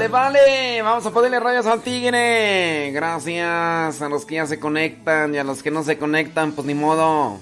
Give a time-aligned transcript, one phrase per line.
[0.00, 0.80] Sale, vale.
[0.80, 2.90] Vamos a ponerle rayas al tigre.
[2.90, 6.66] Gracias a los que ya se conectan y a los que no se conectan, pues
[6.66, 7.38] ni modo.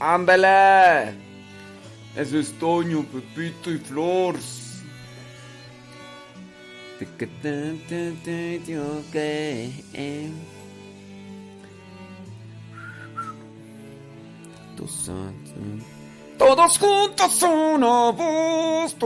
[0.00, 1.14] Ándale.
[2.16, 4.82] Eso es Toño, Pepito y Flores.
[16.38, 18.96] Todos juntos una voz.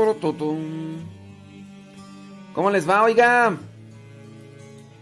[2.55, 3.59] ¿Cómo les va, oiga?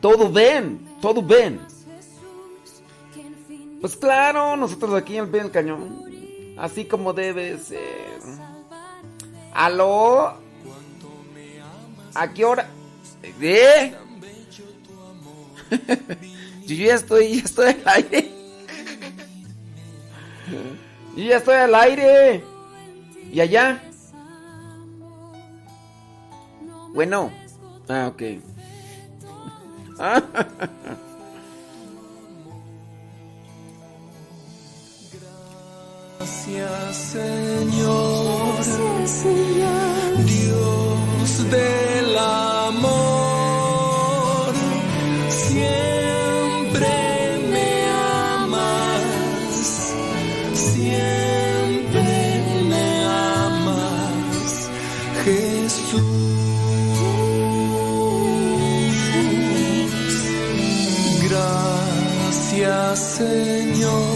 [0.01, 1.61] Todo bien, todo bien.
[3.81, 6.03] Pues claro, nosotros aquí al pie del cañón.
[6.57, 8.21] Así como debe ser.
[9.53, 10.35] ¿Aló?
[12.15, 12.71] ¿A qué hora?
[13.23, 13.95] ¿Eh?
[16.67, 18.31] Yo ya estoy, ya estoy al aire.
[21.17, 22.45] Yo ya estoy al aire.
[23.31, 23.83] ¿Y allá?
[26.95, 27.42] Bueno.
[27.95, 28.23] Ah, ok.
[36.19, 40.25] Gracias Señor, Gracias, Señor.
[40.25, 42.93] Dios del amor,
[45.29, 46.89] siempre
[47.51, 49.95] me amas,
[50.55, 51.22] siempre
[62.95, 64.12] Señor.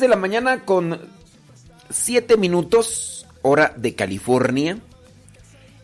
[0.00, 0.98] de la mañana con
[1.90, 4.78] 7 minutos, hora de California.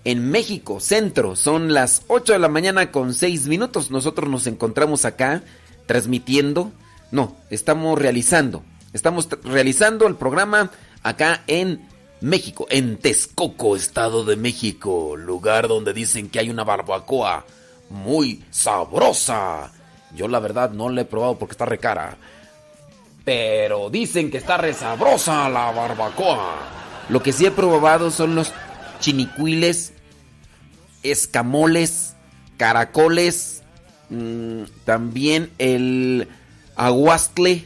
[0.05, 3.91] En México, centro, son las 8 de la mañana con 6 minutos.
[3.91, 5.43] Nosotros nos encontramos acá
[5.87, 6.73] transmitiendo.
[7.11, 8.63] No, estamos realizando.
[8.93, 10.71] Estamos realizando el programa
[11.03, 11.87] acá en
[12.21, 17.45] México, en Texcoco, Estado de México, lugar donde dicen que hay una barbacoa
[17.91, 19.73] muy sabrosa.
[20.15, 22.17] Yo la verdad no la he probado porque está recara.
[23.27, 26.59] Pero dicen que está resabrosa la barbacoa.
[27.09, 28.53] Lo que sí he probado son los
[29.01, 29.93] chinicuiles,
[31.03, 32.15] escamoles,
[32.57, 33.65] caracoles,
[34.11, 36.29] mm, también el
[36.77, 37.65] aguastle.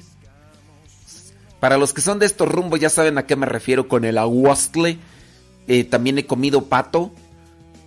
[1.60, 4.16] Para los que son de estos rumbos ya saben a qué me refiero con el
[4.16, 4.96] aguastle.
[5.68, 7.12] Eh, también he comido pato.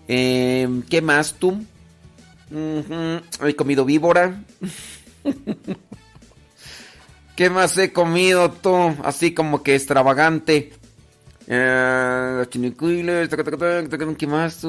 [0.08, 1.66] Eh, ¿Qué más tú?
[2.52, 4.44] He comido víbora.
[7.36, 8.96] ¿Qué más he comido tú?
[9.04, 10.74] Así como que extravagante.
[11.48, 12.46] Eh,
[14.18, 14.64] ¿qué más?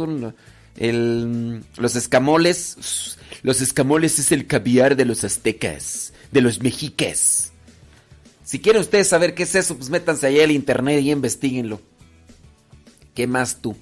[0.76, 3.18] El, los escamoles.
[3.42, 7.52] Los escamoles es el caviar de los aztecas, de los mexiques.
[8.44, 11.80] Si quieren ustedes saber qué es eso, pues métanse allá al internet y investiguenlo.
[13.14, 13.76] ¿Qué más tú?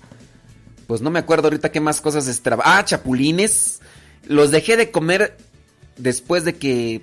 [0.87, 2.63] Pues no me acuerdo ahorita qué más cosas extrava.
[2.67, 3.81] Ah, chapulines.
[4.27, 5.37] Los dejé de comer
[5.97, 7.03] después de que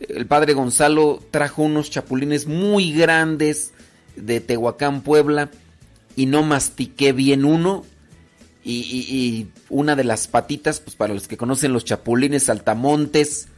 [0.00, 3.72] el padre Gonzalo trajo unos chapulines muy grandes
[4.16, 5.50] de Tehuacán, Puebla,
[6.16, 7.84] y no mastiqué bien uno.
[8.64, 13.48] Y, y- una de las patitas, pues para los que conocen los chapulines saltamontes,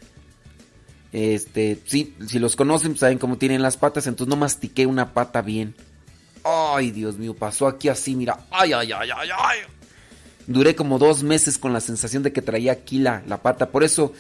[1.13, 5.13] este, sí, si los conocen, pues saben cómo tienen las patas, entonces no mastiqué una
[5.13, 5.75] pata bien.
[6.45, 8.39] Ay, Dios mío, pasó aquí así, mira.
[8.51, 9.59] Ay, ay, ay, ay, ay.
[10.47, 13.71] Duré como dos meses con la sensación de que traía aquí la, la pata.
[13.71, 14.13] Por eso,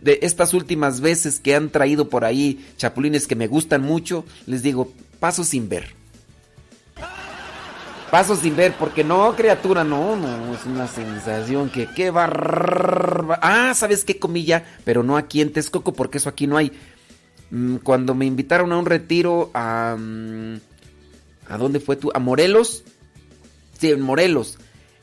[0.00, 4.62] de estas últimas veces que han traído por ahí chapulines que me gustan mucho, les
[4.62, 5.94] digo, paso sin ver.
[8.10, 13.38] Paso sin ver, porque no, criatura, no, no, es una sensación que qué barba.
[13.42, 14.64] Ah, ¿sabes qué comí ya?
[14.84, 16.70] Pero no aquí en Texcoco, porque eso aquí no hay.
[17.50, 19.96] Mm, Cuando me invitaron a un retiro a...
[19.98, 20.56] mm,
[21.48, 22.10] ¿A dónde fue tú?
[22.14, 22.84] ¿A Morelos?
[23.78, 24.58] Sí, en Morelos.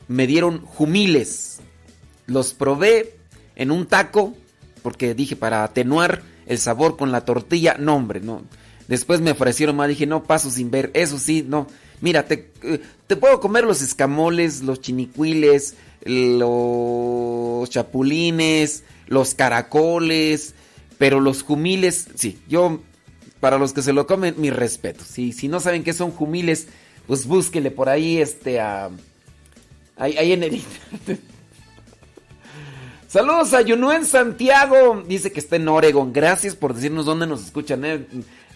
[0.08, 1.60] Me dieron jumiles.
[2.26, 3.16] Los probé
[3.54, 4.34] en un taco,
[4.84, 8.42] porque dije, para atenuar el sabor con la tortilla, no, hombre, no.
[8.86, 11.68] Después me ofrecieron más, dije, no, paso sin ver, eso sí, no.
[12.02, 12.80] Mira, te, eh,
[13.18, 20.54] puedo comer los escamoles, los chinicuiles, los chapulines, los caracoles,
[20.98, 22.82] pero los jumiles, sí, yo,
[23.40, 25.02] para los que se lo comen, mi respeto.
[25.02, 26.68] Sí, si no saben qué son jumiles,
[27.06, 28.90] pues búsquenle por ahí, este, a...
[29.96, 30.62] Ahí, en el.
[33.14, 35.04] Saludos a Yunuen Santiago.
[35.06, 36.12] Dice que está en Oregon.
[36.12, 37.84] Gracias por decirnos dónde nos escuchan.
[37.84, 38.04] eh.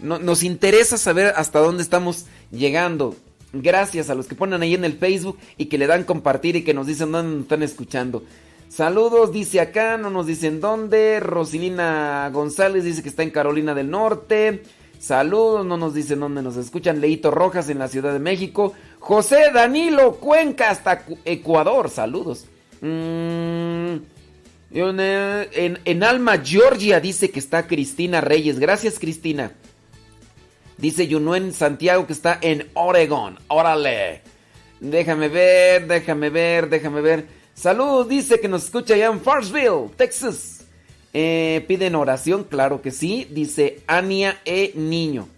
[0.00, 3.14] No- nos interesa saber hasta dónde estamos llegando.
[3.52, 6.64] Gracias a los que ponen ahí en el Facebook y que le dan compartir y
[6.64, 8.25] que nos dicen dónde nos están escuchando.
[8.69, 11.20] Saludos, dice acá, no nos dicen dónde.
[11.20, 14.64] Rosilina González dice que está en Carolina del Norte.
[14.99, 17.00] Saludos, no nos dicen dónde nos escuchan.
[17.00, 18.73] Leito Rojas en la Ciudad de México.
[18.99, 21.90] José Danilo Cuenca hasta Cu- Ecuador.
[21.90, 22.47] Saludos.
[22.80, 23.99] Mm,
[24.70, 28.58] en, Alma, Georgia, dice que está Cristina Reyes.
[28.58, 29.52] Gracias, Cristina.
[30.76, 33.38] Dice Yunuen Santiago que está en Oregon.
[33.48, 34.22] Órale.
[34.80, 37.26] Déjame ver, déjame ver, déjame ver.
[37.54, 40.64] Saludos, dice que nos escucha allá en Farsville, Texas.
[41.12, 43.26] Eh, piden oración, claro que sí.
[43.30, 44.72] Dice Ania E.
[44.76, 45.28] Niño.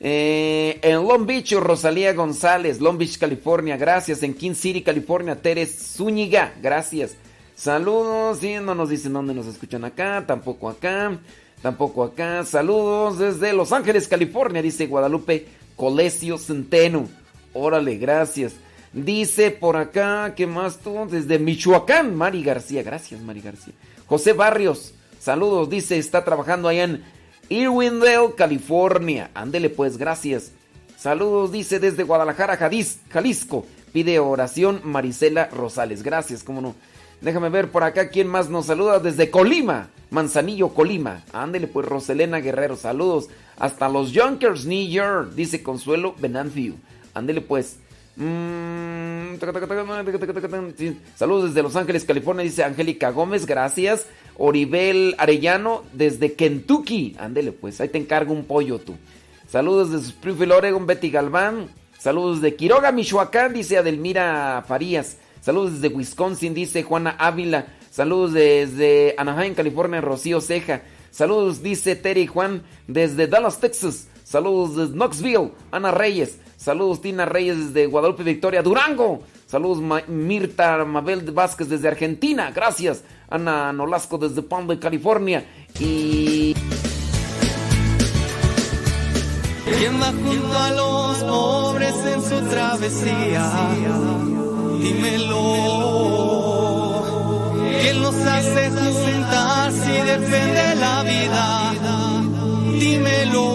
[0.00, 4.22] Eh, en Long Beach, Rosalía González, Long Beach, California, gracias.
[4.24, 7.16] En King City, California, Teres Zúñiga, gracias.
[7.54, 11.18] Saludos, y no nos dicen dónde nos escuchan acá, tampoco acá,
[11.62, 12.44] tampoco acá.
[12.44, 15.46] Saludos desde Los Ángeles, California, dice Guadalupe
[15.76, 17.08] Colesio Centeno.
[17.52, 18.54] Órale, gracias.
[18.92, 21.06] Dice por acá, ¿qué más tú?
[21.08, 23.74] Desde Michoacán, Mari García, gracias Mari García.
[24.06, 27.04] José Barrios, saludos, dice, está trabajando allá en
[27.48, 29.30] Irwindale, California.
[29.34, 30.52] Ándele pues, gracias.
[30.98, 33.66] Saludos, dice desde Guadalajara, Jalisco.
[33.92, 36.02] Pide oración Marisela Rosales.
[36.02, 36.74] Gracias, cómo no.
[37.24, 41.22] Déjame ver por acá quién más nos saluda desde Colima, Manzanillo, Colima.
[41.32, 43.30] Ándele pues, Roselena Guerrero, saludos.
[43.58, 46.74] Hasta los Junkers, New York, dice Consuelo Benanfiu.
[47.14, 47.78] Ándele pues.
[48.16, 49.36] Mm,
[51.16, 54.06] Saludos desde Los Ángeles, California, dice Angélica Gómez, gracias.
[54.36, 57.16] Oribel Arellano desde Kentucky.
[57.18, 58.96] Ándele pues, ahí te encargo un pollo tú.
[59.48, 61.68] Saludos desde Springfield, Oregon, Betty Galván.
[61.98, 65.16] Saludos de Quiroga, Michoacán, dice Adelmira Farías.
[65.44, 67.66] Saludos desde Wisconsin, dice Juana Ávila.
[67.90, 70.80] Saludos desde Anaheim, California, Rocío Ceja.
[71.10, 74.08] Saludos, dice Terry Juan, desde Dallas, Texas.
[74.24, 76.38] Saludos desde Knoxville, Ana Reyes.
[76.56, 79.22] Saludos, Tina Reyes desde Guadalupe, Victoria, Durango.
[79.46, 82.50] Saludos, Mirta Mabel Vázquez desde Argentina.
[82.50, 83.04] Gracias.
[83.28, 85.44] Ana Nolasco desde Palm de California.
[85.78, 86.54] Y
[89.78, 94.33] ¿Quién va junto a los en su travesía?
[94.80, 95.44] Dímelo.
[97.80, 101.72] ¿Quién los hace juntar si defiende la vida?
[102.78, 103.54] Dímelo.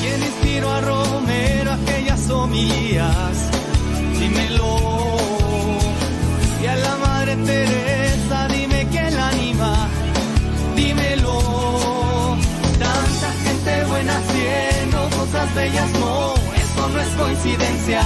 [0.00, 0.20] ¿Quién
[15.66, 16.34] cosas bellas, no,
[17.00, 18.02] es coincidencia.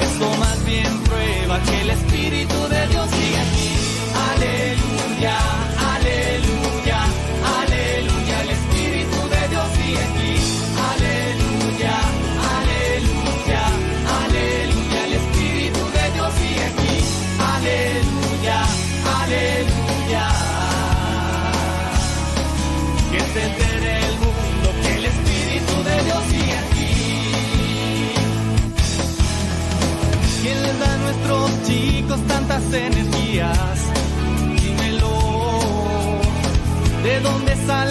[0.00, 3.70] Eso más bien prueba que el Espíritu de Dios sigue aquí.
[4.34, 5.38] Aleluya,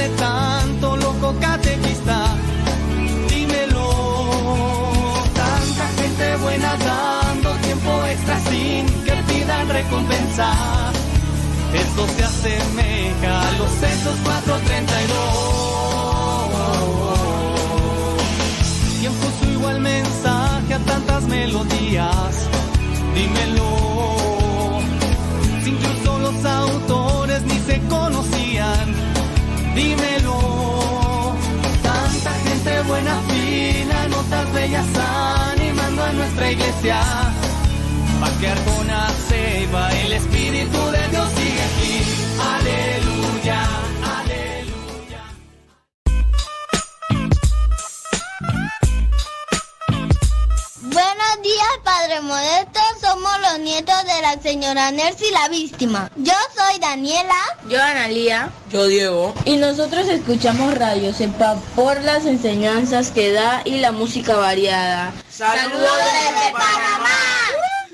[0.10, 2.36] tanto loco catequista?
[3.29, 3.89] Dímelo.
[5.34, 10.51] Tanta gente buena dando tiempo extra sin que pidan recompensa.
[11.74, 15.62] Esto se asemeja a los censos 432.
[19.00, 22.48] ¿Quién puso igual mensaje a tantas melodías?
[23.15, 24.11] Dímelo.
[29.81, 30.39] Dímelo.
[31.81, 34.85] Tanta gente buena, fina, notas bellas
[35.53, 37.00] animando a nuestra iglesia.
[38.19, 41.95] Pa' que Arjona se va, el Espíritu de Dios sigue aquí.
[42.53, 43.59] Aleluya,
[44.19, 45.21] aleluya.
[50.97, 52.80] Buenos días, Padre Modesto.
[53.12, 56.10] Somos los nietos de la señora Nercy la víctima.
[56.15, 57.36] Yo soy Daniela.
[57.68, 58.50] Yo, Analía.
[58.72, 59.34] Yo, Diego.
[59.44, 65.12] Y nosotros escuchamos Radio Sepa por las enseñanzas que da y la música variada.
[65.30, 67.10] Saludos desde Panamá.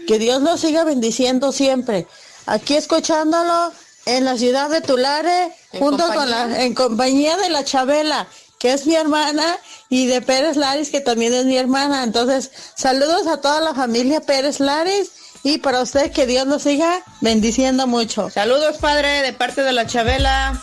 [0.08, 2.06] Que Dios nos siga bendiciendo siempre.
[2.46, 3.72] Aquí escuchándolo
[4.06, 8.28] en la ciudad de Tulare, junto con la, en compañía de la Chabela,
[8.60, 9.58] que es mi hermana,
[9.90, 12.04] y de Pérez Laris, que también es mi hermana.
[12.04, 15.12] Entonces, saludos a toda la familia Pérez Laris
[15.44, 18.30] y para usted que Dios nos siga bendiciendo mucho.
[18.30, 20.62] Saludos, padre, de parte de la Chabela.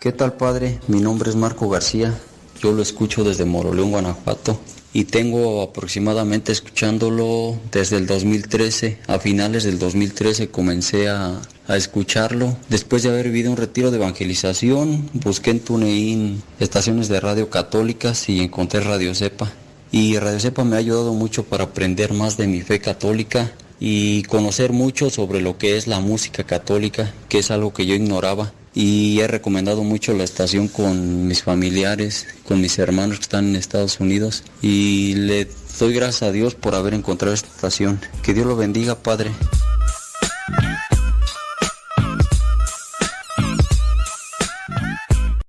[0.00, 0.80] ¿Qué tal padre?
[0.86, 2.12] Mi nombre es Marco García.
[2.60, 4.60] Yo lo escucho desde Moroleón, Guanajuato.
[4.94, 8.98] Y tengo aproximadamente escuchándolo desde el 2013.
[9.08, 12.56] A finales del 2013 comencé a, escucharlo.
[12.68, 18.28] Después de haber vivido un retiro de evangelización, busqué en TuneIn estaciones de radio católicas
[18.28, 19.50] y encontré Radio Cepa.
[19.90, 24.22] Y Radio Cepa me ha ayudado mucho para aprender más de mi fe católica y
[24.24, 28.52] conocer mucho sobre lo que es la música católica, que es algo que yo ignoraba.
[28.74, 33.56] Y he recomendado mucho la estación con mis familiares, con mis hermanos que están en
[33.56, 34.42] Estados Unidos.
[34.62, 38.00] Y le doy gracias a Dios por haber encontrado esta estación.
[38.22, 39.30] Que Dios lo bendiga, Padre.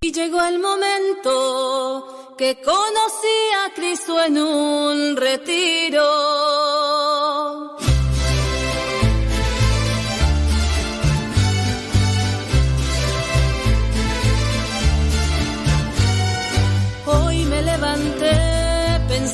[0.01, 6.03] Y llegó el momento que conocí a Cristo en un retiro.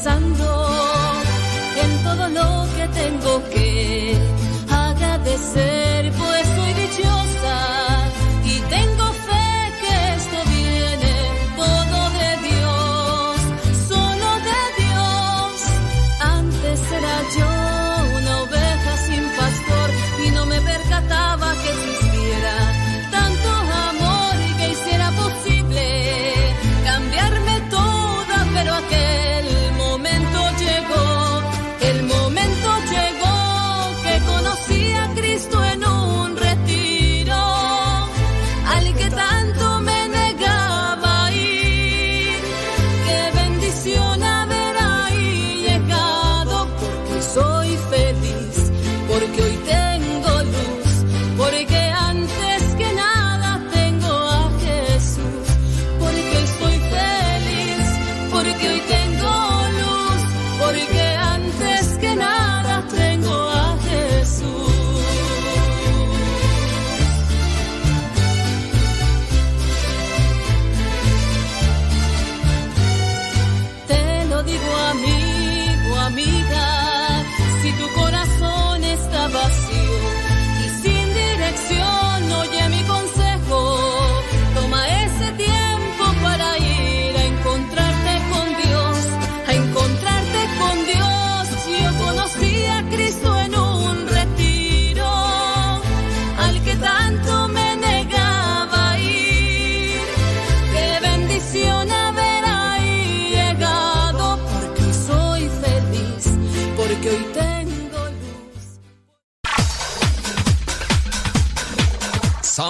[0.03, 0.40] Pensando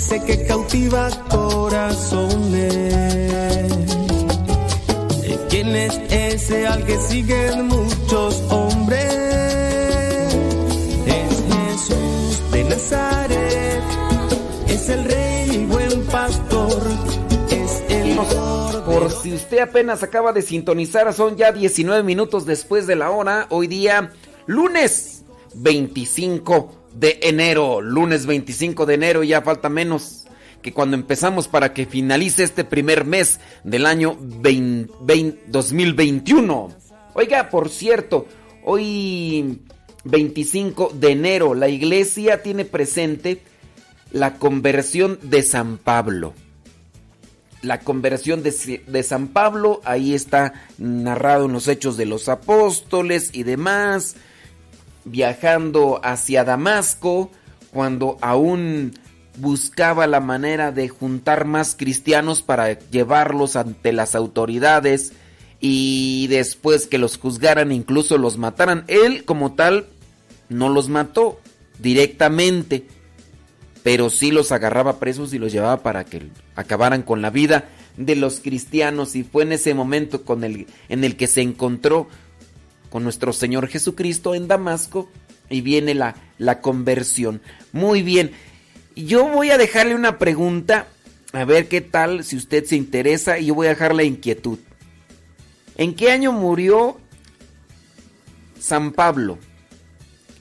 [0.00, 2.74] Ese que cautiva corazones?
[5.50, 9.12] ¿Quién es ese al que siguen muchos hombres?
[11.06, 13.82] Es Jesús de Nazaret,
[14.68, 16.82] es el rey y buen pastor,
[17.50, 18.84] es el Cordero.
[18.86, 23.46] Por si usted apenas acaba de sintonizar, son ya 19 minutos después de la hora.
[23.50, 24.12] Hoy día,
[24.46, 25.24] lunes
[25.56, 27.80] 25 de enero.
[27.80, 30.24] Lunes 25 de enero, ya falta menos
[30.62, 36.68] que cuando empezamos para que finalice este primer mes del año 20 20 2021.
[37.14, 38.26] Oiga, por cierto,
[38.64, 39.60] hoy
[40.04, 43.42] 25 de enero la iglesia tiene presente
[44.12, 46.34] la conversión de San Pablo
[47.62, 53.30] la conversión de, de, San Pablo, ahí está narrado en los hechos de los apóstoles
[53.32, 54.16] y demás,
[55.10, 57.30] viajando hacia Damasco,
[57.72, 58.92] cuando aún
[59.36, 65.12] buscaba la manera de juntar más cristianos para llevarlos ante las autoridades
[65.60, 68.84] y después que los juzgaran, incluso los mataran.
[68.88, 69.86] Él como tal
[70.48, 71.38] no los mató
[71.78, 72.86] directamente,
[73.82, 78.16] pero sí los agarraba presos y los llevaba para que acabaran con la vida de
[78.16, 82.08] los cristianos y fue en ese momento con el, en el que se encontró
[82.90, 85.08] con nuestro Señor Jesucristo en Damasco
[85.48, 87.40] y viene la, la conversión.
[87.72, 88.32] Muy bien,
[88.94, 90.88] yo voy a dejarle una pregunta,
[91.32, 94.58] a ver qué tal, si usted se interesa, y yo voy a dejar la inquietud.
[95.76, 96.98] ¿En qué año murió
[98.58, 99.38] San Pablo?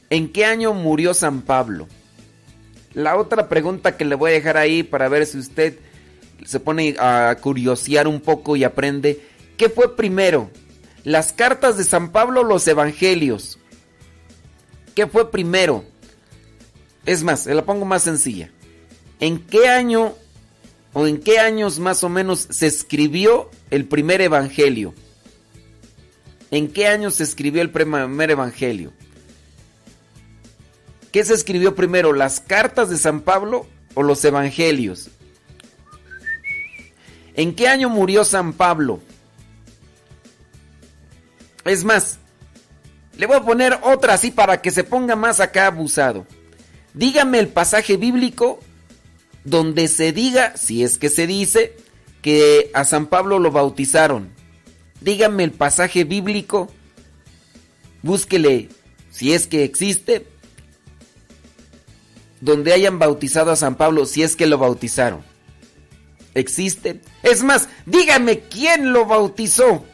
[0.10, 1.88] ¿En qué año murió San Pablo?
[2.94, 5.78] La otra pregunta que le voy a dejar ahí para ver si usted
[6.44, 9.22] se pone a curiosear un poco y aprende,
[9.58, 10.50] ¿qué fue primero?
[11.04, 13.60] ¿Las cartas de San Pablo los evangelios?
[14.96, 15.86] ¿Qué fue primero?
[17.06, 18.52] Es más, se la pongo más sencilla.
[19.20, 20.14] ¿En qué año
[20.94, 24.94] o en qué años más o menos se escribió el primer evangelio?
[26.52, 28.92] ¿En qué años se escribió el primer evangelio?
[31.12, 35.10] ¿Qué se escribió primero, las cartas de San Pablo o los evangelios?
[37.36, 39.00] ¿En qué año murió San Pablo?
[41.70, 42.18] Es más,
[43.16, 46.26] le voy a poner otra así para que se ponga más acá abusado.
[46.96, 48.60] Dígame el pasaje bíblico
[49.44, 51.78] donde se diga, si es que se dice,
[52.24, 54.30] que a San Pablo lo bautizaron.
[55.00, 56.72] Dígame el pasaje bíblico,
[58.02, 58.70] búsquele,
[59.12, 60.26] si es que existe,
[62.42, 65.24] donde hayan bautizado a San Pablo, si es que lo bautizaron.
[66.34, 67.00] ¿Existe?
[67.22, 69.86] Es más, dígame quién lo bautizó,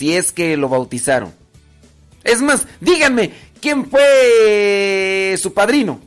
[0.00, 1.30] si es que lo bautizaron.
[2.24, 6.00] Es más, díganme quién fue su padrino.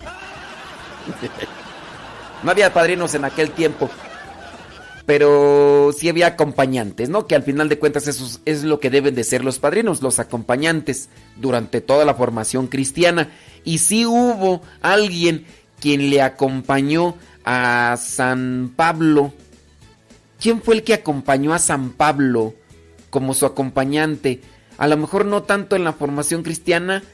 [2.42, 3.88] No había padrinos en aquel tiempo,
[5.06, 7.28] pero sí había acompañantes, ¿no?
[7.28, 10.18] Que al final de cuentas eso es lo que deben de ser los padrinos, los
[10.18, 13.30] acompañantes durante toda la formación cristiana.
[13.62, 15.46] Y sí hubo alguien
[15.78, 17.14] quien le acompañó
[17.44, 19.32] a San Pablo.
[20.42, 22.54] ¿Quién fue el que acompañó a San Pablo
[23.10, 24.40] como su acompañante?
[24.76, 27.04] A lo mejor no tanto en la formación cristiana,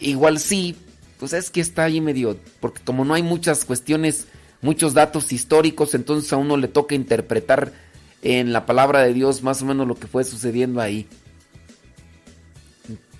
[0.00, 0.74] igual sí,
[1.18, 4.26] pues es que está ahí medio, porque como no hay muchas cuestiones,
[4.62, 7.74] muchos datos históricos, entonces a uno le toca interpretar
[8.22, 11.06] en la palabra de Dios más o menos lo que fue sucediendo ahí.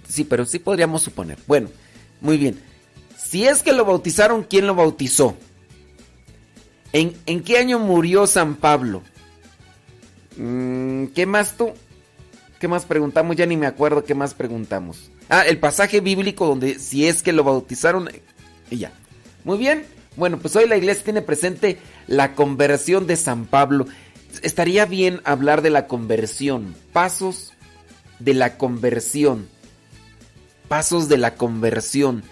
[0.08, 1.36] Sí, pero sí podríamos suponer.
[1.46, 1.68] Bueno,
[2.22, 2.58] muy bien.
[3.18, 5.36] Si es que lo bautizaron, ¿quién lo bautizó?
[6.94, 9.02] ¿En, en qué año murió San Pablo?
[10.40, 11.72] Mm, ¿Qué más tú?
[12.58, 13.36] ¿Qué más preguntamos?
[13.36, 15.10] Ya ni me acuerdo qué más preguntamos.
[15.28, 18.08] Ah, el pasaje bíblico donde si es que lo bautizaron
[18.70, 18.92] y ya.
[19.44, 19.84] Muy bien.
[20.16, 23.86] Bueno, pues hoy la iglesia tiene presente la conversión de San Pablo.
[24.42, 27.52] Estaría bien hablar de la conversión, pasos
[28.18, 29.46] de la conversión.
[30.68, 32.22] pasos de la conversión.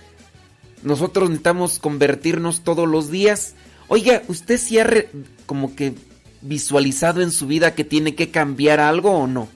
[0.82, 3.54] Nosotros necesitamos convertirnos todos los días.
[3.88, 5.04] Oiga, ¿usted ha
[5.46, 5.94] como que
[6.40, 9.48] visualizado en su vida que tiene que cambiar algo o no?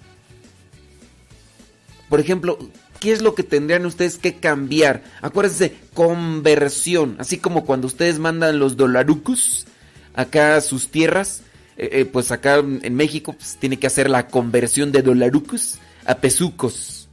[2.09, 2.59] Por ejemplo,
[3.01, 5.03] ¿qué es lo que tendrían ustedes que cambiar?
[5.23, 7.17] Acuérdense, conversión.
[7.19, 9.67] Así como cuando ustedes mandan los dolarucos
[10.15, 11.43] acá a sus tierras,
[11.77, 16.17] eh, eh, pues acá en México pues, tiene que hacer la conversión de dolarucos a
[16.17, 17.09] pesucos.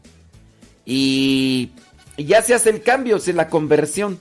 [0.86, 1.72] Y,
[2.18, 4.20] ya se hace el cambio, o la conversión.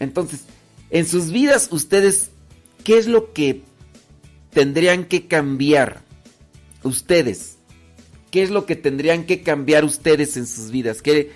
[0.00, 0.44] Entonces,
[0.90, 2.30] en sus vidas ustedes,
[2.82, 3.62] ¿qué es lo que
[4.54, 6.02] tendrían que cambiar?
[6.82, 7.58] Ustedes.
[8.30, 11.02] ¿Qué es lo que tendrían que cambiar ustedes en sus vidas?
[11.02, 11.30] ¿Qué,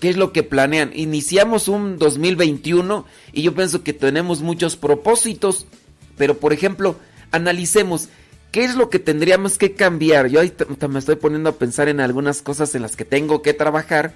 [0.00, 0.90] ¿Qué es lo que planean?
[0.94, 5.66] Iniciamos un 2021 y yo pienso que tenemos muchos propósitos,
[6.16, 6.96] pero por ejemplo,
[7.30, 8.08] analicemos
[8.52, 10.28] qué es lo que tendríamos que cambiar.
[10.28, 10.52] Yo ahí
[10.88, 14.12] me estoy poniendo a pensar en algunas cosas en las que tengo que trabajar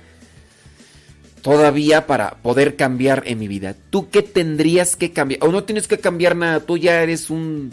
[1.42, 3.74] todavía para poder cambiar en mi vida.
[3.90, 5.42] ¿Tú qué tendrías que cambiar?
[5.42, 7.72] O no tienes que cambiar nada, tú ya eres un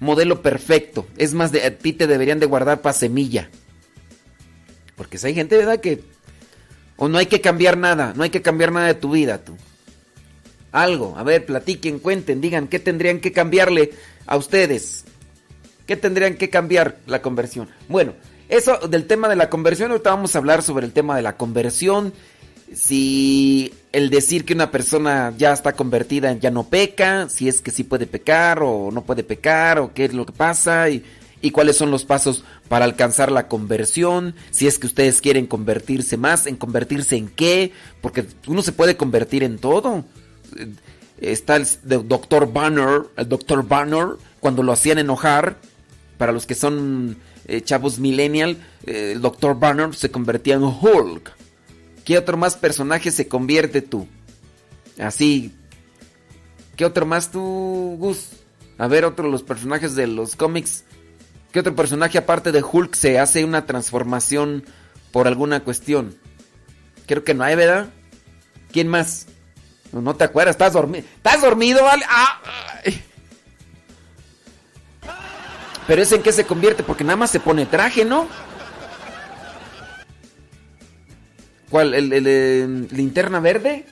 [0.00, 1.06] modelo perfecto.
[1.16, 3.48] Es más, de, a ti te deberían de guardar para semilla.
[4.96, 5.80] Porque si hay gente, ¿verdad?
[5.80, 6.02] Que...
[6.96, 9.56] O no hay que cambiar nada, no hay que cambiar nada de tu vida, tú.
[10.72, 13.92] Algo, a ver, platiquen, cuenten, digan qué tendrían que cambiarle
[14.26, 15.04] a ustedes.
[15.86, 17.68] ¿Qué tendrían que cambiar la conversión?
[17.88, 18.12] Bueno,
[18.48, 21.36] eso del tema de la conversión, ahorita vamos a hablar sobre el tema de la
[21.36, 22.12] conversión.
[22.74, 27.70] Si el decir que una persona ya está convertida ya no peca, si es que
[27.70, 31.04] sí puede pecar o no puede pecar, o qué es lo que pasa y,
[31.42, 36.16] y cuáles son los pasos para alcanzar la conversión, si es que ustedes quieren convertirse
[36.16, 40.04] más, en convertirse en qué, porque uno se puede convertir en todo
[41.20, 41.66] está el
[42.08, 45.56] doctor Banner, el doctor Banner, cuando lo hacían enojar,
[46.18, 48.56] para los que son eh, chavos millennial,
[48.86, 51.39] eh, el doctor Banner se convertía en Hulk.
[52.10, 54.08] ¿Qué otro más personaje se convierte tú?
[54.98, 55.54] Así.
[56.74, 58.30] ¿Qué otro más tú, Gus?
[58.78, 60.82] A ver, otro de los personajes de los cómics.
[61.52, 64.64] ¿Qué otro personaje aparte de Hulk se hace una transformación
[65.12, 66.18] por alguna cuestión?
[67.06, 67.90] Creo que no hay, ¿verdad?
[68.72, 69.28] ¿Quién más?
[69.92, 71.04] No, te acuerdas, estás dormido.
[71.14, 72.04] ¿Estás dormido, vale?
[72.08, 72.40] Ah,
[75.86, 78.26] Pero es en qué se convierte, porque nada más se pone traje, ¿no?
[81.70, 81.94] ¿Cuál?
[81.94, 83.86] ¿El, el, linterna verde?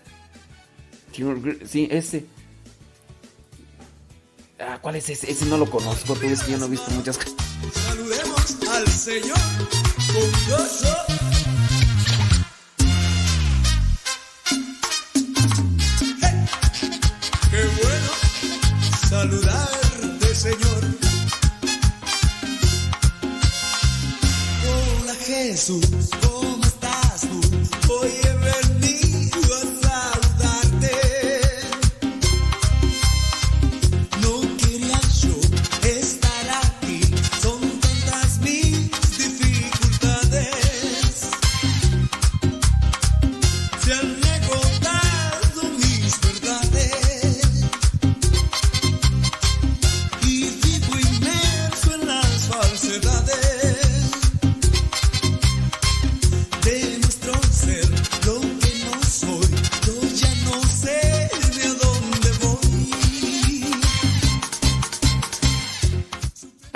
[1.13, 2.27] Sí, ese.
[4.59, 5.31] Ah, ¿cuál es ese?
[5.31, 7.35] Ese no lo conozco, pero es que yo no he visto muchas cosas.
[7.73, 9.39] Saludemos al Señor
[10.11, 10.69] con
[19.09, 20.85] saludarte, Señor.
[25.03, 26.28] Hola Jesús.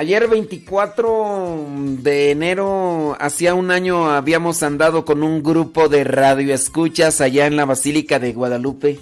[0.03, 1.65] Ayer 24
[2.01, 7.67] de enero, hacía un año, habíamos andado con un grupo de radioescuchas allá en la
[7.67, 8.99] Basílica de Guadalupe.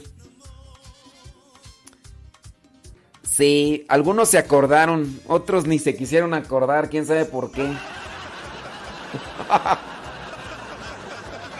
[3.22, 7.62] Sí, algunos se acordaron, otros ni se quisieron acordar, quién sabe por qué.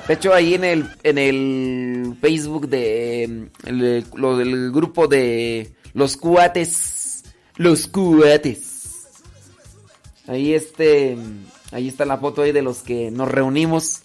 [0.07, 3.48] De hecho, ahí en el, en el Facebook de
[4.12, 7.24] lo del grupo de los cuates,
[7.57, 8.70] los cuates
[10.31, 11.16] Ahí este,
[11.73, 14.03] ahí está la foto ahí de los que nos reunimos.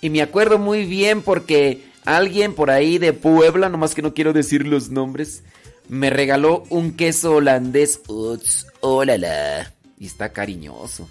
[0.00, 4.32] Y me acuerdo muy bien porque alguien por ahí de Puebla, nomás que no quiero
[4.32, 5.42] decir los nombres,
[5.88, 8.00] me regaló un queso holandés.
[8.06, 11.08] Uts, la Y está cariñoso.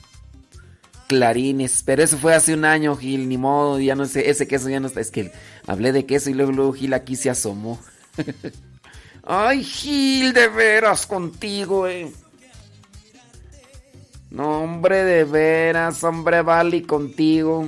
[1.10, 4.70] Clarines, pero eso fue hace un año, Gil, ni modo, ya no sé, ese queso
[4.70, 5.02] ya no está.
[5.02, 5.34] Es que
[5.68, 7.78] hablé de queso y luego, luego Gil aquí se asomó.
[9.24, 12.10] Ay, Gil, de veras contigo, eh.
[14.30, 17.68] No, hombre, de veras, hombre, vale contigo.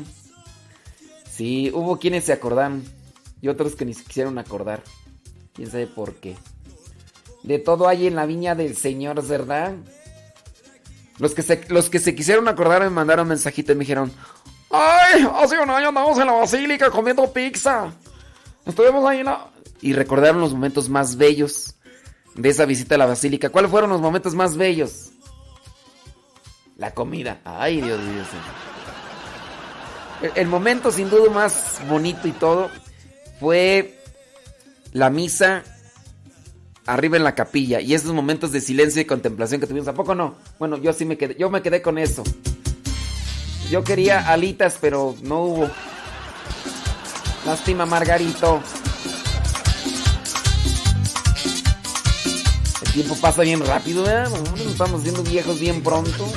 [1.30, 2.84] Sí, hubo quienes se acordaron
[3.41, 4.84] y otros que ni se quisieron acordar.
[5.54, 6.36] Quién sabe por qué.
[7.43, 9.74] De todo hay en la viña del Señor, ¿verdad?
[11.17, 14.12] Los que se, los que se quisieron acordar me mandaron mensajito y me dijeron,
[14.71, 17.91] Ay, hace un año andamos en la basílica comiendo pizza.
[18.65, 19.47] Estuvimos ahí en la...
[19.82, 21.76] Y recordaron los momentos más bellos
[22.36, 23.50] de esa visita a la basílica.
[23.50, 25.11] ¿Cuáles fueron los momentos más bellos?
[26.82, 27.41] La comida.
[27.46, 28.24] Ay, Dios mío.
[30.34, 32.72] El, momento sin duda más bonito y todo
[33.39, 34.00] fue
[34.91, 35.63] la misa
[36.88, 39.89] arriba en la capilla y esos momentos de silencio y contemplación que tuvimos.
[39.89, 40.38] ¿A poco no?
[40.58, 42.24] Bueno, yo sí me quedé, yo me quedé con eso.
[43.70, 45.70] Yo quería alitas, pero no hubo.
[47.46, 48.60] Lástima, Margarito.
[52.82, 56.28] El tiempo pasa bien rápido, nos estamos haciendo viejos bien pronto.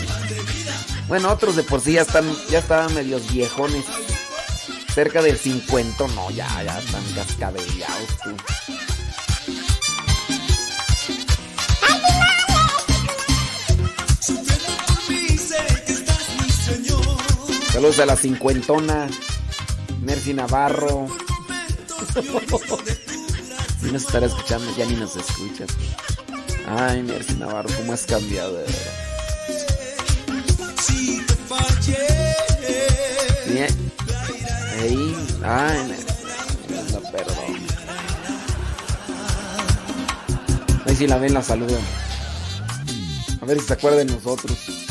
[1.09, 3.85] Bueno, otros de por sí ya están, ya estaban medios viejones.
[4.95, 8.37] Cerca del 50, no, ya, ya están cascabellados, tú.
[17.73, 19.09] Saludos a la cincuentona,
[20.03, 21.09] Mercy Navarro.
[23.81, 25.69] Si nos estará escuchando, ya ni nos escuchas.
[26.67, 28.65] Ay, Mercy Navarro, cómo has cambiado de.
[34.81, 37.37] Ahí, ay, Mercy, no, perdón.
[40.87, 41.81] Ahí si la ven, la saludan.
[43.41, 44.84] A ver si se acuerda de nosotros.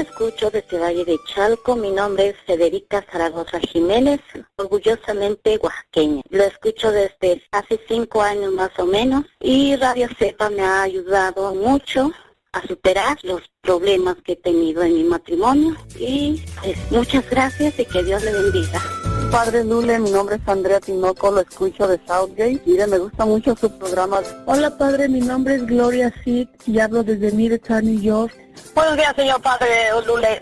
[0.00, 1.76] Escucho desde Valle de Chalco.
[1.76, 4.20] Mi nombre es Federica Zaragoza Jiménez,
[4.56, 6.22] orgullosamente oaxaqueña.
[6.30, 11.54] Lo escucho desde hace cinco años más o menos y Radio Cepa me ha ayudado
[11.54, 12.10] mucho
[12.52, 17.84] a superar los problemas que he tenido en mi matrimonio y pues, muchas gracias y
[17.84, 18.80] que Dios le bendiga.
[19.28, 22.60] Padre Lule, mi nombre es Andrea Tinoco, lo escucho de Southgate.
[22.66, 24.20] Mire, me gusta mucho su programa.
[24.46, 28.34] Hola padre, mi nombre es Gloria Sid y hablo desde Middletown, New York.
[28.74, 30.40] Buenos días, señor padre Lule.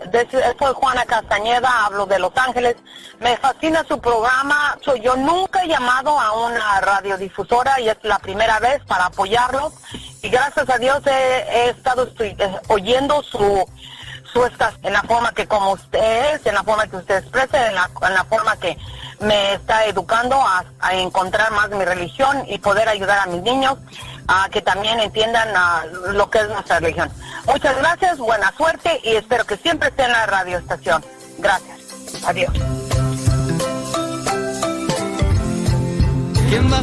[0.57, 2.75] Soy Juana Castañeda, hablo de Los Ángeles.
[3.19, 4.77] Me fascina su programa.
[4.83, 9.73] Soy- Yo nunca he llamado a una radiodifusora y es la primera vez para apoyarlos.
[10.23, 12.35] Y gracias a Dios he, he estado eh,
[12.69, 13.63] oyendo su
[14.33, 17.67] su esta- en la forma que como usted es, en la forma que usted expresa,
[17.67, 18.77] en la, en la forma que
[19.21, 23.75] me está educando a, a encontrar más mi religión y poder ayudar a mis niños
[24.27, 27.11] a que también entiendan ah, lo que es nuestra religión.
[27.47, 31.03] Muchas gracias, buena suerte y espero que siempre esté en la radioestación.
[31.39, 31.79] Gracias.
[32.25, 32.51] Adiós.
[36.49, 36.77] ¿Quién va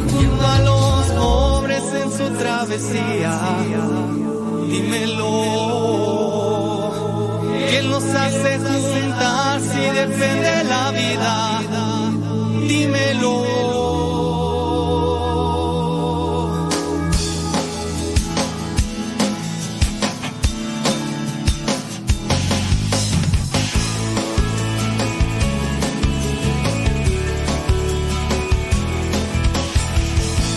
[0.55, 3.39] a los pobres en su travesía?
[4.69, 6.36] Dímelo.
[7.69, 11.61] ¿Quién los hace juntar si defiende la vida?
[12.67, 13.43] Dímelo.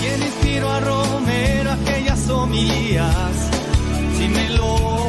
[0.00, 3.50] ¿Quién inspiró a Romero aquellas homilías?
[4.18, 4.99] Dímelo.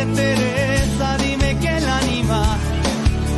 [0.00, 2.58] Madre Teresa, dime quién la anima.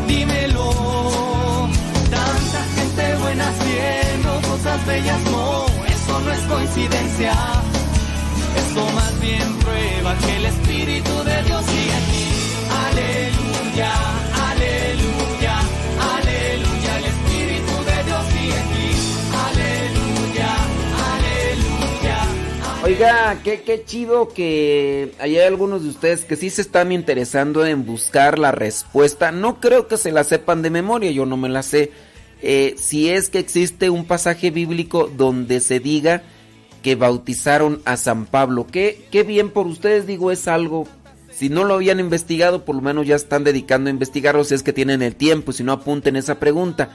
[0.07, 1.69] Dímelo.
[2.11, 7.33] Tanta gente buena haciendo cosas bellas, no, eso no es coincidencia.
[8.57, 12.27] Esto más bien prueba que el Espíritu de Dios sigue aquí.
[12.87, 13.93] Aleluya,
[22.93, 28.39] Oiga, qué, chido que hay algunos de ustedes que sí se están interesando en buscar
[28.39, 29.33] la respuesta.
[29.33, 31.91] No creo que se la sepan de memoria, yo no me la sé.
[32.43, 36.23] Eh, si es que existe un pasaje bíblico donde se diga
[36.83, 38.67] que bautizaron a San Pablo.
[38.71, 40.87] Qué, qué bien por ustedes, digo, es algo.
[41.31, 44.63] Si no lo habían investigado, por lo menos ya están dedicando a investigarlo si es
[44.63, 46.91] que tienen el tiempo, si no apunten esa pregunta.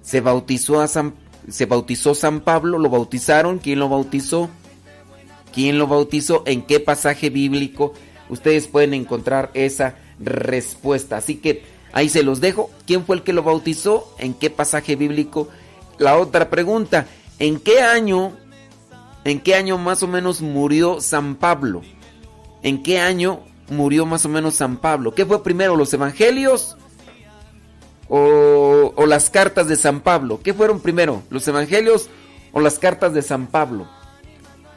[0.00, 1.12] Se bautizó a San
[1.50, 4.48] se bautizó San Pablo, lo bautizaron, ¿quién lo bautizó?
[5.52, 6.42] ¿Quién lo bautizó?
[6.46, 7.92] ¿En qué pasaje bíblico?
[8.28, 11.18] Ustedes pueden encontrar esa respuesta.
[11.18, 11.62] Así que
[11.92, 12.70] ahí se los dejo.
[12.86, 14.14] ¿Quién fue el que lo bautizó?
[14.18, 15.48] ¿En qué pasaje bíblico?
[15.98, 17.06] La otra pregunta,
[17.38, 18.32] ¿en qué año,
[19.24, 21.82] en qué año más o menos murió San Pablo?
[22.62, 25.14] ¿En qué año murió más o menos San Pablo?
[25.14, 26.76] ¿Qué fue primero, los evangelios
[28.08, 30.40] o, o las cartas de San Pablo?
[30.42, 32.08] ¿Qué fueron primero, los evangelios
[32.52, 33.86] o las cartas de San Pablo?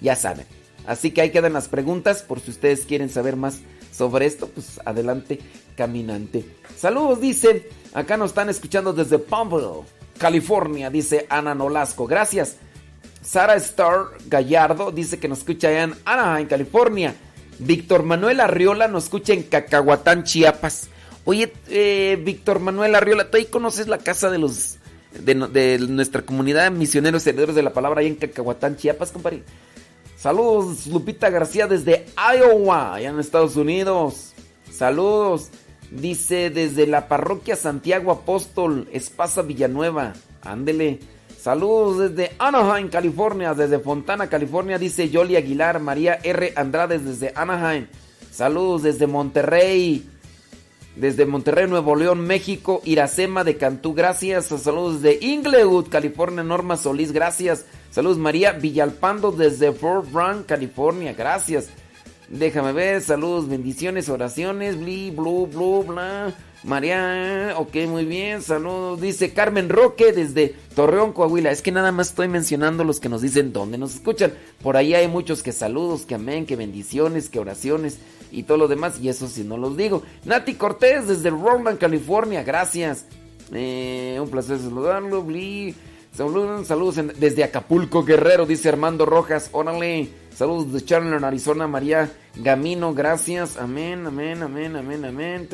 [0.02, 0.46] ya saben.
[0.86, 2.24] Así que ahí quedan las preguntas.
[2.24, 3.60] Por si ustedes quieren saber más
[3.92, 5.40] sobre esto, pues adelante,
[5.78, 6.46] caminante.
[6.78, 7.70] Saludos, dice.
[7.94, 9.86] Acá nos están escuchando desde Palmville,
[10.18, 12.08] California, dice Ana Nolasco.
[12.08, 12.58] Gracias.
[13.22, 17.16] Sara Star Gallardo dice que nos escucha en Anaheim, California.
[17.58, 20.90] Víctor Manuel Arriola nos escucha en Cacahuatán, Chiapas.
[21.26, 24.78] Oye, eh, Víctor Manuel Arriola, ¿tú ahí conoces la casa de los
[25.20, 29.44] de, nuestra comunidad misioneros herederos de la palabra ahí en Cacahuatán, Chiapas, compadre?
[30.18, 34.34] Saludos, Lupita García desde Iowa, allá en Estados Unidos.
[34.72, 35.50] Saludos.
[35.92, 40.14] Dice desde la parroquia Santiago Apóstol, Espasa Villanueva.
[40.42, 41.00] Ándele.
[41.40, 46.54] Saludos desde Anaheim, California, desde Fontana, California, dice Yoli Aguilar, María R.
[46.56, 47.86] Andrade desde Anaheim.
[48.32, 50.10] Saludos desde Monterrey,
[50.96, 54.46] desde Monterrey, Nuevo León, México, Iracema de Cantú, gracias.
[54.46, 57.66] Saludos de Inglewood, California, Norma Solís, gracias.
[57.92, 61.70] Saludos María Villalpando desde Fort Bragg, California, gracias.
[62.30, 66.34] Déjame ver, saludos, bendiciones, oraciones, bli, blu, blu, bla.
[66.66, 69.00] María, ok, muy bien, saludos.
[69.00, 71.52] Dice Carmen Roque desde Torreón, Coahuila.
[71.52, 74.34] Es que nada más estoy mencionando los que nos dicen dónde nos escuchan.
[74.64, 78.00] Por ahí hay muchos que saludos, que amén, que bendiciones, que oraciones
[78.32, 79.00] y todo lo demás.
[79.00, 80.02] Y eso sí no los digo.
[80.26, 82.44] Nati Cortés desde Roland, California.
[82.44, 83.06] Gracias.
[83.54, 85.24] Eh, un placer saludarlo.
[86.16, 89.50] Saludos, desde Acapulco, Guerrero, dice Armando Rojas.
[89.52, 90.10] Órale.
[90.36, 93.56] Saludos de Chandler, Arizona, María Gamino, gracias.
[93.56, 95.48] Amén, amén, amén, amén, amén.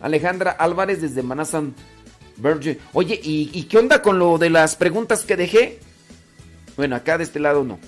[0.00, 1.74] Alejandra Álvarez desde Manasan,
[2.36, 2.78] Virgin.
[2.92, 5.78] Oye, ¿y, qué onda con lo de las preguntas que dejé?
[6.76, 7.78] Bueno, acá de este lado no.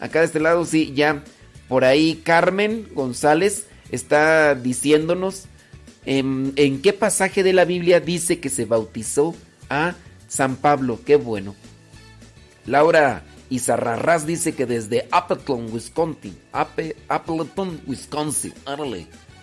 [0.00, 1.22] Acá de este lado sí, ya.
[1.68, 5.46] Por ahí Carmen González está diciéndonos
[6.04, 9.34] en, en qué pasaje de la Biblia dice que se bautizó
[9.68, 9.94] a
[10.28, 11.00] San Pablo.
[11.04, 11.54] Qué bueno.
[12.66, 16.36] Laura Izarrarras dice que desde Appleton, Wisconsin.
[16.52, 18.52] Appleton, Wisconsin.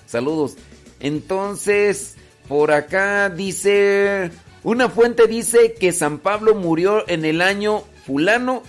[0.06, 0.56] Saludos.
[1.00, 2.16] Entonces,
[2.48, 4.32] por acá dice.
[4.64, 8.64] Una fuente dice que San Pablo murió en el año fulano.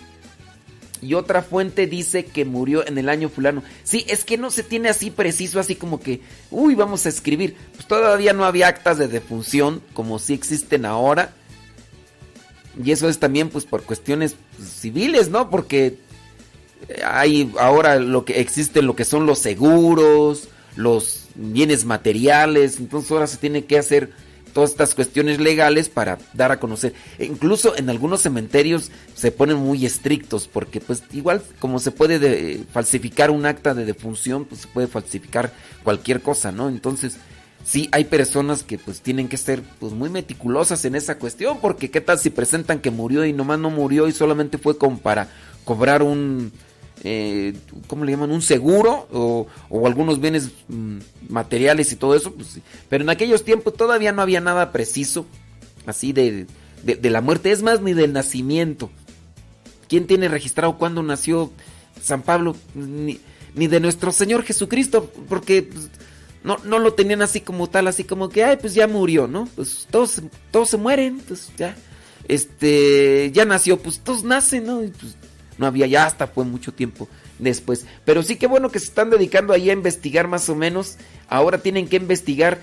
[1.03, 3.63] Y otra fuente dice que murió en el año fulano.
[3.83, 7.57] Sí, es que no se tiene así preciso, así como que, uy, vamos a escribir.
[7.75, 11.35] Pues todavía no había actas de defunción como si existen ahora.
[12.83, 15.51] Y eso es también pues por cuestiones civiles, ¿no?
[15.51, 15.99] Porque
[17.05, 23.27] hay ahora lo que existe lo que son los seguros, los bienes materiales, entonces ahora
[23.27, 24.11] se tiene que hacer
[24.53, 26.95] todas estas cuestiones legales para dar a conocer.
[27.19, 32.65] E incluso en algunos cementerios se ponen muy estrictos porque pues igual como se puede
[32.73, 35.53] falsificar un acta de defunción, pues se puede falsificar
[35.83, 36.69] cualquier cosa, ¿no?
[36.69, 37.17] Entonces,
[37.65, 41.91] sí hay personas que pues tienen que ser pues muy meticulosas en esa cuestión, porque
[41.91, 45.29] qué tal si presentan que murió y nomás no murió y solamente fue como para
[45.65, 46.53] cobrar un,
[47.03, 47.55] eh,
[47.87, 48.31] ¿cómo le llaman?
[48.31, 50.99] Un seguro o, o algunos bienes mm,
[51.29, 55.27] materiales y todo eso, pues, pero en aquellos tiempos todavía no había nada preciso
[55.87, 56.47] así de,
[56.83, 58.91] de, la muerte, es más, ni del nacimiento.
[59.89, 61.51] ¿Quién tiene registrado cuándo nació
[62.03, 62.57] San Pablo?
[62.75, 63.21] Ni,
[63.55, 65.63] ni de nuestro Señor Jesucristo, porque...
[65.63, 65.91] Pues,
[66.45, 69.49] no, no lo tenían así como tal, así como que, ay, pues ya murió, ¿no?
[69.57, 70.21] Pues todos,
[70.51, 71.75] todos se mueren, pues ya.
[72.29, 74.85] Este, ya nació, pues todos nacen, ¿no?
[74.85, 75.17] Y pues
[75.57, 77.87] no había, ya hasta fue mucho tiempo después.
[78.05, 80.99] Pero sí que bueno que se están dedicando ahí a investigar más o menos.
[81.29, 82.61] Ahora tienen que investigar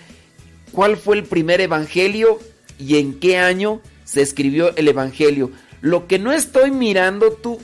[0.71, 2.39] cuál fue el primer evangelio
[2.77, 5.51] y en qué año se escribió el evangelio.
[5.81, 7.59] Lo que no estoy mirando tú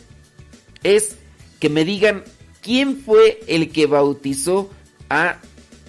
[0.81, 1.15] es
[1.59, 2.23] que me digan
[2.61, 4.71] quién fue el que bautizó
[5.11, 5.41] a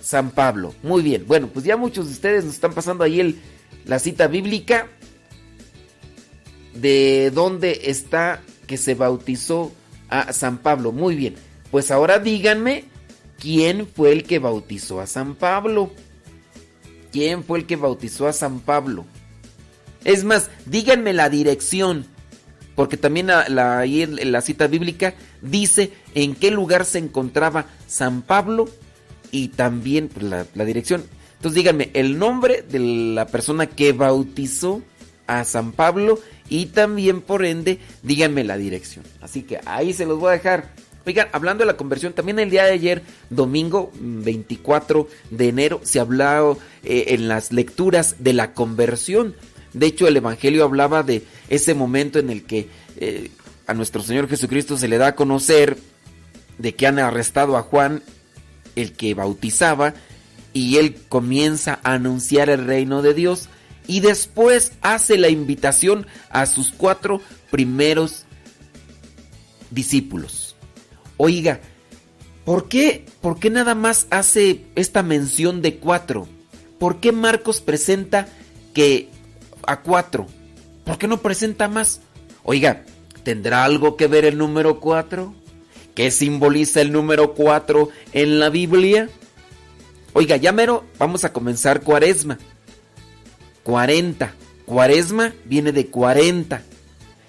[0.09, 0.75] San Pablo.
[0.83, 3.39] Muy bien, bueno, pues ya muchos de ustedes nos están pasando ahí el,
[3.85, 4.89] la cita bíblica
[6.73, 9.71] de dónde está que se bautizó
[10.09, 10.93] a San Pablo.
[10.93, 11.35] Muy bien,
[11.71, 12.85] pues ahora díganme
[13.39, 15.93] quién fue el que bautizó a San Pablo.
[17.13, 19.05] ¿Quién fue el que bautizó a San Pablo?
[20.05, 22.07] Es más, díganme la dirección,
[22.77, 28.23] porque también la, ahí en la cita bíblica dice en qué lugar se encontraba San
[28.23, 28.71] Pablo
[29.31, 31.05] y también pues, la, dirección.
[31.37, 34.83] Entonces díganme el nombre de la persona que bautizó
[35.27, 36.19] a San Pablo
[36.49, 39.05] y también por ende díganme la dirección.
[39.21, 40.73] Así que ahí se los voy a dejar.
[41.07, 45.81] Oigan, hablando de la conversión, también el día de ayer, domingo 24 mm, de enero,
[45.83, 49.35] se habló eh, en las lecturas de la conversión.
[49.73, 53.31] De hecho, el Evangelio hablaba de ese momento en el que eh,
[53.67, 55.79] a nuestro Señor Jesucristo se le da a conocer
[56.59, 58.03] de que han arrestado a Juan,
[58.77, 59.95] el que bautizaba,
[60.53, 63.49] y él comienza a anunciar el reino de Dios
[63.87, 68.25] y después hace la invitación a sus cuatro primeros
[69.71, 70.57] discípulos.
[71.17, 71.61] Oiga,
[72.45, 76.29] ¿por qué, ¿por qué nada más hace esta mención de cuatro?
[76.79, 78.29] ¿Por qué Marcos presenta
[78.75, 79.09] que
[79.67, 80.27] a cuatro?
[80.85, 82.01] ¿Por qué no presenta más?
[82.45, 82.85] Oiga,
[83.23, 85.35] ¿tendrá algo que ver el número cuatro?
[85.99, 89.11] ¿Qué simboliza el número cuatro en la Biblia?
[90.13, 92.39] Oiga, ya mero, vamos a comenzar cuaresma.
[93.65, 94.33] 40.
[94.65, 96.63] Cuaresma viene de 40.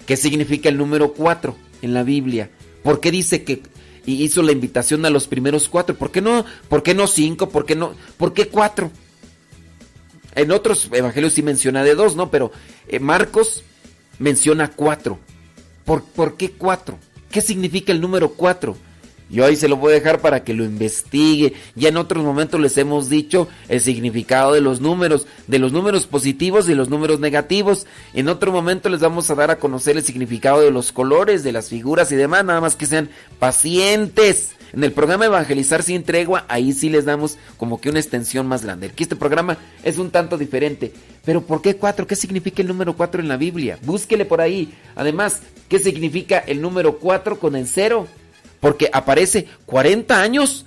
[0.05, 2.51] ¿Qué significa el número 4 en la Biblia?
[2.83, 3.63] ¿Por qué dice que
[4.05, 5.95] hizo la invitación a los primeros cuatro?
[5.95, 7.49] ¿Por qué no, por qué no cinco?
[7.49, 7.95] ¿Por qué no?
[8.17, 8.91] ¿Por qué cuatro?
[10.35, 12.29] En otros evangelios sí menciona de dos, ¿no?
[12.29, 12.51] Pero
[12.87, 13.63] eh, Marcos
[14.19, 15.17] menciona cuatro.
[15.85, 16.99] ¿Por, ¿Por qué cuatro?
[17.31, 18.75] ¿Qué significa el número cuatro?
[19.29, 21.53] Yo ahí se lo voy a dejar para que lo investigue.
[21.75, 26.07] Ya en otros momentos les hemos dicho el significado de los números, de los números
[26.07, 27.85] positivos y los números negativos.
[28.13, 31.51] En otro momento les vamos a dar a conocer el significado de los colores, de
[31.51, 34.53] las figuras y demás, nada más que sean pacientes.
[34.73, 38.63] En el programa Evangelizar sin tregua, ahí sí les damos como que una extensión más
[38.63, 38.87] grande.
[38.87, 40.93] Aquí este programa es un tanto diferente.
[41.25, 42.05] Pero ¿por qué cuatro?
[42.05, 43.79] ¿Qué significa el número cuatro en la Biblia?
[43.83, 44.73] Búsquele por ahí.
[44.95, 48.07] Además, ¿qué significa el número cuatro con el cero?
[48.59, 50.65] Porque aparece 40 años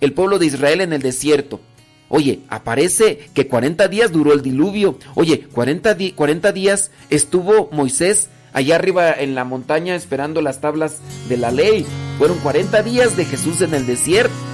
[0.00, 1.60] el pueblo de Israel en el desierto.
[2.08, 4.98] Oye, aparece que 40 días duró el diluvio.
[5.14, 11.36] Oye, 40, 40 días estuvo Moisés allá arriba en la montaña esperando las tablas de
[11.36, 11.86] la ley.
[12.18, 14.51] Fueron 40 días de Jesús en el desierto.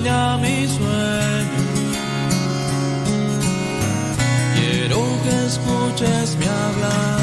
[0.00, 1.58] Mi sueño.
[4.54, 7.17] Quiero que escuches mi hablar.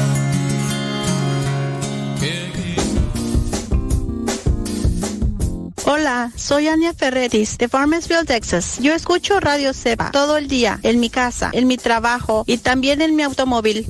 [6.06, 8.78] Hola, soy Ania Ferretis de Farmersville, Texas.
[8.80, 13.02] Yo escucho Radio Cepa todo el día, en mi casa, en mi trabajo y también
[13.02, 13.84] en mi automóvil.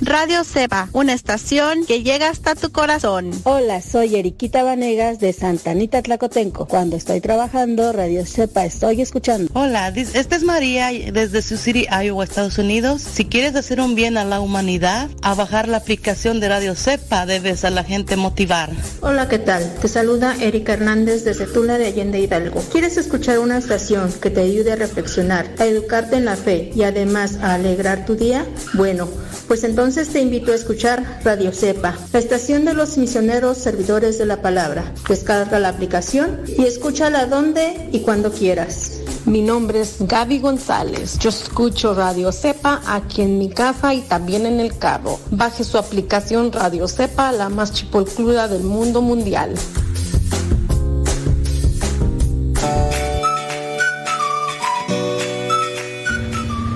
[0.00, 3.30] Radio Cepa, una estación que llega hasta tu corazón.
[3.44, 6.64] Hola, soy Eriquita Vanegas de Santa Anita Tlacotenco.
[6.64, 9.50] Cuando estoy trabajando, Radio Cepa estoy escuchando.
[9.52, 13.02] Hola, esta es María desde Sioux City, Iowa, Estados Unidos.
[13.02, 17.26] Si quieres hacer un bien a la humanidad, a bajar la aplicación de Radio Cepa
[17.26, 18.70] debes a la gente motivar.
[19.02, 19.74] Hola, ¿qué tal?
[19.82, 22.62] Te saluda Erika Hernández de desde Tula de Allende Hidalgo.
[22.70, 26.82] ¿Quieres escuchar una estación que te ayude a reflexionar, a educarte en la fe y
[26.82, 28.46] además a alegrar tu día?
[28.74, 29.08] Bueno,
[29.48, 34.26] pues entonces te invito a escuchar Radio Cepa, la estación de los misioneros servidores de
[34.26, 34.92] la palabra.
[35.08, 39.00] Descarga la aplicación y escúchala donde y cuando quieras.
[39.26, 41.18] Mi nombre es Gaby González.
[41.18, 45.18] Yo escucho Radio Cepa aquí en mi casa y también en el carro.
[45.30, 49.54] Baje su aplicación Radio Cepa, la más chipolcluda del mundo mundial.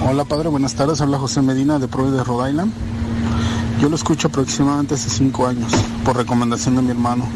[0.07, 1.01] Hola padre, buenas tardes.
[1.01, 2.73] Habla José Medina de Providence, Rhode Island.
[3.81, 5.73] Yo lo escucho aproximadamente hace cinco años
[6.05, 7.27] por recomendación de mi hermano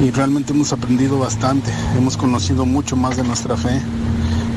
[0.00, 1.72] y realmente hemos aprendido bastante.
[1.96, 3.80] Hemos conocido mucho más de nuestra fe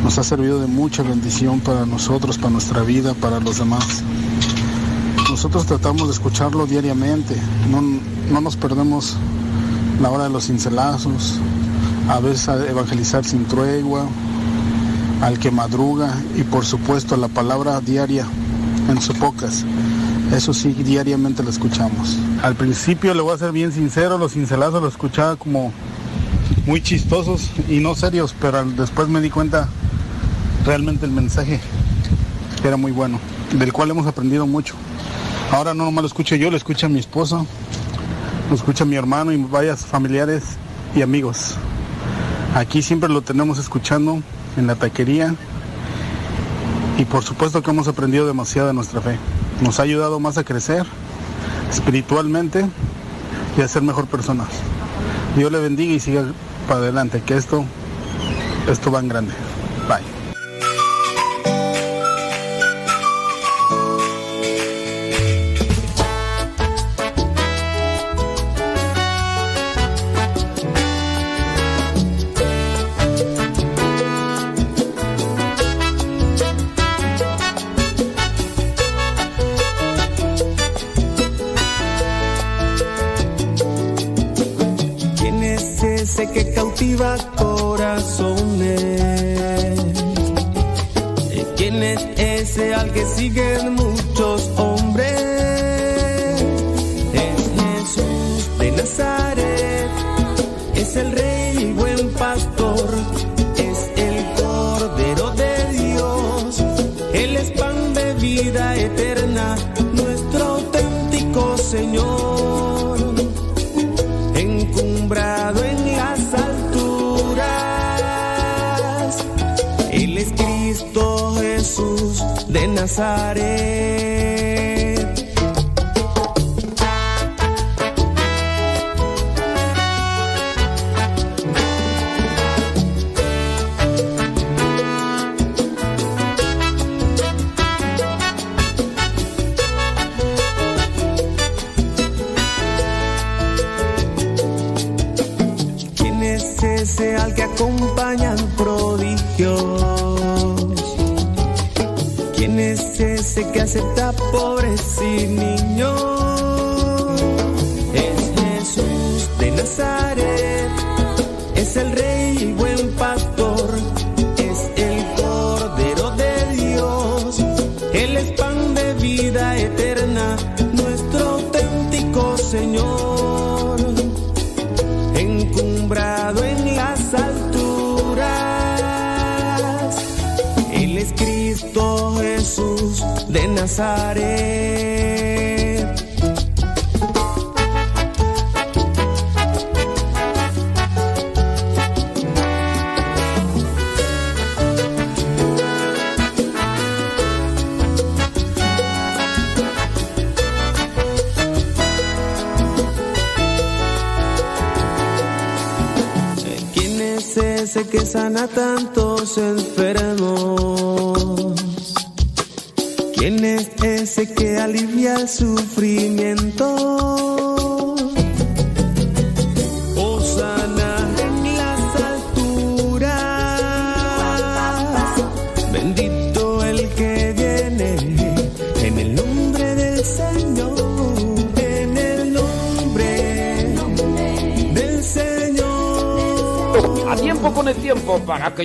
[0.03, 4.03] nos ha servido de mucha bendición para nosotros, para nuestra vida, para los demás.
[5.29, 7.35] Nosotros tratamos de escucharlo diariamente,
[7.69, 7.81] no,
[8.31, 9.15] no nos perdemos
[10.01, 11.39] la hora de los cincelazos,
[12.09, 14.05] a veces evangelizar sin tregua,
[15.21, 18.25] al que madruga y por supuesto la palabra diaria
[18.89, 19.63] en su pocas.
[20.35, 22.17] Eso sí, diariamente lo escuchamos.
[22.41, 25.71] Al principio, le voy a ser bien sincero, los cincelazos los escuchaba como
[26.65, 29.67] muy chistosos y no serios, pero después me di cuenta
[30.65, 31.59] realmente el mensaje
[32.63, 33.19] era muy bueno,
[33.57, 34.75] del cual hemos aprendido mucho.
[35.51, 37.45] Ahora no nomás lo escucho yo, lo escucha mi esposa,
[38.49, 40.43] lo escucha mi hermano y varios familiares
[40.95, 41.55] y amigos.
[42.55, 44.21] Aquí siempre lo tenemos escuchando
[44.57, 45.35] en la taquería
[46.97, 49.17] y por supuesto que hemos aprendido demasiado de nuestra fe.
[49.61, 50.85] Nos ha ayudado más a crecer
[51.69, 52.65] espiritualmente
[53.57, 54.49] y a ser mejor personas.
[55.35, 56.25] Dios le bendiga y siga
[56.67, 57.65] para adelante, que esto,
[58.67, 59.33] esto va en grande.
[59.87, 60.20] Bye.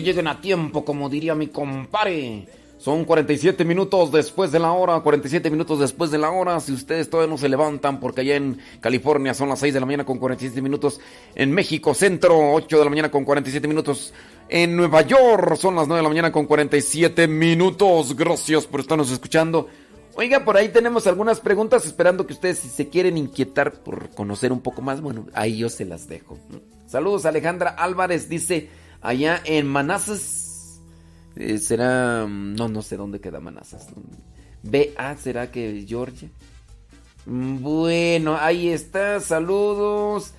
[0.07, 2.47] Lleguen a tiempo, como diría mi compare.
[2.79, 6.61] Son 47 minutos después de la hora, 47 minutos después de la hora.
[6.61, 9.87] Si ustedes todavía no se levantan, porque allá en California son las 6 de la
[9.87, 11.01] mañana con 47 minutos.
[11.35, 14.15] En México Centro, 8 de la mañana con 47 minutos.
[14.49, 18.15] En Nueva York son las 9 de la mañana con 47 minutos.
[18.15, 19.69] Gracias por estarnos escuchando.
[20.15, 24.53] Oiga, por ahí tenemos algunas preguntas, esperando que ustedes si se quieren inquietar por conocer
[24.53, 26.39] un poco más, bueno, ahí yo se las dejo.
[26.87, 28.71] Saludos, Alejandra Álvarez dice,
[29.01, 30.81] allá en Manassas,
[31.37, 33.89] eh, será, mm, no, no sé dónde queda Manassas.
[34.63, 36.29] BA, ¿será que Georgia?
[37.27, 40.33] Mm, Bueno, ahí está, saludos.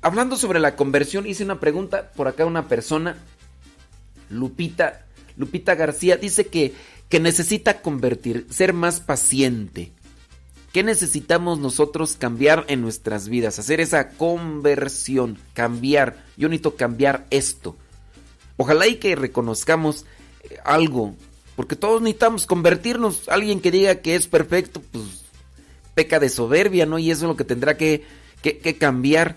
[0.00, 3.16] Hablando sobre la conversión, hice una pregunta por acá una persona,
[4.30, 5.06] Lupita,
[5.36, 6.74] Lupita García, dice que,
[7.08, 9.92] que necesita convertir, ser más paciente.
[10.72, 13.58] ¿Qué necesitamos nosotros cambiar en nuestras vidas?
[13.58, 16.24] Hacer esa conversión, cambiar.
[16.36, 17.76] Yo necesito cambiar esto.
[18.58, 20.04] Ojalá y que reconozcamos
[20.42, 21.14] eh, algo.
[21.56, 23.28] Porque todos necesitamos convertirnos.
[23.28, 25.04] Alguien que diga que es perfecto, pues
[25.94, 26.98] peca de soberbia, ¿no?
[26.98, 28.04] Y eso es lo que tendrá que,
[28.78, 29.36] cambiar.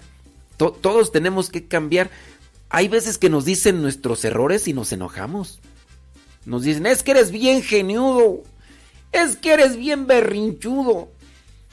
[0.58, 2.12] To- todos tenemos que cambiar.
[2.70, 5.60] Hay veces que nos dicen nuestros errores y nos enojamos.
[6.46, 8.44] Nos dicen, es que eres bien geniudo.
[9.12, 11.10] Es que eres bien berrinchudo.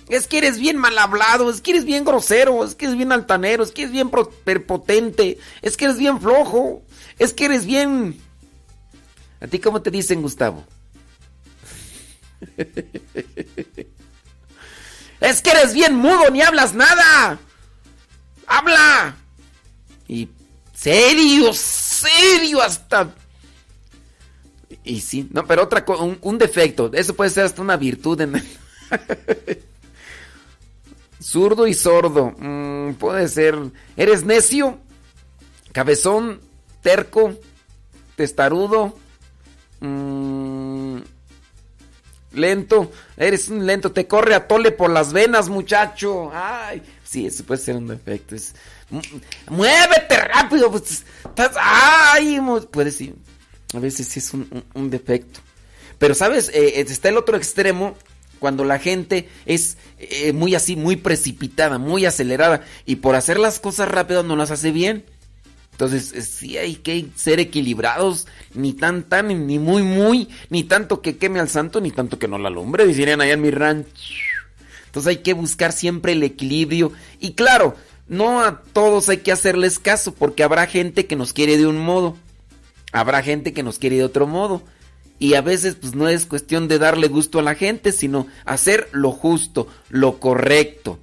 [0.08, 1.50] Es que eres bien mal hablado.
[1.50, 2.64] Es que eres bien grosero.
[2.64, 3.62] Es que eres bien altanero.
[3.62, 4.10] Es que eres bien
[4.44, 5.38] prepotente.
[5.60, 6.82] Es que eres bien flojo.
[7.18, 8.20] Es que eres bien...
[9.40, 10.64] ¿A ti cómo te dicen, Gustavo?
[15.20, 17.38] es que eres bien mudo, ni hablas nada.
[18.46, 19.16] Habla.
[20.06, 20.28] Y
[20.74, 23.14] serio, serio hasta...
[24.84, 28.42] Y sí, no, pero otra un, un defecto, eso puede ser hasta una virtud en
[31.20, 33.58] Zurdo y sordo, mm, puede ser.
[33.96, 34.78] ¿Eres necio?
[35.72, 36.40] Cabezón,
[36.82, 37.34] terco,
[38.16, 38.96] testarudo,
[39.80, 40.98] mm,
[42.32, 42.90] lento.
[43.16, 46.30] Eres un lento, te corre a tole por las venas, muchacho.
[46.32, 48.34] Ay, sí, eso puede ser un defecto.
[48.34, 48.54] Es,
[48.90, 48.98] mm,
[49.50, 53.14] muévete rápido, pues, estás, ay, puede sí.
[53.74, 55.40] A veces es un, defecto.
[55.98, 56.50] Pero, ¿sabes?
[56.54, 57.96] Eh, está el otro extremo
[58.38, 63.60] cuando la gente es eh, muy así, muy precipitada, muy acelerada y por hacer las
[63.60, 65.04] cosas rápido no las hace bien.
[65.78, 71.00] Entonces, eh, sí hay que ser equilibrados, ni tan tan, ni muy muy, ni tanto
[71.00, 73.92] que queme al santo, ni tanto que no la alumbre, dirían allá en mi rancho.
[74.86, 76.90] Entonces hay que buscar siempre el equilibrio.
[77.20, 77.76] Y claro,
[78.08, 81.78] no a todos hay que hacerles caso, porque habrá gente que nos quiere de un
[81.78, 82.16] modo,
[82.90, 84.62] habrá gente que nos quiere de otro modo.
[85.20, 88.88] Y a veces pues no es cuestión de darle gusto a la gente, sino hacer
[88.90, 90.98] lo justo, lo correcto.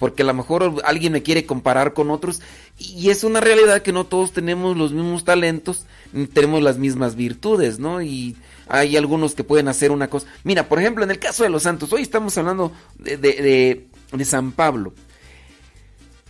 [0.00, 2.40] Porque a lo mejor alguien me quiere comparar con otros
[2.78, 5.84] y es una realidad que no todos tenemos los mismos talentos,
[6.14, 8.00] ni tenemos las mismas virtudes, ¿no?
[8.00, 8.34] Y
[8.66, 10.26] hay algunos que pueden hacer una cosa.
[10.42, 14.52] Mira, por ejemplo, en el caso de los santos, hoy estamos hablando de, de, San
[14.52, 14.94] Pablo.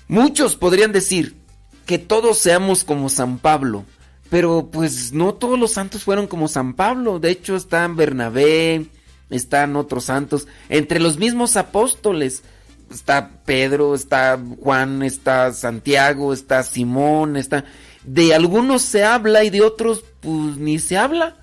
[0.09, 1.37] Muchos podrían decir
[1.87, 3.85] que todos seamos como San Pablo,
[4.31, 7.21] pero pues no todos los santos fueron como San Pablo.
[7.21, 8.87] De hecho, están Bernabé,
[9.31, 12.43] están otros santos, entre los mismos apóstoles.
[12.91, 17.65] Está Pedro, está Juan, está Santiago, está Simón, está...
[18.05, 21.37] De algunos se habla y de otros pues ni se habla.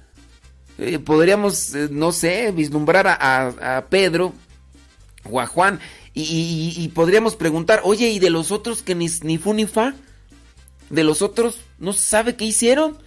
[0.78, 4.34] Eh, podríamos, eh, no sé, vislumbrar a, Pedro
[5.30, 5.80] o a Juan
[6.14, 9.94] y podríamos preguntar, oye, ¿y de los otros que ni, ni fu ni fa?
[10.90, 12.98] De los otros no se sabe qué hicieron.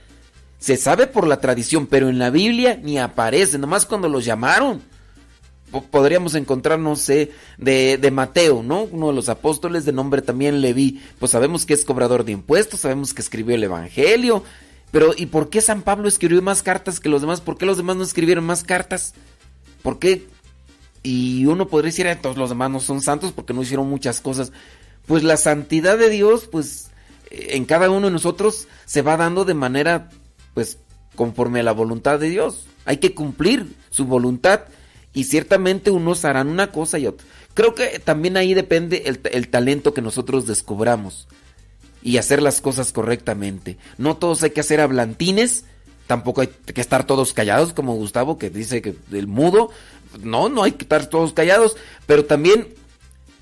[0.58, 4.82] Se sabe por la tradición, pero en la Biblia ni aparece, nomás cuando los llamaron.
[5.70, 8.82] Po- Podríamos encontrar, no sé, de, Mateo, ¿no?
[8.84, 11.00] Uno de los apóstoles de nombre también Leví.
[11.18, 14.42] Pues sabemos que es cobrador de impuestos, sabemos que escribió el Evangelio.
[14.90, 17.40] Pero ¿y por qué San Pablo escribió más cartas que los demás?
[17.40, 19.14] ¿Por qué los demás no escribieron más cartas?
[19.82, 20.26] ¿Por qué?
[21.02, 24.20] Y uno podría decir, "Ah, todos los demás no son santos porque no hicieron muchas
[24.20, 24.52] cosas.
[25.06, 26.90] Pues la santidad de Dios, pues
[27.30, 30.10] eh, en cada uno de nosotros se va dando de manera,
[30.54, 30.78] pues,
[31.14, 32.66] conforme a la voluntad de Dios.
[32.84, 34.62] Hay que cumplir su voluntad
[35.12, 37.26] y ciertamente unos harán una cosa y otra.
[37.54, 41.26] Creo que también ahí depende el, el talento que nosotros descubramos
[42.02, 43.76] y hacer las cosas correctamente.
[43.98, 45.64] No todos hay que hacer hablantines,
[46.06, 49.70] tampoco hay que estar todos callados como Gustavo que dice que el mudo,
[50.22, 52.68] no, no hay que estar todos callados, pero también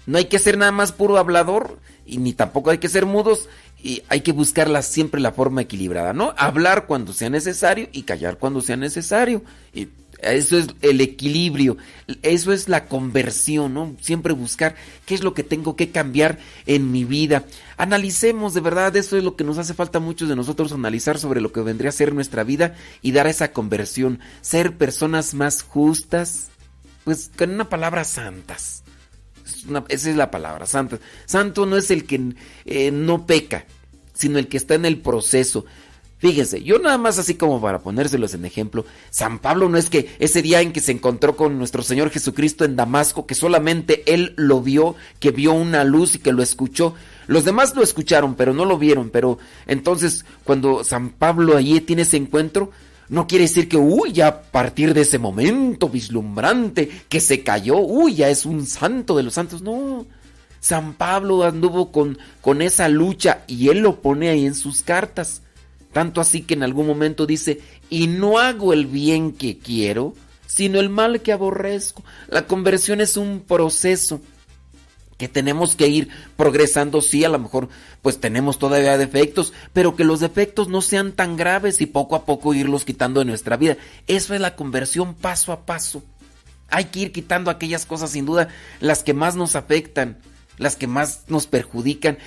[0.06, 3.48] no hay que ser nada más puro hablador y ni tampoco hay que ser mudos
[3.82, 6.34] y hay que buscar siempre la forma equilibrada, ¿no?
[6.36, 9.42] Hablar cuando sea necesario y callar cuando sea necesario.
[10.20, 11.76] Eso es el equilibrio,
[12.22, 13.96] eso es la conversión, ¿no?
[14.00, 14.74] Siempre buscar
[15.06, 17.44] qué es lo que tengo que cambiar en mi vida.
[17.76, 21.18] Analicemos, de verdad, eso es lo que nos hace falta a muchos de nosotros, analizar
[21.18, 25.62] sobre lo que vendría a ser nuestra vida y dar esa conversión, ser personas más
[25.62, 26.48] justas,
[27.04, 28.82] pues con una palabra santas.
[29.44, 30.98] Es esa es la palabra, santa.
[31.24, 33.64] Santo no es el que eh, no peca,
[34.14, 35.64] sino el que está en el proceso.
[36.18, 40.16] Fíjense, yo nada más así como para ponérselos en ejemplo, San Pablo no es que
[40.18, 44.34] ese día en que se encontró con nuestro Señor Jesucristo en Damasco, que solamente él
[44.36, 46.94] lo vio, que vio una luz y que lo escuchó.
[47.28, 49.10] Los demás lo escucharon, pero no lo vieron.
[49.10, 49.38] Pero
[49.68, 52.72] entonces, cuando San Pablo allí tiene ese encuentro,
[53.08, 57.78] no quiere decir que, uy, ya a partir de ese momento vislumbrante que se cayó,
[57.78, 59.62] uy, ya es un santo de los santos.
[59.62, 60.04] No,
[60.58, 65.42] San Pablo anduvo con, con esa lucha y él lo pone ahí en sus cartas.
[65.92, 67.60] Tanto así que en algún momento dice,
[67.90, 70.14] y no hago el bien que quiero,
[70.46, 72.04] sino el mal que aborrezco.
[72.28, 74.20] La conversión es un proceso
[75.18, 77.68] que tenemos que ir progresando, sí, a lo mejor
[78.02, 82.24] pues tenemos todavía defectos, pero que los defectos no sean tan graves y poco a
[82.24, 83.76] poco irlos quitando de nuestra vida.
[84.06, 86.04] Eso es la conversión paso a paso.
[86.70, 88.48] Hay que ir quitando aquellas cosas sin duda,
[88.80, 90.18] las que más nos afectan,
[90.56, 92.18] las que más nos perjudican.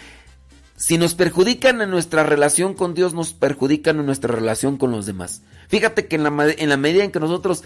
[0.82, 5.06] Si nos perjudican en nuestra relación con Dios, nos perjudican en nuestra relación con los
[5.06, 5.44] demás.
[5.68, 7.64] Fíjate que en la, en la medida en que nosotros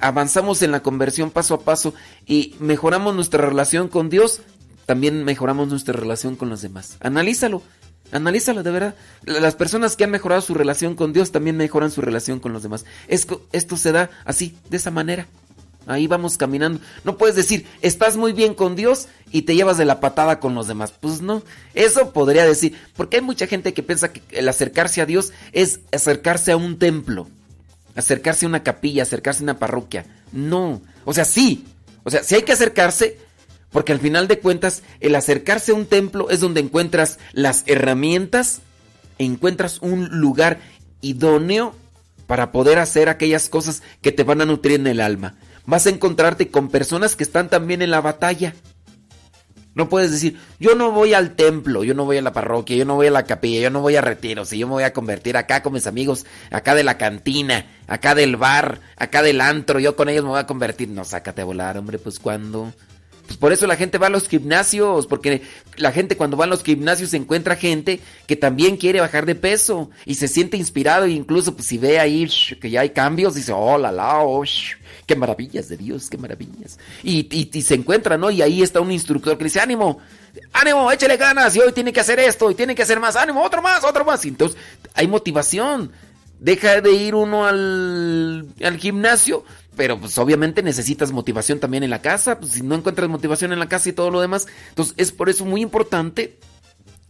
[0.00, 1.94] avanzamos en la conversión paso a paso
[2.26, 4.40] y mejoramos nuestra relación con Dios,
[4.84, 6.96] también mejoramos nuestra relación con los demás.
[6.98, 7.62] Analízalo,
[8.10, 8.94] analízalo de verdad.
[9.22, 12.64] Las personas que han mejorado su relación con Dios también mejoran su relación con los
[12.64, 12.84] demás.
[13.06, 15.28] Esto, esto se da así, de esa manera.
[15.86, 16.80] Ahí vamos caminando.
[17.04, 20.54] No puedes decir, estás muy bien con Dios y te llevas de la patada con
[20.54, 20.92] los demás.
[20.98, 21.42] Pues no,
[21.74, 25.80] eso podría decir, porque hay mucha gente que piensa que el acercarse a Dios es
[25.92, 27.26] acercarse a un templo
[27.94, 30.06] acercarse a una capilla, acercarse a una parroquia.
[30.32, 31.64] No, o sea, sí.
[32.02, 33.18] O sea, sí hay que acercarse,
[33.70, 38.60] porque al final de cuentas, el acercarse a un templo es donde encuentras las herramientas,
[39.18, 40.60] encuentras un lugar
[41.02, 41.74] idóneo
[42.26, 45.34] para poder hacer aquellas cosas que te van a nutrir en el alma.
[45.70, 48.56] Vas a encontrarte con personas que están también en la batalla.
[49.76, 52.84] No puedes decir, yo no voy al templo, yo no voy a la parroquia, yo
[52.84, 54.92] no voy a la capilla, yo no voy a retiros, y yo me voy a
[54.92, 59.78] convertir acá con mis amigos, acá de la cantina, acá del bar, acá del antro,
[59.78, 60.88] yo con ellos me voy a convertir.
[60.88, 62.72] No, sácate a volar, hombre, pues cuando.
[63.26, 65.42] Pues por eso la gente va a los gimnasios, porque
[65.76, 69.88] la gente cuando va a los gimnasios encuentra gente que también quiere bajar de peso
[70.04, 72.28] y se siente inspirado e incluso pues si ve ahí
[72.60, 74.42] que ya hay cambios, dice, oh, la, la, oh,
[75.10, 76.78] qué maravillas de Dios, qué maravillas.
[77.02, 78.30] Y, y, se encuentra, ¿no?
[78.30, 79.98] Y ahí está un instructor que dice, ánimo,
[80.52, 83.42] ánimo, échale ganas, y hoy tiene que hacer esto, y tiene que hacer más, ánimo,
[83.42, 84.24] otro más, otro más.
[84.24, 84.56] Y entonces
[84.94, 85.90] hay motivación.
[86.38, 89.44] Deja de ir uno al, al gimnasio,
[89.74, 92.38] pero pues obviamente necesitas motivación también en la casa.
[92.38, 95.28] Pues si no encuentras motivación en la casa y todo lo demás, entonces es por
[95.28, 96.38] eso muy importante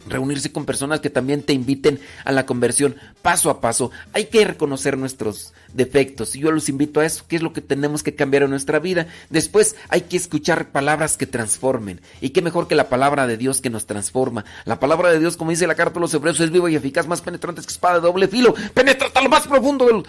[0.09, 3.91] reunirse con personas que también te inviten a la conversión paso a paso.
[4.13, 7.61] Hay que reconocer nuestros defectos y yo los invito a eso, que es lo que
[7.61, 9.07] tenemos que cambiar en nuestra vida.
[9.29, 13.61] Después hay que escuchar palabras que transformen y qué mejor que la palabra de Dios
[13.61, 14.45] que nos transforma.
[14.65, 17.07] La palabra de Dios, como dice la carta de los hebreos, es viva y eficaz,
[17.07, 20.05] más penetrante que espada de doble filo, penetra hasta lo más profundo del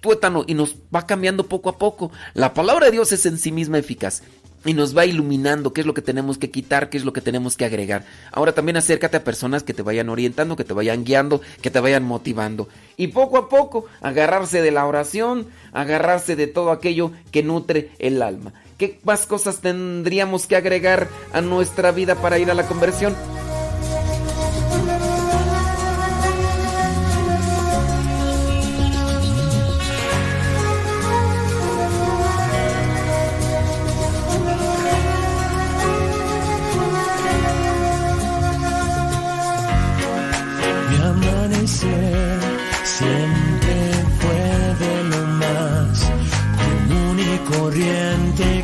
[0.00, 2.10] tuétano y nos va cambiando poco a poco.
[2.34, 4.22] La palabra de Dios es en sí misma eficaz
[4.64, 7.20] y nos va iluminando qué es lo que tenemos que quitar, qué es lo que
[7.20, 8.04] tenemos que agregar.
[8.32, 11.80] Ahora también acércate a personas que te vayan orientando, que te vayan guiando, que te
[11.80, 12.68] vayan motivando.
[12.96, 18.22] Y poco a poco agarrarse de la oración, agarrarse de todo aquello que nutre el
[18.22, 18.52] alma.
[18.78, 23.14] ¿Qué más cosas tendríamos que agregar a nuestra vida para ir a la conversión?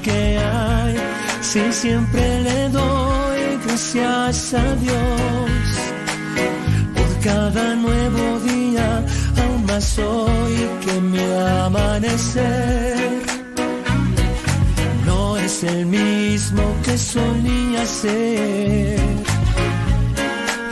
[0.03, 0.97] Que hay.
[1.41, 5.51] Si siempre le doy gracias a Dios
[6.95, 9.05] por cada nuevo día,
[9.41, 11.19] aún más hoy que mi
[11.65, 13.23] amanecer.
[15.07, 19.01] No es el mismo que solía ser.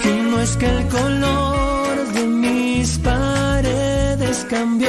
[0.04, 1.28] Y no es que el color
[2.98, 4.88] paredes cambió,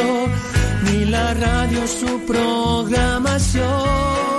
[1.10, 4.39] la radio su programación.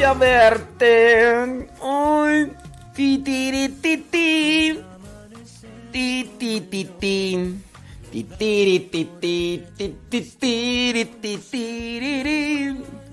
[0.00, 1.68] Voy a verte.
[1.82, 2.52] Ay,
[2.94, 4.80] ti ti ti ti.
[5.92, 7.56] Ti ti ti ti.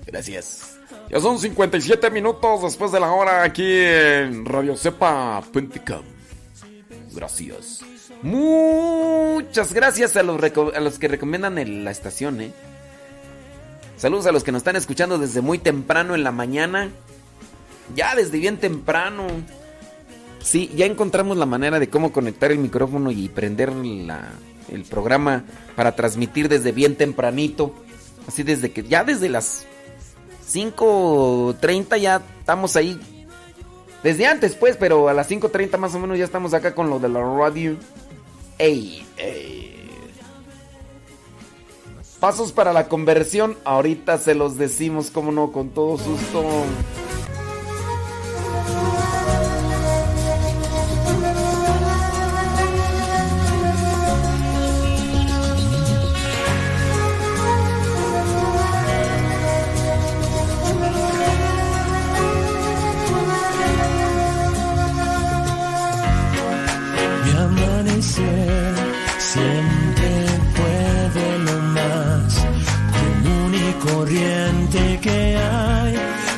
[0.06, 0.78] Gracias.
[1.10, 6.02] Ya son 57 minutos después de la hora aquí en Radio Cepa.com.
[7.12, 7.80] Gracias.
[8.22, 10.40] Muchas gracias a los,
[10.74, 12.52] a los que recomiendan la estación, eh.
[13.98, 16.88] Saludos a los que nos están escuchando desde muy temprano en la mañana.
[17.96, 19.26] Ya desde bien temprano.
[20.40, 24.30] Sí, ya encontramos la manera de cómo conectar el micrófono y prender la,
[24.70, 25.44] el programa
[25.74, 27.74] para transmitir desde bien tempranito.
[28.28, 29.66] Así desde que ya desde las
[30.48, 33.00] 5.30 ya estamos ahí.
[34.04, 37.00] Desde antes pues, pero a las 5.30 más o menos ya estamos acá con lo
[37.00, 37.76] de la radio.
[38.58, 39.67] Ey, ey.
[42.20, 46.44] Pasos para la conversión, ahorita se los decimos, como no, con todo susto.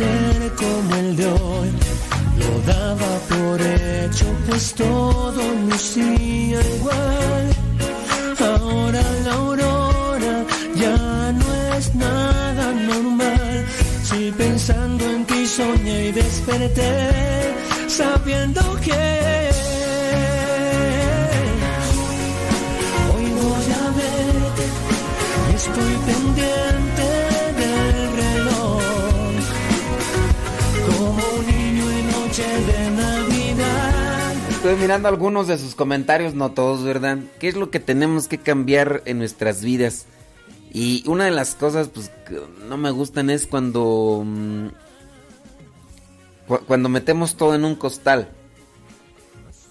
[0.00, 1.70] Amanecer como el de hoy
[2.38, 7.46] lo daba por hecho, pues todo lucía igual.
[8.38, 10.44] Ahora la aurora
[10.74, 13.66] ya no es nada normal.
[14.02, 17.54] Si pensando en ti soñé y desperté,
[17.88, 19.50] sabiendo que
[23.14, 24.64] hoy voy a verte
[25.54, 26.65] estoy pendiente
[32.42, 32.66] noche.
[34.50, 37.18] Estoy mirando algunos de sus comentarios, no todos, ¿verdad?
[37.38, 40.06] ¿Qué es lo que tenemos que cambiar en nuestras vidas?
[40.72, 44.66] Y una de las cosas pues que no me gustan es cuando mm,
[46.48, 48.28] cu- cuando metemos todo en un costal.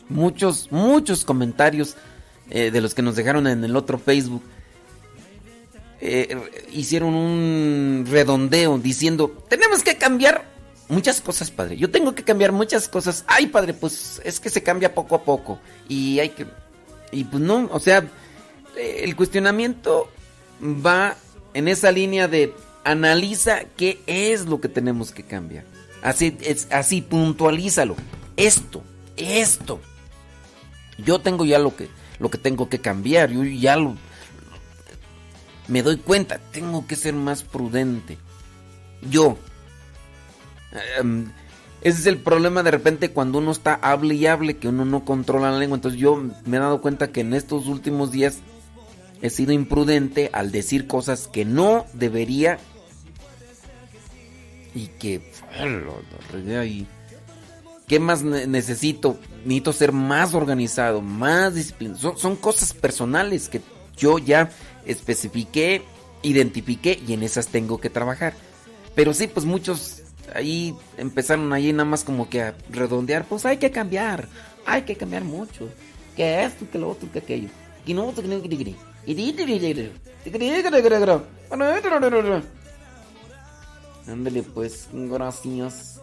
[0.08, 1.96] Muchos muchos comentarios
[2.50, 4.44] eh, de los que nos dejaron en el otro Facebook
[6.00, 6.38] eh,
[6.72, 10.46] hicieron un redondeo diciendo, tenemos que cambiar
[10.88, 11.78] muchas cosas, padre.
[11.78, 13.24] Yo tengo que cambiar muchas cosas.
[13.28, 15.60] Ay, padre, pues es que se cambia poco a poco.
[15.88, 16.48] Y hay que...
[17.12, 18.00] Y pues no, o sea,
[18.76, 20.10] eh, el cuestionamiento
[20.62, 21.16] va
[21.54, 25.66] en esa línea de analiza qué es lo que tenemos que cambiar.
[26.02, 27.96] Así, es, así puntualízalo.
[28.38, 28.84] Esto,
[29.18, 29.80] esto.
[30.98, 33.32] Yo tengo ya lo que, lo que tengo que cambiar.
[33.32, 33.96] Yo ya lo,
[35.68, 38.18] me doy cuenta, tengo que ser más prudente.
[39.10, 39.38] Yo.
[40.98, 41.32] Em,
[41.82, 45.06] ese es el problema de repente cuando uno está hable y hable, que uno no
[45.06, 45.76] controla la lengua.
[45.78, 46.16] Entonces yo
[46.46, 48.40] me he dado cuenta que en estos últimos días
[49.22, 52.58] he sido imprudente al decir cosas que no debería
[54.74, 55.32] y que.
[57.88, 59.20] ¿Qué más ne- necesito?
[59.46, 62.00] Necesito ser más organizado, más disciplinado.
[62.00, 63.62] Son, son cosas personales que
[63.96, 64.50] yo ya
[64.86, 65.84] especifiqué,
[66.24, 68.34] identifiqué y en esas tengo que trabajar.
[68.96, 70.02] Pero sí, pues muchos
[70.34, 73.26] ahí empezaron ahí nada más como que a redondear.
[73.26, 74.28] Pues hay que cambiar,
[74.66, 75.70] hay que cambiar mucho.
[76.16, 77.50] Que esto, que lo otro, que aquello.
[77.86, 78.76] Que no, que no, que.
[84.08, 86.00] Ándale pues, gracias.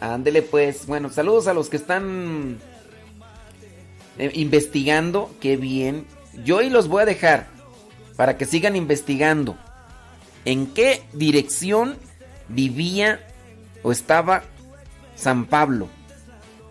[0.00, 2.58] Ándele pues, bueno, saludos a los que están
[4.18, 6.06] eh, investigando, qué bien.
[6.44, 7.46] Yo hoy los voy a dejar
[8.16, 9.56] para que sigan investigando
[10.44, 11.96] en qué dirección
[12.48, 13.26] vivía
[13.82, 14.44] o estaba
[15.14, 15.88] San Pablo.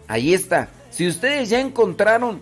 [0.08, 0.70] Ahí está.
[0.92, 2.42] Si ustedes ya encontraron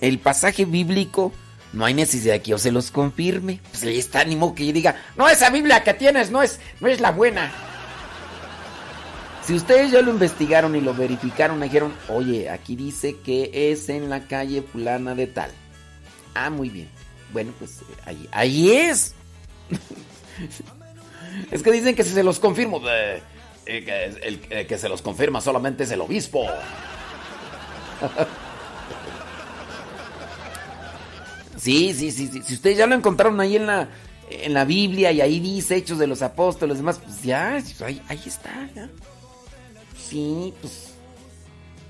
[0.00, 1.32] el pasaje bíblico
[1.76, 3.60] no hay necesidad que yo se los confirme.
[3.70, 6.58] Pues ahí está, ni modo que yo diga, no, esa Biblia que tienes no es,
[6.80, 7.52] no es la buena.
[9.46, 13.88] Si ustedes ya lo investigaron y lo verificaron, me dijeron, oye, aquí dice que es
[13.88, 15.50] en la calle fulana de tal.
[16.34, 16.88] Ah, muy bien.
[17.32, 19.14] Bueno, pues ahí, ahí es.
[21.52, 23.22] es que dicen que si se los confirmo, eh,
[23.66, 26.44] el, el que se los confirma solamente es el obispo.
[31.56, 32.42] Sí, sí, sí, sí.
[32.44, 33.88] Si ustedes ya lo encontraron ahí en la,
[34.30, 38.22] en la Biblia y ahí dice Hechos de los Apóstoles, demás, pues ya, ahí, ahí
[38.24, 38.88] está, ya.
[40.08, 40.92] Sí, pues.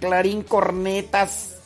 [0.00, 1.56] Clarín Cornetas.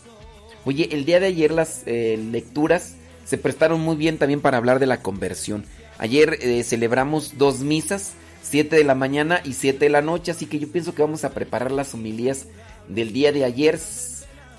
[0.64, 2.94] Oye, el día de ayer las eh, lecturas
[3.24, 5.64] se prestaron muy bien también para hablar de la conversión.
[5.98, 10.46] Ayer eh, celebramos dos misas, 7 de la mañana y 7 de la noche, así
[10.46, 12.46] que yo pienso que vamos a preparar las homilías
[12.88, 13.78] del día de ayer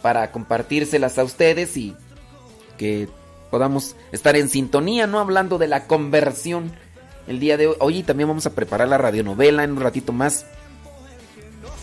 [0.02, 1.96] para compartírselas a ustedes y
[2.78, 3.08] que
[3.50, 5.20] podamos estar en sintonía, ¿no?
[5.20, 6.72] Hablando de la conversión
[7.28, 7.76] el día de hoy.
[7.80, 10.46] Oye, también vamos a preparar la radionovela en un ratito más.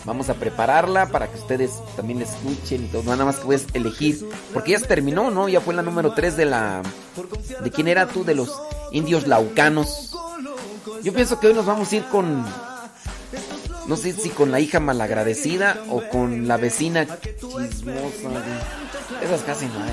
[0.05, 3.03] Vamos a prepararla para que ustedes también escuchen y todo.
[3.03, 4.27] Nada más que puedes elegir.
[4.53, 5.49] Porque ya se terminó, ¿no?
[5.49, 6.81] Ya fue la número 3 de la.
[7.63, 8.23] ¿De quién era tú?
[8.23, 8.59] De los
[8.91, 10.15] indios laucanos.
[11.03, 12.45] Yo pienso que hoy nos vamos a ir con.
[13.87, 17.05] No sé si con la hija malagradecida o con la vecina
[17.39, 18.29] chismosa.
[19.21, 19.89] Esas casi no hay.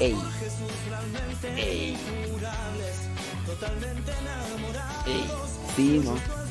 [0.00, 0.16] Ey.
[1.56, 1.96] Ey.
[5.06, 5.26] Ey.
[5.74, 6.45] Sí, ¿no?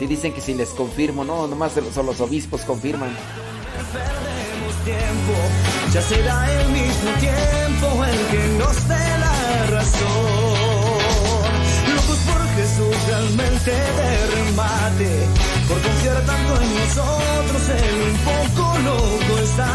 [0.00, 3.10] Sí dicen que si les confirmo, no, nomás son los obispos confirman.
[3.92, 5.34] Perdemos tiempo,
[5.92, 10.08] ya será el mismo tiempo el que nos dé la razón.
[11.94, 15.26] Locos por Jesús realmente de remate,
[15.68, 19.68] por confiar tanto en nosotros, él un poco loco está.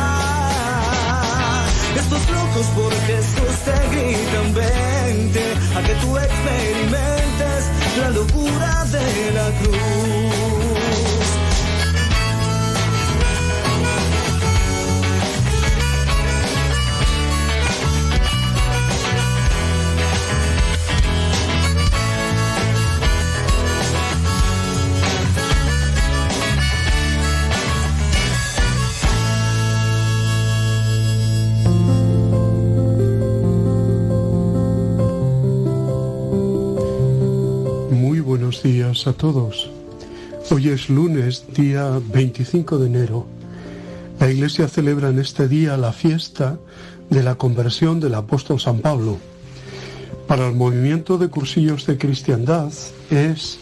[1.97, 5.43] Estos locos por Jesús te gritan, vente,
[5.75, 7.14] a que tú experimentes
[7.97, 10.64] la locura de la cruz.
[38.55, 39.69] Buenos días a todos.
[40.51, 43.25] Hoy es lunes, día 25 de enero.
[44.19, 46.57] La Iglesia celebra en este día la fiesta
[47.09, 49.17] de la conversión del apóstol San Pablo.
[50.27, 52.71] Para el movimiento de cursillos de cristiandad
[53.09, 53.57] es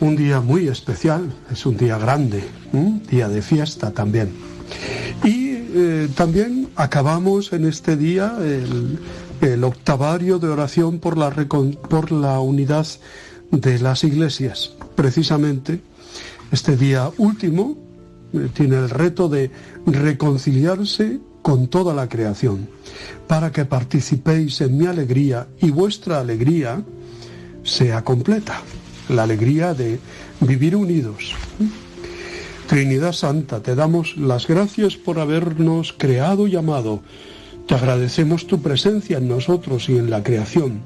[0.00, 2.44] un día muy especial, es un día grande,
[3.10, 4.30] día de fiesta también.
[5.24, 8.98] Y eh, también acabamos en este día el,
[9.40, 12.86] el octavario de oración por la, por la unidad
[13.52, 14.72] de las iglesias.
[14.96, 15.80] Precisamente
[16.50, 17.76] este día último
[18.32, 19.50] eh, tiene el reto de
[19.86, 22.68] reconciliarse con toda la creación,
[23.26, 26.82] para que participéis en mi alegría y vuestra alegría
[27.64, 28.60] sea completa,
[29.08, 29.98] la alegría de
[30.40, 31.34] vivir unidos.
[32.68, 37.02] Trinidad Santa, te damos las gracias por habernos creado y amado.
[37.66, 40.82] Te agradecemos tu presencia en nosotros y en la creación.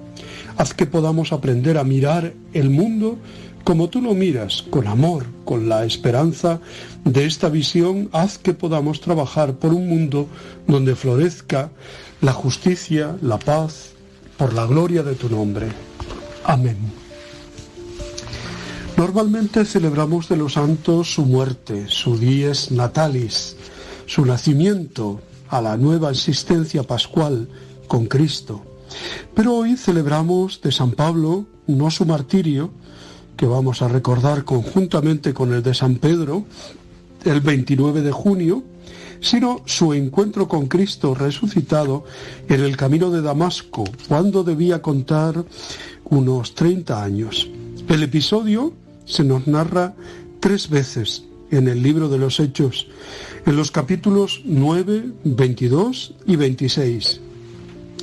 [0.56, 3.18] Haz que podamos aprender a mirar el mundo
[3.64, 6.60] como tú lo miras, con amor, con la esperanza
[7.04, 8.08] de esta visión.
[8.12, 10.28] Haz que podamos trabajar por un mundo
[10.68, 11.70] donde florezca
[12.20, 13.90] la justicia, la paz,
[14.36, 15.66] por la gloria de tu nombre.
[16.44, 16.76] Amén.
[18.96, 23.56] Normalmente celebramos de los santos su muerte, su dies natalis,
[24.06, 27.48] su nacimiento a la nueva existencia pascual
[27.86, 28.62] con Cristo.
[29.34, 32.70] Pero hoy celebramos de San Pablo no su martirio,
[33.36, 36.44] que vamos a recordar conjuntamente con el de San Pedro
[37.24, 38.62] el 29 de junio,
[39.20, 42.04] sino su encuentro con Cristo resucitado
[42.48, 45.44] en el camino de Damasco, cuando debía contar
[46.04, 47.50] unos 30 años.
[47.88, 48.72] El episodio
[49.04, 49.94] se nos narra
[50.40, 52.86] tres veces en el libro de los Hechos,
[53.44, 57.20] en los capítulos 9, 22 y 26.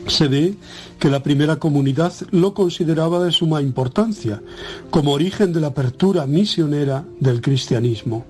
[0.07, 0.55] Se ve
[0.99, 4.41] que la primera comunidad lo consideraba de suma importancia,
[4.89, 8.25] como origen de la apertura misionera del cristianismo.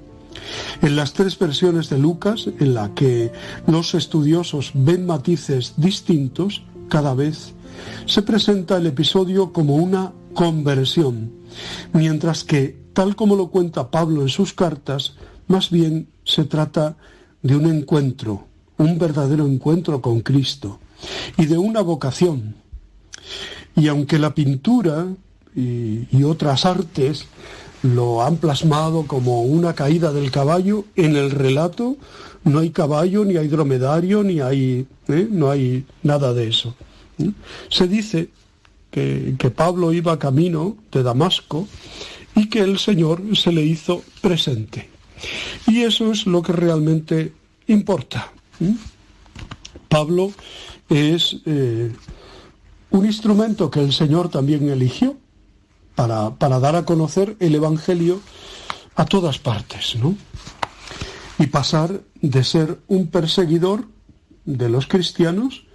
[0.81, 3.31] En las tres versiones de Lucas, en la que
[3.67, 7.53] los estudiosos ven matices distintos cada vez,
[8.05, 11.31] se presenta el episodio como una conversión,
[11.93, 15.13] mientras que, tal como lo cuenta Pablo en sus cartas,
[15.47, 16.95] más bien se trata
[17.41, 18.47] de un encuentro,
[18.77, 20.79] un verdadero encuentro con Cristo
[21.37, 22.55] y de una vocación.
[23.75, 25.07] Y aunque la pintura
[25.55, 27.25] y, otras artes
[27.83, 31.97] lo han plasmado como una caída del caballo, en el relato
[32.43, 35.27] no hay caballo, ni hay dromedario, ni hay, ¿eh?
[35.29, 36.75] no hay nada de eso.
[37.19, 37.31] ¿eh?
[37.69, 38.29] Se dice
[38.93, 41.67] que, Pablo iba camino de Damasco
[42.35, 44.89] y que el Señor se le hizo presente.
[45.67, 47.33] Y eso es lo que realmente
[47.67, 48.31] importa.
[48.59, 48.75] ¿eh?
[49.89, 50.31] Pablo
[50.89, 51.37] es
[52.91, 55.17] un instrumento que el Señor también eligió
[55.95, 58.21] para, para dar a conocer el Evangelio
[58.95, 60.15] a todas partes, ¿no?
[61.39, 63.87] Y pasar de ser un perseguidor
[64.45, 65.65] de los cristianos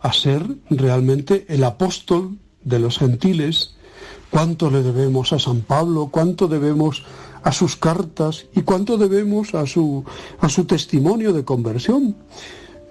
[0.00, 3.74] a ser realmente el apóstol de los gentiles.
[4.30, 6.08] ¿Cuánto le debemos a San Pablo?
[6.10, 7.04] ¿Cuánto debemos
[7.42, 8.46] a sus cartas?
[8.54, 10.04] ¿Y cuánto debemos a su,
[10.40, 12.16] a su testimonio de conversión?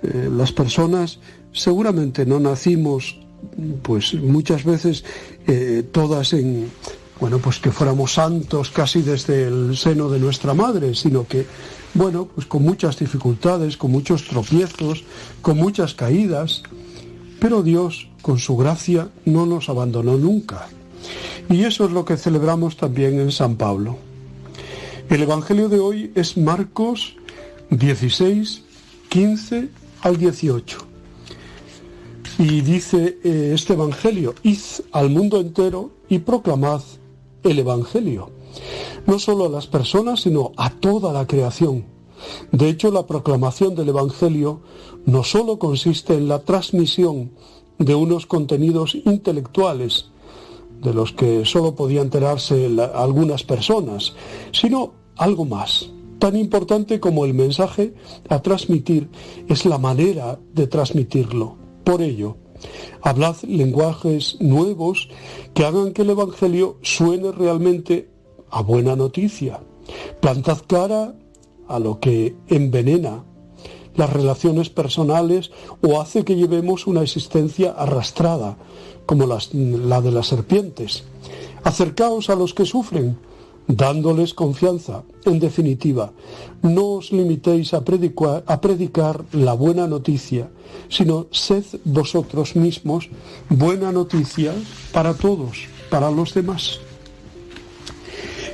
[0.04, 1.20] Eh, las personas
[1.52, 3.20] seguramente no nacimos
[3.82, 5.04] pues muchas veces
[5.48, 6.72] eh, todas en,
[7.20, 11.46] bueno, pues que fuéramos santos casi desde el seno de nuestra madre, sino que,
[11.94, 15.04] bueno, pues con muchas dificultades, con muchos tropiezos,
[15.42, 16.64] con muchas caídas,
[17.40, 20.68] pero Dios, con su gracia, no nos abandonó nunca.
[21.50, 23.98] Y eso es lo que celebramos también en San Pablo.
[25.10, 27.16] El Evangelio de hoy es Marcos
[27.72, 28.64] 16,
[29.10, 29.70] 15
[30.02, 30.78] al 18.
[32.40, 34.60] Y dice eh, este Evangelio, id
[34.92, 36.82] al mundo entero y proclamad
[37.44, 38.32] el Evangelio.
[39.06, 41.86] No solo a las personas, sino a toda la creación.
[42.52, 44.62] De hecho, la proclamación del Evangelio
[45.06, 47.32] no solo consiste en la transmisión
[47.78, 50.12] de unos contenidos intelectuales,
[50.82, 54.14] de los que solo podían enterarse algunas personas,
[54.52, 55.90] sino algo más.
[56.20, 57.94] Tan importante como el mensaje
[58.30, 59.10] a transmitir
[59.48, 61.58] es la manera de transmitirlo.
[61.84, 62.38] Por ello,
[63.02, 65.10] hablad lenguajes nuevos
[65.54, 68.10] que hagan que el Evangelio suene realmente
[68.52, 69.62] a buena noticia.
[70.20, 71.16] Plantad cara
[71.68, 73.24] a lo que envenena
[73.96, 75.52] las relaciones personales
[75.82, 78.58] o hace que llevemos una existencia arrastrada,
[79.06, 81.04] como la de las serpientes.
[81.64, 83.18] Acercaos a los que sufren,
[83.68, 85.04] dándoles confianza.
[85.26, 86.12] En definitiva,
[86.62, 90.50] no os limitéis a predicar, a predicar, la buena noticia,
[90.90, 93.10] sino sed vosotros mismos
[93.50, 94.54] buena noticia
[94.92, 96.80] para todos, para los demás.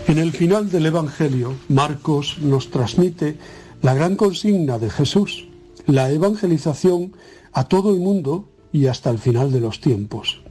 [0.08, 3.38] En el final del Evangelio, Marcos nos transmite
[3.82, 5.48] la gran consigna de Jesús,
[5.86, 7.14] la evangelización
[7.54, 10.42] a todo el mundo y hasta el final de los tiempos.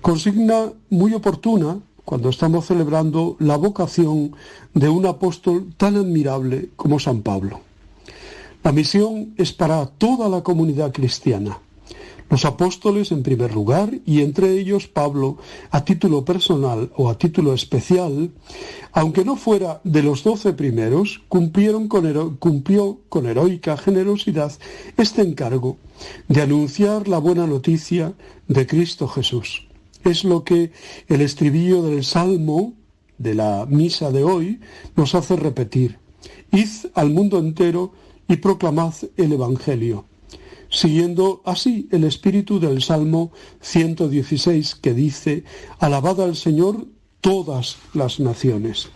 [0.00, 4.34] Consigna muy oportuna cuando estamos celebrando la vocación
[4.74, 7.60] de un apóstol tan admirable como San Pablo.
[8.64, 11.58] La misión es para toda la comunidad cristiana.
[12.32, 15.36] Los apóstoles en primer lugar y entre ellos Pablo
[15.70, 18.30] a título personal o a título especial,
[18.92, 24.50] aunque no fuera de los doce primeros, cumplieron con cumplió con heroica generosidad
[24.96, 25.76] este encargo
[26.28, 28.14] de anunciar la buena noticia
[28.48, 29.66] de Cristo Jesús.
[30.02, 30.72] Es lo que
[31.08, 32.72] el estribillo del Salmo
[33.18, 34.58] de la misa de hoy
[34.96, 35.98] nos hace repetir.
[36.50, 37.92] Id al mundo entero
[38.26, 40.06] y proclamad el Evangelio,
[40.72, 43.30] siguiendo así el espíritu del Salmo
[43.60, 45.44] 116 que dice,
[45.78, 46.86] Alabad al Señor
[47.20, 48.88] todas las naciones.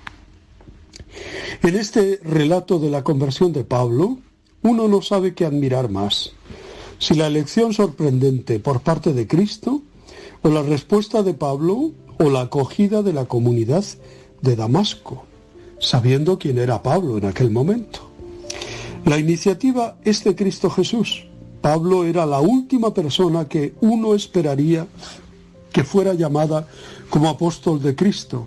[1.63, 4.19] En este relato de la conversión de Pablo,
[4.63, 6.33] uno no sabe qué admirar más.
[6.99, 9.83] Si la elección sorprendente por parte de Cristo
[10.43, 13.85] o la respuesta de Pablo o la acogida de la comunidad
[14.41, 15.27] de Damasco,
[15.79, 18.11] sabiendo quién era Pablo en aquel momento.
[19.05, 21.27] La iniciativa es de Cristo Jesús.
[21.67, 24.87] Pablo era la última persona que uno esperaría
[25.73, 26.69] que fuera llamada
[27.11, 28.47] como apóstol de Cristo.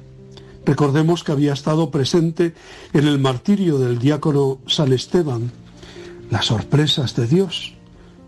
[0.66, 2.54] Recordemos que había estado presente
[2.94, 5.52] en el martirio del diácono San Esteban.
[6.32, 7.74] Las sorpresas de Dios.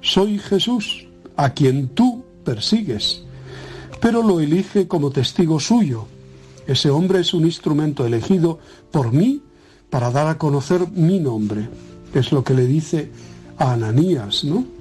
[0.02, 1.08] Soy Jesús,
[1.38, 3.24] a quien tú persigues
[4.02, 6.06] pero lo elige como testigo suyo.
[6.68, 8.60] Ese hombre es un instrumento elegido
[8.92, 9.42] por mí
[9.90, 11.70] para dar a conocer mi nombre.
[12.14, 13.10] Es lo que le dice
[13.58, 14.81] a Ananías, ¿no?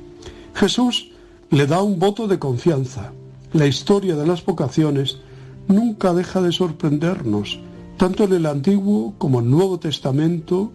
[0.61, 1.09] Jesús
[1.49, 3.13] le da un voto de confianza.
[3.55, 5.17] La historia de las vocaciones
[5.69, 7.59] nunca deja de sorprendernos,
[7.97, 10.71] tanto en el Antiguo como en el Nuevo Testamento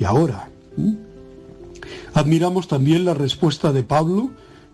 [0.00, 0.48] y ahora.
[2.14, 4.30] Admiramos también la respuesta de Pablo,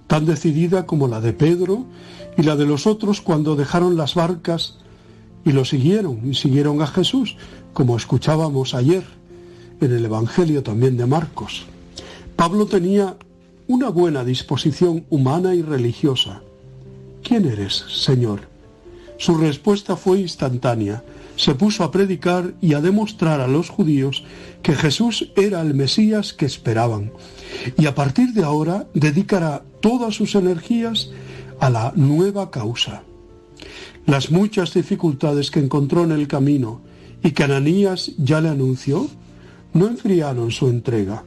[0.06, 1.86] tan decidida como la de Pedro
[2.36, 4.78] y la de los otros cuando dejaron las barcas
[5.44, 7.36] y lo siguieron, y siguieron a Jesús,
[7.72, 9.02] como escuchábamos ayer
[9.80, 11.66] en el Evangelio también de Marcos.
[12.36, 13.16] Pablo tenía
[13.68, 16.40] una buena disposición humana y religiosa.
[17.22, 18.48] ¿Quién eres, Señor?
[19.18, 21.04] Su respuesta fue instantánea.
[21.36, 24.24] Se puso a predicar y a demostrar a los judíos
[24.62, 27.12] que Jesús era el Mesías que esperaban.
[27.76, 31.10] Y a partir de ahora dedicará todas sus energías
[31.60, 33.02] a la nueva causa.
[34.06, 36.80] Las muchas dificultades que encontró en el camino
[37.22, 39.08] y que Ananías ya le anunció,
[39.74, 41.24] no enfriaron su entrega.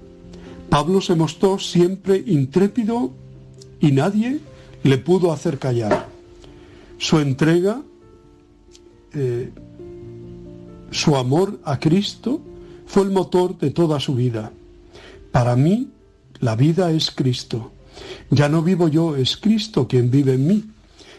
[0.71, 3.11] Pablo se mostró siempre intrépido
[3.81, 4.39] y nadie
[4.83, 6.07] le pudo hacer callar.
[6.97, 7.81] Su entrega,
[9.13, 9.51] eh,
[10.89, 12.39] su amor a Cristo
[12.85, 14.53] fue el motor de toda su vida.
[15.33, 15.89] Para mí,
[16.39, 17.73] la vida es Cristo.
[18.29, 20.63] Ya no vivo yo, es Cristo quien vive en mí.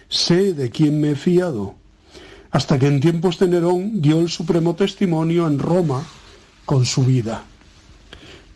[0.09, 1.75] Sé de quién me he fiado.
[2.53, 6.03] Hasta que en tiempos de Nerón dio el supremo testimonio en Roma
[6.65, 7.45] con su vida.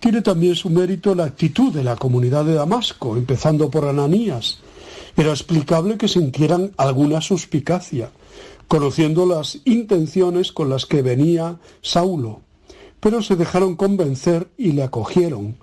[0.01, 4.59] Tiene también su mérito la actitud de la comunidad de Damasco, empezando por Ananías.
[5.17, 8.11] Era explicable que sintieran alguna suspicacia,
[8.69, 12.41] conociendo las intenciones con las que venía Saulo,
[13.01, 15.57] pero se dejaron convencer y le acogieron,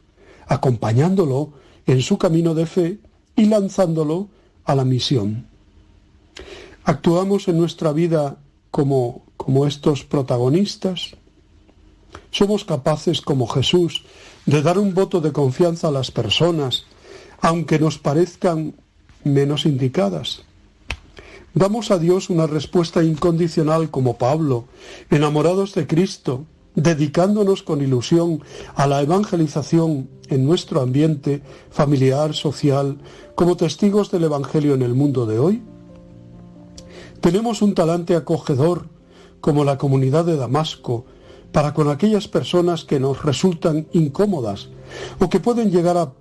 [0.47, 1.53] acompañándolo
[1.85, 2.99] en su camino de fe
[3.35, 4.29] y lanzándolo
[4.65, 5.47] a la misión.
[6.85, 8.37] ¿Actuamos en nuestra vida
[8.71, 11.15] como, como estos protagonistas?
[12.31, 14.03] ¿Somos capaces, como Jesús,
[14.45, 16.85] de dar un voto de confianza a las personas,
[17.41, 18.75] aunque nos parezcan
[19.23, 20.43] menos indicadas?
[21.53, 24.65] Damos a Dios una respuesta incondicional como Pablo,
[25.11, 26.45] enamorados de Cristo,
[26.75, 28.41] dedicándonos con ilusión
[28.75, 32.97] a la evangelización en nuestro ambiente familiar, social,
[33.35, 35.61] como testigos del Evangelio en el mundo de hoy?
[37.21, 38.87] Tenemos un talante acogedor,
[39.39, 41.05] como la comunidad de Damasco,
[41.53, 44.67] para con aquellas personas que nos resultan incómodas
[45.19, 46.11] o que pueden llegar a,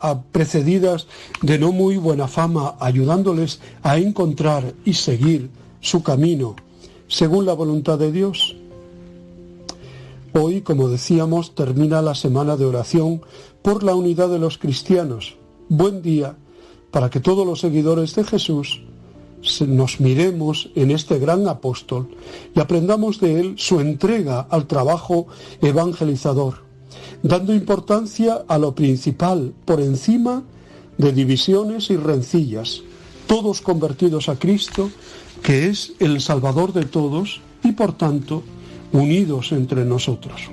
[0.00, 1.06] a precedidas
[1.42, 5.50] de no muy buena fama, ayudándoles a encontrar y seguir
[5.80, 6.56] su camino
[7.06, 8.56] según la voluntad de Dios.
[10.32, 13.20] Hoy, como decíamos, termina la semana de oración
[13.62, 15.36] por la unidad de los cristianos.
[15.68, 16.36] Buen día
[16.90, 18.82] para que todos los seguidores de Jesús
[19.66, 22.08] nos miremos en este gran apóstol
[22.54, 25.28] y aprendamos de él su entrega al trabajo
[25.62, 26.62] evangelizador,
[27.22, 30.42] dando importancia a lo principal por encima
[30.98, 32.82] de divisiones y rencillas,
[33.26, 34.90] todos convertidos a Cristo,
[35.42, 38.42] que es el Salvador de todos y por tanto
[38.92, 40.50] unidos entre nosotros.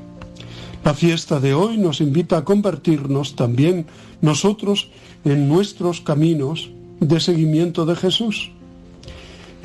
[0.85, 3.87] La fiesta de hoy nos invita a convertirnos también
[4.21, 4.89] nosotros
[5.25, 6.69] en nuestros caminos
[7.01, 8.51] de seguimiento de Jesús.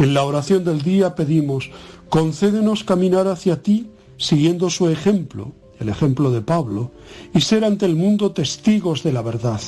[0.03, 1.71] En la oración del día pedimos,
[2.09, 6.91] concédenos caminar hacia ti siguiendo su ejemplo, el ejemplo de Pablo,
[7.33, 9.61] y ser ante el mundo testigos de la verdad.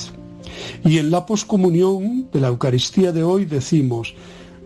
[0.83, 4.13] Y en la poscomunión de la Eucaristía de hoy decimos,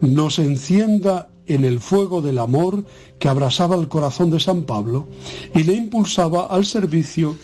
[0.01, 2.83] nos encienda en el fuego del amor
[3.19, 5.07] que abrasaba el corazón de San Pablo
[5.53, 7.35] y le impulsaba al servicio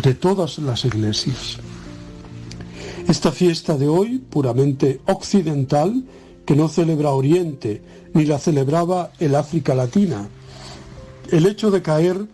[0.00, 1.58] de todas las iglesias.
[3.08, 6.04] Esta fiesta de hoy, puramente occidental,
[6.44, 7.82] que no celebra Oriente,
[8.14, 10.28] ni la celebraba el África Latina.
[11.30, 12.26] El hecho de caer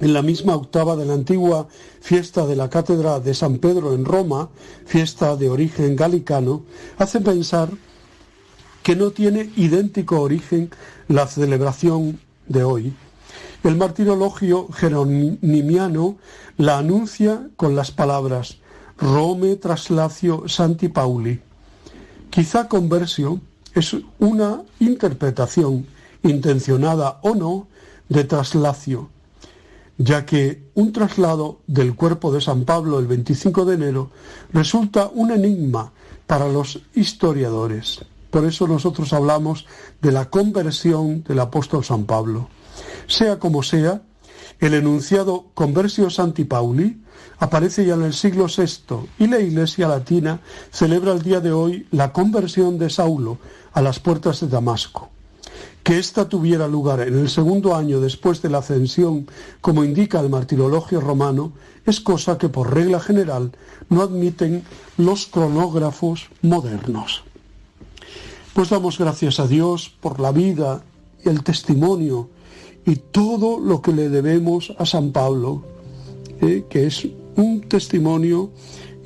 [0.00, 1.68] en la misma octava de la antigua
[2.00, 4.50] fiesta de la Cátedra de San Pedro en Roma,
[4.84, 6.62] fiesta de origen galicano,
[6.98, 7.70] hace pensar
[8.82, 10.70] que no tiene idéntico origen
[11.08, 12.94] la celebración de hoy.
[13.64, 16.16] El martirologio jeronimiano
[16.56, 18.58] la anuncia con las palabras
[18.98, 21.40] Rome traslacio Santi Pauli.
[22.36, 23.40] Quizá conversio
[23.72, 25.86] es una interpretación,
[26.22, 27.66] intencionada o no,
[28.10, 29.08] de traslacio,
[29.96, 34.10] ya que un traslado del cuerpo de San Pablo el 25 de enero
[34.52, 35.94] resulta un enigma
[36.26, 38.04] para los historiadores.
[38.28, 39.64] Por eso nosotros hablamos
[40.02, 42.50] de la conversión del apóstol San Pablo.
[43.06, 44.02] Sea como sea,
[44.60, 47.02] el enunciado Conversio Santi Pauli
[47.38, 51.86] aparece ya en el siglo VI y la Iglesia Latina celebra el día de hoy
[51.90, 53.38] la conversión de Saulo
[53.72, 55.10] a las puertas de Damasco.
[55.82, 59.28] Que ésta tuviera lugar en el segundo año después de la ascensión,
[59.60, 61.52] como indica el martirologio romano,
[61.84, 63.52] es cosa que por regla general
[63.88, 64.64] no admiten
[64.96, 67.22] los cronógrafos modernos.
[68.52, 70.82] Pues damos gracias a Dios por la vida,
[71.24, 72.30] el testimonio
[72.86, 75.62] y todo lo que le debemos a San Pablo,
[76.40, 78.50] eh, que es un testimonio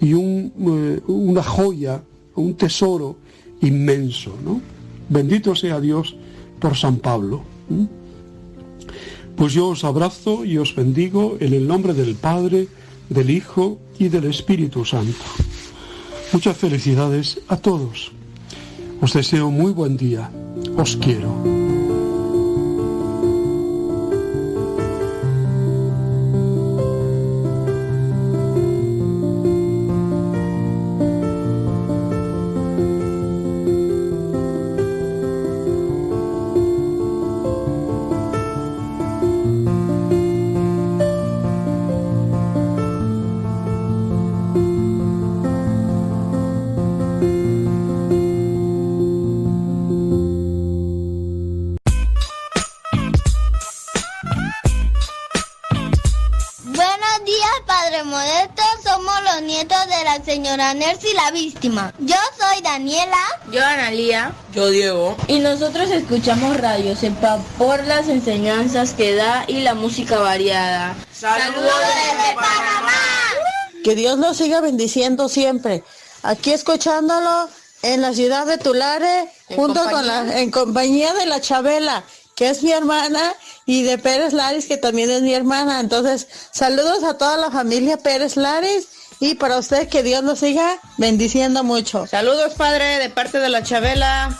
[0.01, 2.03] y un, eh, una joya,
[2.35, 3.17] un tesoro
[3.63, 4.35] inmenso.
[4.45, 4.61] ¿no?
[5.09, 6.15] Bendito sea Dios
[6.61, 7.43] por San Pablo.
[9.37, 12.69] Pues yo os abrazo y os bendigo en el nombre del Padre,
[13.09, 15.25] del Hijo y del Espíritu Santo.
[16.33, 18.13] Muchas felicidades a todos.
[19.01, 20.31] Os deseo muy buen día.
[20.77, 21.60] Os quiero.
[61.99, 63.19] Yo soy Daniela.
[63.53, 64.33] Yo Analía.
[64.55, 65.15] Yo Diego.
[65.29, 70.97] Y nosotros escuchamos Radio Sepa por las enseñanzas que da y la música variada.
[71.13, 72.93] Saludos desde Panamá.
[73.85, 75.85] Que Dios los siga bendiciendo siempre.
[76.23, 77.51] Aquí escuchándolo
[77.83, 82.05] en la ciudad de Tulare, junto con la, en compañía de la Chabela,
[82.37, 83.35] que es mi hermana,
[83.67, 85.81] y de Pérez Laris, que también es mi hermana.
[85.81, 88.89] Entonces, saludos a toda la familia Pérez Laris
[89.21, 92.07] y para usted que Dios los siga bendiciendo mucho.
[92.07, 94.37] Saludos, padre, de parte de la Chabela.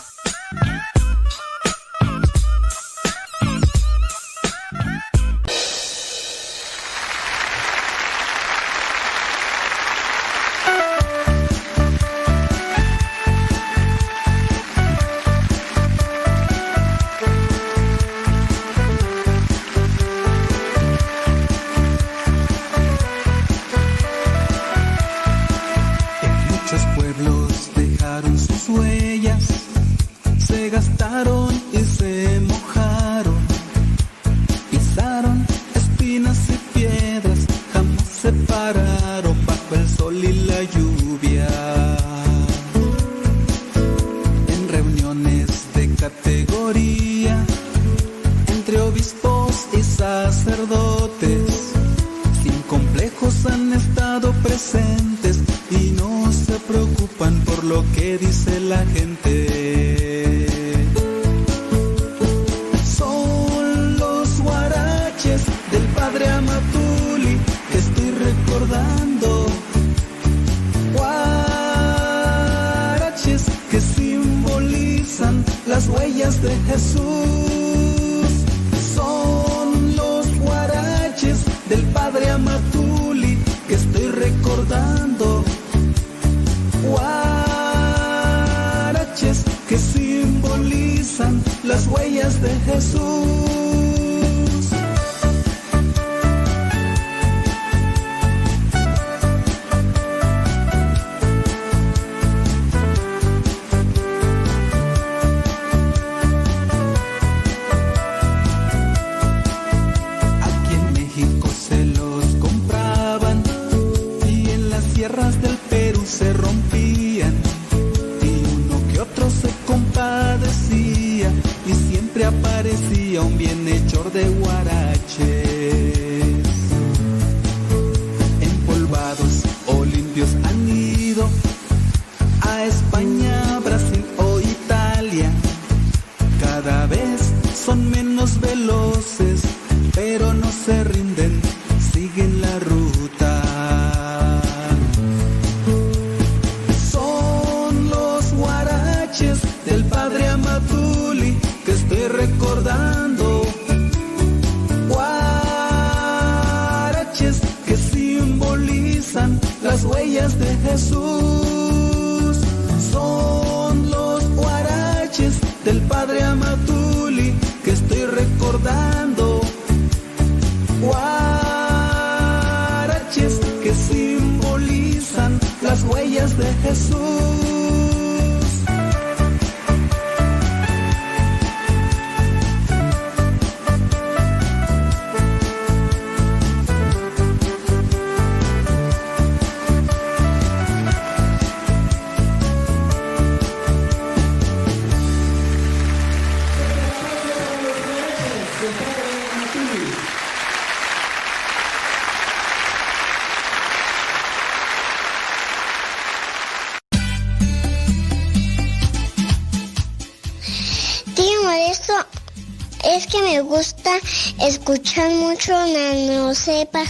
[214.51, 216.83] escuchan mucho Nano Sepa.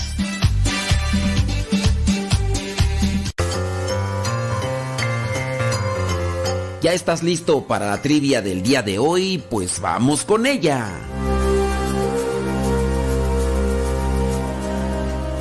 [6.82, 9.44] ¿Ya estás listo para la trivia del día de hoy?
[9.48, 10.90] Pues vamos con ella.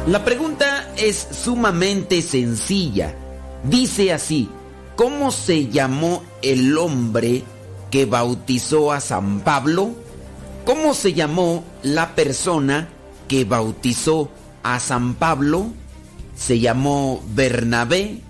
[0.07, 3.15] La pregunta es sumamente sencilla.
[3.65, 4.51] Dice así,
[4.95, 7.45] ¿cómo se llamó el hombre
[7.91, 10.10] que bautizó a San Pablo?
[10.71, 12.89] ¿Cómo se llamó la persona
[13.27, 14.31] que bautizó
[14.63, 15.67] a San Pablo?
[16.37, 18.21] ¿Se llamó Bernabé?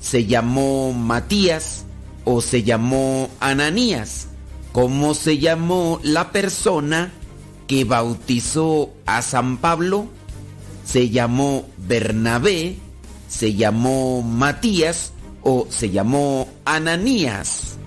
[0.00, 1.84] ¿Se llamó Matías?
[2.24, 4.26] ¿O se llamó Ananías?
[4.72, 7.12] ¿Cómo se llamó la persona
[7.68, 10.08] que bautizó a San Pablo?
[10.84, 12.74] ¿Se llamó Bernabé?
[13.28, 15.12] ¿Se llamó Matías?
[15.42, 17.78] ¿O se llamó Ananías?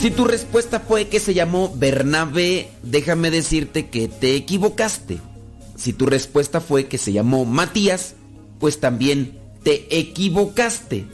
[0.00, 5.18] Si tu respuesta fue que se llamó Bernabé, déjame decirte que te equivocaste.
[5.76, 8.14] Si tu respuesta fue que se llamó Matías,
[8.60, 11.04] pues también te equivocaste.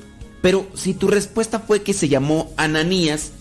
[0.43, 3.33] Pero si tu respuesta fue que se llamó Ananías,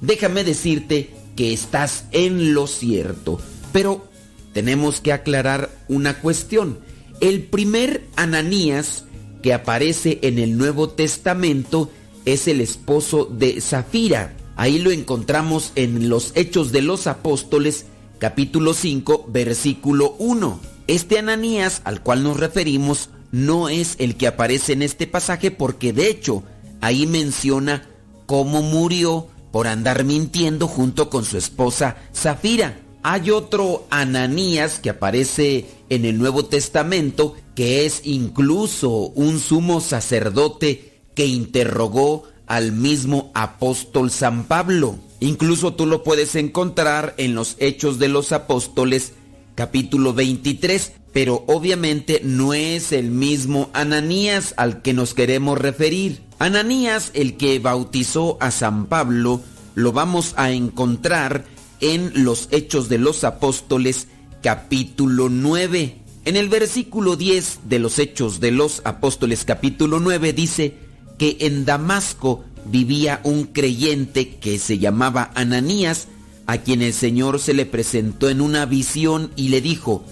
[0.00, 3.40] déjame decirte que estás en lo cierto.
[3.72, 4.06] Pero
[4.52, 6.78] tenemos que aclarar una cuestión.
[7.20, 9.02] El primer Ananías
[9.42, 11.90] que aparece en el Nuevo Testamento
[12.24, 14.36] es el esposo de Zafira.
[14.56, 17.86] Ahí lo encontramos en los Hechos de los Apóstoles,
[18.18, 20.60] capítulo 5, versículo 1.
[20.86, 25.94] Este Ananías al cual nos referimos no es el que aparece en este pasaje porque
[25.94, 26.42] de hecho
[26.82, 27.88] ahí menciona
[28.26, 32.78] cómo murió por andar mintiendo junto con su esposa Zafira.
[33.02, 41.00] Hay otro Ananías que aparece en el Nuevo Testamento que es incluso un sumo sacerdote
[41.14, 44.98] que interrogó al mismo apóstol San Pablo.
[45.20, 49.12] Incluso tú lo puedes encontrar en los Hechos de los Apóstoles
[49.54, 56.22] capítulo 23, pero obviamente no es el mismo Ananías al que nos queremos referir.
[56.38, 59.40] Ananías, el que bautizó a San Pablo,
[59.74, 61.44] lo vamos a encontrar
[61.80, 64.08] en los Hechos de los Apóstoles
[64.42, 65.98] capítulo 9.
[66.24, 70.76] En el versículo 10 de los Hechos de los Apóstoles capítulo 9 dice
[71.18, 76.08] que en Damasco vivía un creyente que se llamaba Ananías,
[76.46, 80.04] a quien el Señor se le presentó en una visión y le dijo,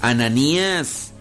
[0.00, 1.12] Ananías.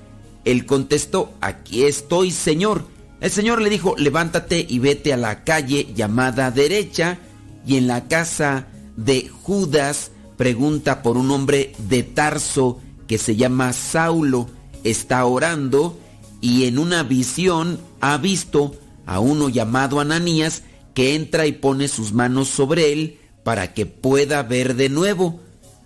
[0.46, 2.86] Él contestó, aquí estoy, Señor.
[3.22, 7.20] El Señor le dijo, levántate y vete a la calle llamada derecha
[7.68, 13.74] y en la casa de Judas pregunta por un hombre de Tarso que se llama
[13.74, 14.48] Saulo.
[14.86, 16.00] Está orando
[16.40, 18.74] y en una visión ha visto
[19.10, 20.62] a uno llamado Ananías
[20.94, 25.40] que entra y pone sus manos sobre él para que pueda ver de nuevo.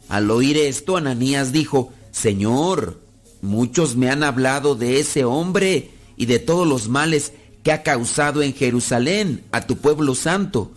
[0.09, 2.99] Al oír esto, Ananías dijo, Señor,
[3.41, 7.31] muchos me han hablado de ese hombre y de todos los males
[7.63, 10.73] que ha causado en Jerusalén a tu pueblo santo.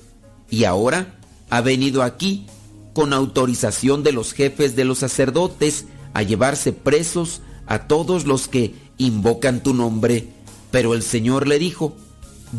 [0.48, 1.18] Y ahora
[1.51, 2.47] ha venido aquí
[2.93, 8.77] con autorización de los jefes de los sacerdotes a llevarse presos a todos los que
[8.98, 10.28] invocan tu nombre.
[10.70, 11.97] Pero el Señor le dijo,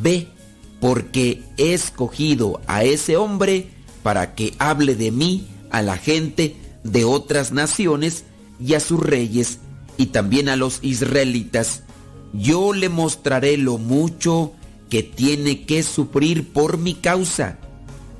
[0.01, 0.27] ve,
[0.79, 3.69] porque he escogido a ese hombre
[4.03, 8.23] para que hable de mí a la gente de otras naciones
[8.59, 9.59] y a sus reyes
[9.97, 11.83] y también a los israelitas.
[12.33, 14.53] Yo le mostraré lo mucho
[14.89, 17.57] que tiene que sufrir por mi causa.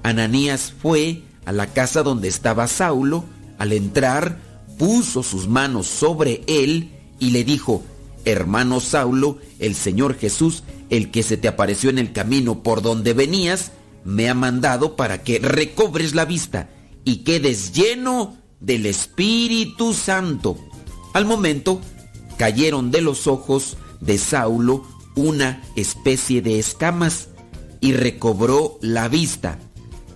[0.04, 3.24] Ananías fue a la casa donde estaba Saulo,
[3.58, 4.40] al entrar
[4.78, 7.84] puso sus manos sobre él y le dijo,
[8.26, 13.14] hermano Saulo, el Señor Jesús, el que se te apareció en el camino por donde
[13.14, 13.72] venías,
[14.04, 16.70] me ha mandado para que recobres la vista
[17.04, 20.58] y quedes lleno del Espíritu Santo.
[21.14, 21.82] Al momento
[22.38, 24.86] cayeron de los ojos de Saulo
[25.16, 27.30] una especie de escamas
[27.82, 29.60] y recobró la vista.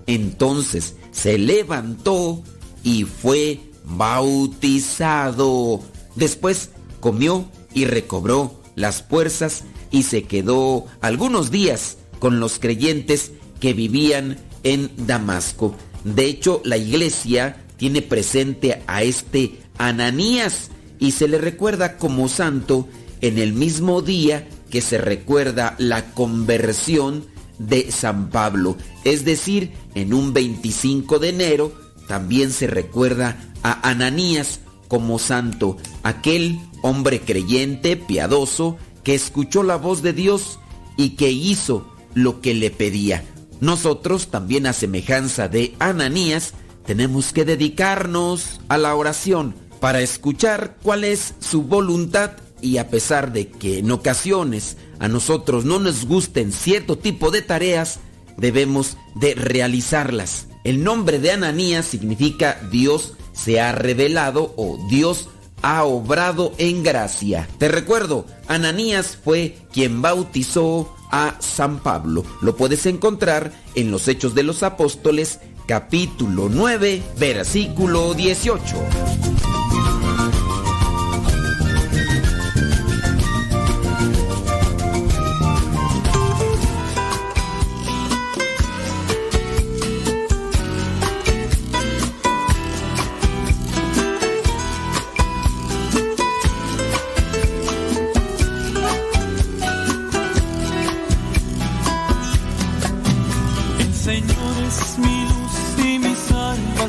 [0.07, 2.43] Entonces se levantó
[2.83, 5.81] y fue bautizado.
[6.15, 6.69] Después
[6.99, 14.37] comió y recobró las fuerzas y se quedó algunos días con los creyentes que vivían
[14.63, 15.75] en Damasco.
[16.03, 20.69] De hecho, la iglesia tiene presente a este Ananías
[20.99, 22.87] y se le recuerda como santo
[23.21, 27.25] en el mismo día que se recuerda la conversión
[27.59, 28.77] de San Pablo.
[29.03, 31.73] Es decir, en un 25 de enero
[32.07, 40.01] también se recuerda a Ananías como santo, aquel hombre creyente, piadoso, que escuchó la voz
[40.01, 40.59] de Dios
[40.97, 43.23] y que hizo lo que le pedía.
[43.59, 46.53] Nosotros también a semejanza de Ananías
[46.85, 53.33] tenemos que dedicarnos a la oración, para escuchar cuál es su voluntad y a pesar
[53.33, 57.99] de que en ocasiones a nosotros no nos gusten cierto tipo de tareas,
[58.37, 60.47] debemos de realizarlas.
[60.63, 65.29] El nombre de Ananías significa Dios se ha revelado o Dios
[65.61, 67.47] ha obrado en gracia.
[67.57, 72.23] Te recuerdo, Ananías fue quien bautizó a San Pablo.
[72.41, 79.50] Lo puedes encontrar en los Hechos de los Apóstoles, capítulo 9, versículo 18.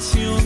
[0.03, 0.42] canción.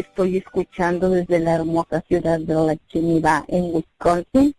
[0.00, 4.54] Estoy escuchando desde la hermosa ciudad de La Chinita en Wisconsin.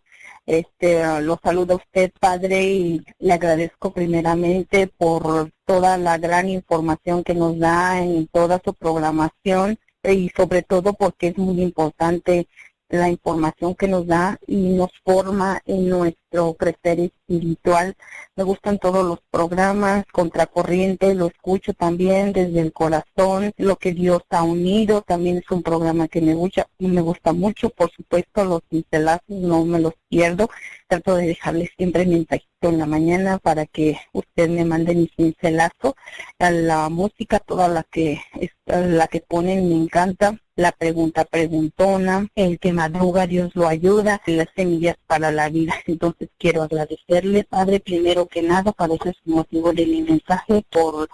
[0.46, 7.34] Este, lo saluda usted, padre, y le agradezco primeramente por toda la gran información que
[7.34, 12.48] nos da en toda su programación y sobre todo porque es muy importante
[12.90, 17.96] la información que nos da y nos forma en nuestro crecer espiritual.
[18.36, 24.22] Me gustan todos los programas, Contracorriente, lo escucho también desde el corazón, lo que Dios
[24.30, 28.62] ha unido, también es un programa que me gusta, me gusta mucho, por supuesto los
[28.62, 30.50] pincelazos no me los pierdo,
[30.88, 35.96] trato de dejarles siempre mensajito en la mañana para que usted me mande mi pincelazo,
[36.38, 38.20] la música, toda la que,
[38.66, 44.48] la que ponen me encanta, la pregunta preguntona, el que madruga Dios lo ayuda, las
[44.54, 45.74] semillas para la vida.
[45.86, 51.08] Entonces quiero agradecerle, Padre, primero que nada, para ese motivo de mi mensaje, por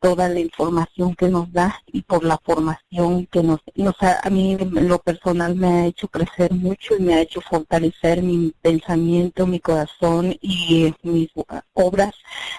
[0.00, 4.30] toda la información que nos da y por la formación que nos, nos ha, a
[4.30, 9.46] mí lo personal me ha hecho crecer mucho y me ha hecho fortalecer mi pensamiento,
[9.46, 11.30] mi corazón y mis
[11.74, 12.14] obras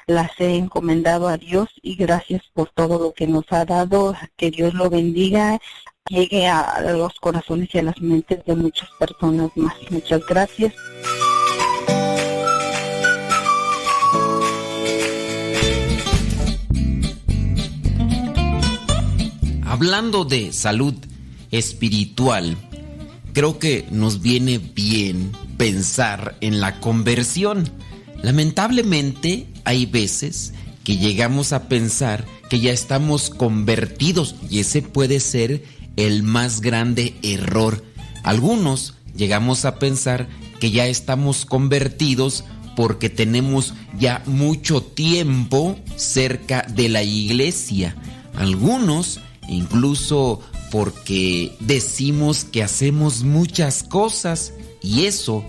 [0.08, 4.52] las he encomendado a Dios y gracias por todo lo que nos ha dado, que
[4.52, 5.60] Dios lo bendiga
[6.10, 9.76] llegue a los corazones y a las mentes de muchas personas más.
[9.90, 10.74] Muchas gracias.
[19.66, 20.96] Hablando de salud
[21.52, 22.58] espiritual,
[23.34, 27.70] creo que nos viene bien pensar en la conversión.
[28.24, 30.54] Lamentablemente hay veces
[30.84, 35.64] que llegamos a pensar que ya estamos convertidos y ese puede ser
[35.98, 37.84] el más grande error.
[38.24, 40.30] Algunos llegamos a pensar
[40.60, 42.46] que ya estamos convertidos
[42.76, 47.96] porque tenemos ya mucho tiempo cerca de la iglesia.
[48.36, 49.20] Algunos
[49.50, 50.42] incluso
[50.72, 55.44] porque decimos que hacemos muchas cosas y eso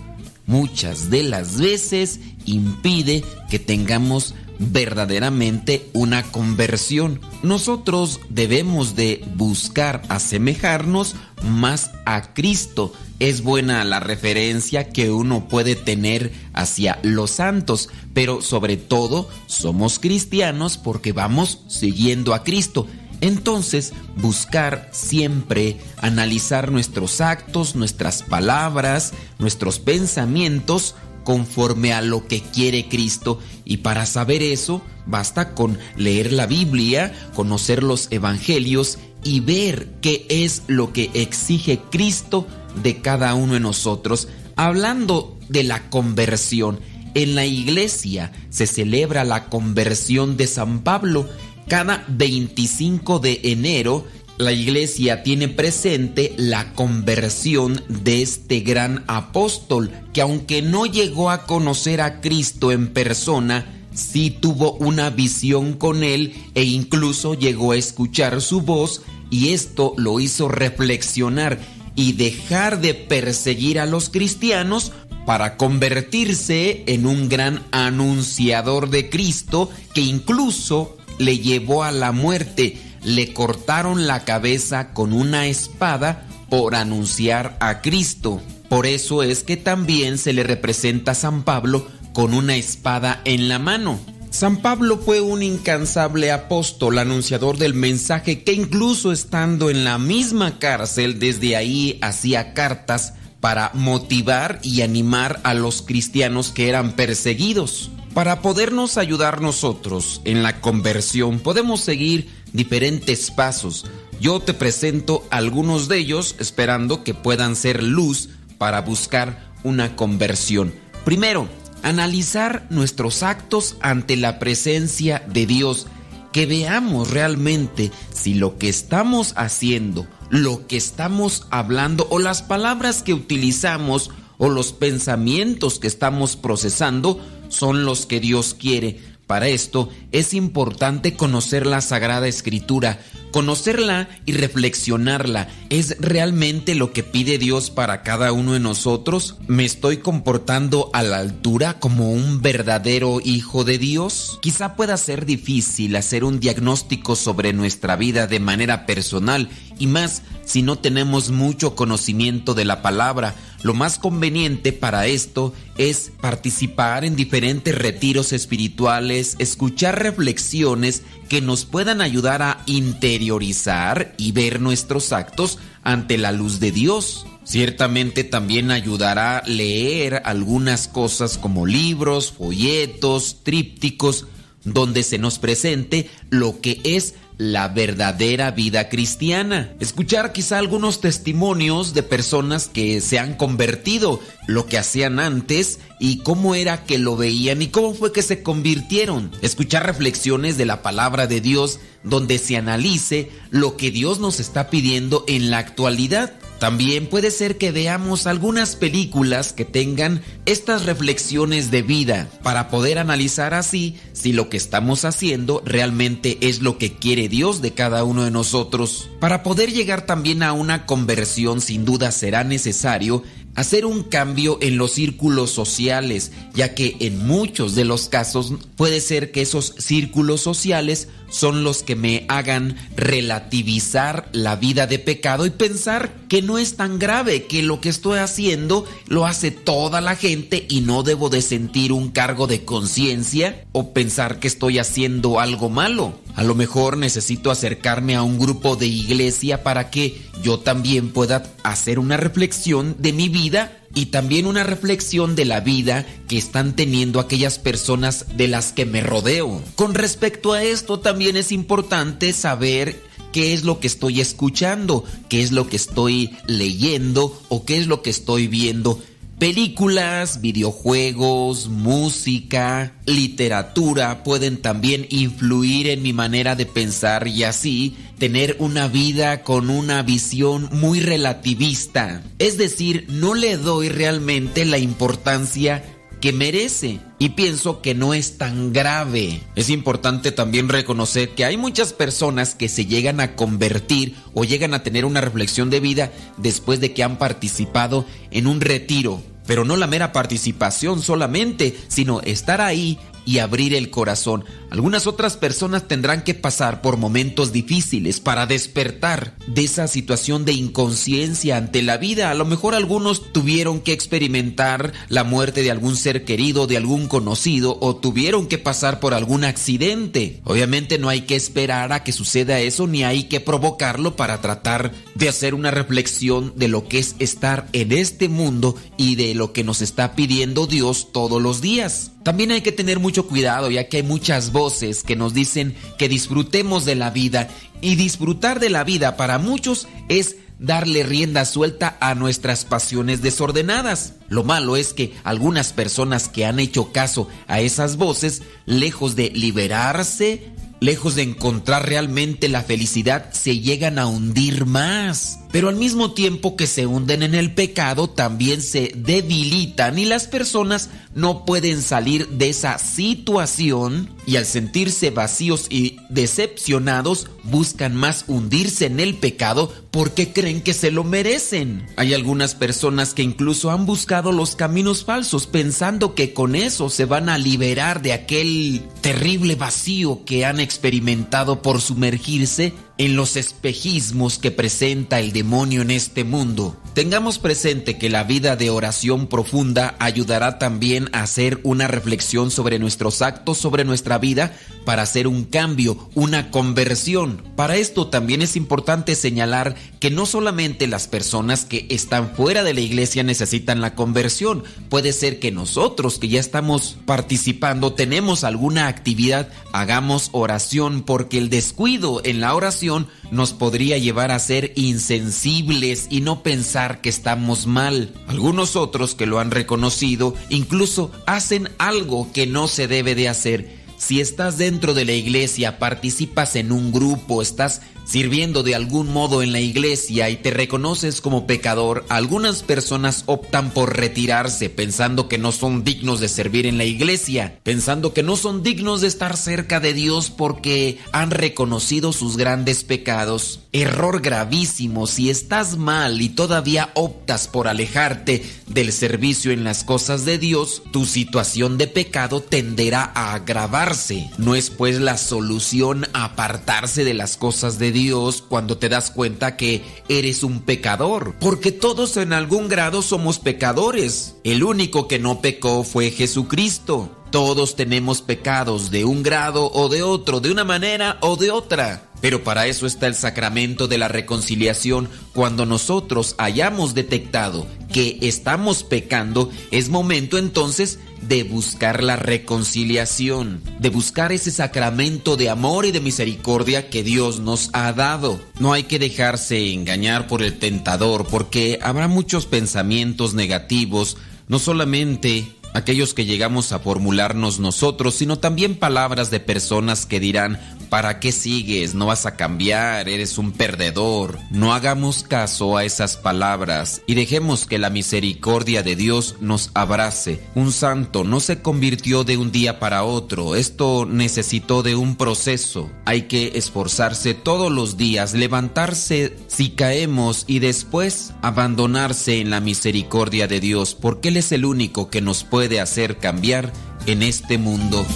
[0.46, 7.20] muchas de las veces impide que tengamos verdaderamente una conversión.
[7.42, 12.92] Nosotros debemos de buscar asemejarnos más a Cristo.
[13.18, 19.98] Es buena la referencia que uno puede tener hacia los santos, pero sobre todo somos
[19.98, 22.86] cristianos porque vamos siguiendo a Cristo.
[23.20, 30.94] Entonces, buscar siempre analizar nuestros actos, nuestras palabras, nuestros pensamientos,
[31.28, 37.12] conforme a lo que quiere Cristo y para saber eso basta con leer la Biblia,
[37.34, 42.46] conocer los evangelios y ver qué es lo que exige Cristo
[42.82, 44.28] de cada uno de nosotros.
[44.56, 46.80] Hablando de la conversión,
[47.12, 51.28] en la iglesia se celebra la conversión de San Pablo
[51.68, 54.06] cada 25 de enero
[54.38, 61.44] la iglesia tiene presente la conversión de este gran apóstol, que aunque no llegó a
[61.44, 67.76] conocer a Cristo en persona, sí tuvo una visión con él e incluso llegó a
[67.76, 71.58] escuchar su voz y esto lo hizo reflexionar
[71.96, 74.92] y dejar de perseguir a los cristianos
[75.26, 82.78] para convertirse en un gran anunciador de Cristo que incluso le llevó a la muerte
[83.02, 88.40] le cortaron la cabeza con una espada por anunciar a Cristo.
[88.68, 93.48] Por eso es que también se le representa a San Pablo con una espada en
[93.48, 93.98] la mano.
[94.30, 100.58] San Pablo fue un incansable apóstol, anunciador del mensaje que incluso estando en la misma
[100.58, 107.90] cárcel desde ahí hacía cartas para motivar y animar a los cristianos que eran perseguidos.
[108.12, 113.86] Para podernos ayudar nosotros en la conversión podemos seguir diferentes pasos.
[114.20, 120.74] Yo te presento algunos de ellos esperando que puedan ser luz para buscar una conversión.
[121.04, 121.48] Primero,
[121.82, 125.86] analizar nuestros actos ante la presencia de Dios,
[126.32, 133.02] que veamos realmente si lo que estamos haciendo, lo que estamos hablando o las palabras
[133.02, 139.90] que utilizamos o los pensamientos que estamos procesando son los que Dios quiere para esto
[140.10, 142.98] es importante conocer la Sagrada Escritura.
[143.30, 149.36] Conocerla y reflexionarla es realmente lo que pide Dios para cada uno de nosotros.
[149.46, 154.38] ¿Me estoy comportando a la altura como un verdadero hijo de Dios?
[154.40, 160.22] Quizá pueda ser difícil hacer un diagnóstico sobre nuestra vida de manera personal y más
[160.46, 167.04] si no tenemos mucho conocimiento de la palabra lo más conveniente para esto es participar
[167.04, 175.12] en diferentes retiros espirituales, escuchar reflexiones que nos puedan ayudar a interiorizar y ver nuestros
[175.12, 177.26] actos ante la luz de Dios.
[177.42, 184.26] Ciertamente también ayudará leer algunas cosas como libros, folletos, trípticos,
[184.64, 189.72] donde se nos presente lo que es la verdadera vida cristiana.
[189.80, 196.18] Escuchar quizá algunos testimonios de personas que se han convertido, lo que hacían antes y
[196.18, 199.30] cómo era que lo veían y cómo fue que se convirtieron.
[199.40, 204.68] Escuchar reflexiones de la palabra de Dios donde se analice lo que Dios nos está
[204.68, 206.32] pidiendo en la actualidad.
[206.58, 212.98] También puede ser que veamos algunas películas que tengan estas reflexiones de vida para poder
[212.98, 218.02] analizar así si lo que estamos haciendo realmente es lo que quiere Dios de cada
[218.02, 219.08] uno de nosotros.
[219.20, 223.22] Para poder llegar también a una conversión sin duda será necesario
[223.58, 229.00] hacer un cambio en los círculos sociales, ya que en muchos de los casos puede
[229.00, 235.46] ser que esos círculos sociales son los que me hagan relativizar la vida de pecado
[235.46, 240.00] y pensar que no es tan grave, que lo que estoy haciendo lo hace toda
[240.00, 244.78] la gente y no debo de sentir un cargo de conciencia o pensar que estoy
[244.78, 246.18] haciendo algo malo.
[246.34, 251.42] A lo mejor necesito acercarme a un grupo de iglesia para que yo también pueda
[251.64, 256.76] hacer una reflexión de mi vida y también una reflexión de la vida que están
[256.76, 259.62] teniendo aquellas personas de las que me rodeo.
[259.74, 263.00] Con respecto a esto también es importante saber
[263.32, 267.86] qué es lo que estoy escuchando, qué es lo que estoy leyendo o qué es
[267.86, 269.00] lo que estoy viendo
[269.38, 278.56] Películas, videojuegos, música, literatura pueden también influir en mi manera de pensar y así tener
[278.58, 282.20] una vida con una visión muy relativista.
[282.40, 285.84] Es decir, no le doy realmente la importancia
[286.20, 289.42] que merece y pienso que no es tan grave.
[289.54, 294.74] Es importante también reconocer que hay muchas personas que se llegan a convertir o llegan
[294.74, 299.22] a tener una reflexión de vida después de que han participado en un retiro.
[299.46, 302.98] Pero no la mera participación solamente, sino estar ahí
[303.28, 304.46] y abrir el corazón.
[304.70, 310.52] Algunas otras personas tendrán que pasar por momentos difíciles para despertar de esa situación de
[310.54, 312.30] inconsciencia ante la vida.
[312.30, 317.06] A lo mejor algunos tuvieron que experimentar la muerte de algún ser querido, de algún
[317.06, 320.40] conocido, o tuvieron que pasar por algún accidente.
[320.44, 324.94] Obviamente no hay que esperar a que suceda eso, ni hay que provocarlo para tratar
[325.14, 329.52] de hacer una reflexión de lo que es estar en este mundo y de lo
[329.52, 332.12] que nos está pidiendo Dios todos los días.
[332.22, 336.08] También hay que tener mucho cuidado ya que hay muchas voces que nos dicen que
[336.08, 337.48] disfrutemos de la vida
[337.80, 344.14] y disfrutar de la vida para muchos es darle rienda suelta a nuestras pasiones desordenadas.
[344.28, 349.30] Lo malo es que algunas personas que han hecho caso a esas voces, lejos de
[349.30, 355.40] liberarse, lejos de encontrar realmente la felicidad, se llegan a hundir más.
[355.50, 360.26] Pero al mismo tiempo que se hunden en el pecado, también se debilitan y las
[360.26, 368.26] personas no pueden salir de esa situación y al sentirse vacíos y decepcionados buscan más
[368.28, 371.86] hundirse en el pecado porque creen que se lo merecen.
[371.96, 377.06] Hay algunas personas que incluso han buscado los caminos falsos pensando que con eso se
[377.06, 384.38] van a liberar de aquel terrible vacío que han experimentado por sumergirse en los espejismos
[384.38, 386.76] que presenta el demonio en este mundo.
[386.94, 392.80] Tengamos presente que la vida de oración profunda ayudará también a hacer una reflexión sobre
[392.80, 394.52] nuestros actos, sobre nuestra vida,
[394.84, 397.40] para hacer un cambio, una conversión.
[397.54, 402.74] Para esto también es importante señalar que no solamente las personas que están fuera de
[402.74, 408.88] la iglesia necesitan la conversión, puede ser que nosotros que ya estamos participando, tenemos alguna
[408.88, 412.87] actividad, hagamos oración porque el descuido en la oración
[413.30, 418.12] nos podría llevar a ser insensibles y no pensar que estamos mal.
[418.26, 423.78] Algunos otros que lo han reconocido incluso hacen algo que no se debe de hacer.
[423.98, 429.42] Si estás dentro de la iglesia, participas en un grupo, estás sirviendo de algún modo
[429.42, 435.36] en la iglesia y te reconoces como pecador, algunas personas optan por retirarse pensando que
[435.36, 439.36] no son dignos de servir en la iglesia, pensando que no son dignos de estar
[439.36, 443.60] cerca de Dios porque han reconocido sus grandes pecados.
[443.72, 450.24] Error gravísimo, si estás mal y todavía optas por alejarte del servicio en las cosas
[450.24, 454.30] de Dios, tu situación de pecado tenderá a agravarse.
[454.38, 459.10] No es pues la solución apartarse de las cosas de Dios Dios cuando te das
[459.10, 464.36] cuenta que eres un pecador, porque todos en algún grado somos pecadores.
[464.44, 467.17] El único que no pecó fue Jesucristo.
[467.30, 472.04] Todos tenemos pecados de un grado o de otro, de una manera o de otra.
[472.20, 475.08] Pero para eso está el sacramento de la reconciliación.
[475.34, 483.90] Cuando nosotros hayamos detectado que estamos pecando, es momento entonces de buscar la reconciliación, de
[483.90, 488.40] buscar ese sacramento de amor y de misericordia que Dios nos ha dado.
[488.58, 494.16] No hay que dejarse engañar por el tentador porque habrá muchos pensamientos negativos,
[494.48, 500.77] no solamente aquellos que llegamos a formularnos nosotros, sino también palabras de personas que dirán,
[500.88, 501.94] ¿para qué sigues?
[501.94, 504.38] No vas a cambiar, eres un perdedor.
[504.50, 510.40] No hagamos caso a esas palabras y dejemos que la misericordia de Dios nos abrace.
[510.54, 515.90] Un santo no se convirtió de un día para otro, esto necesitó de un proceso.
[516.04, 523.46] Hay que esforzarse todos los días, levantarse si caemos y después abandonarse en la misericordia
[523.46, 526.72] de Dios, porque Él es el único que nos puede hacer cambiar
[527.06, 528.06] en este mundo.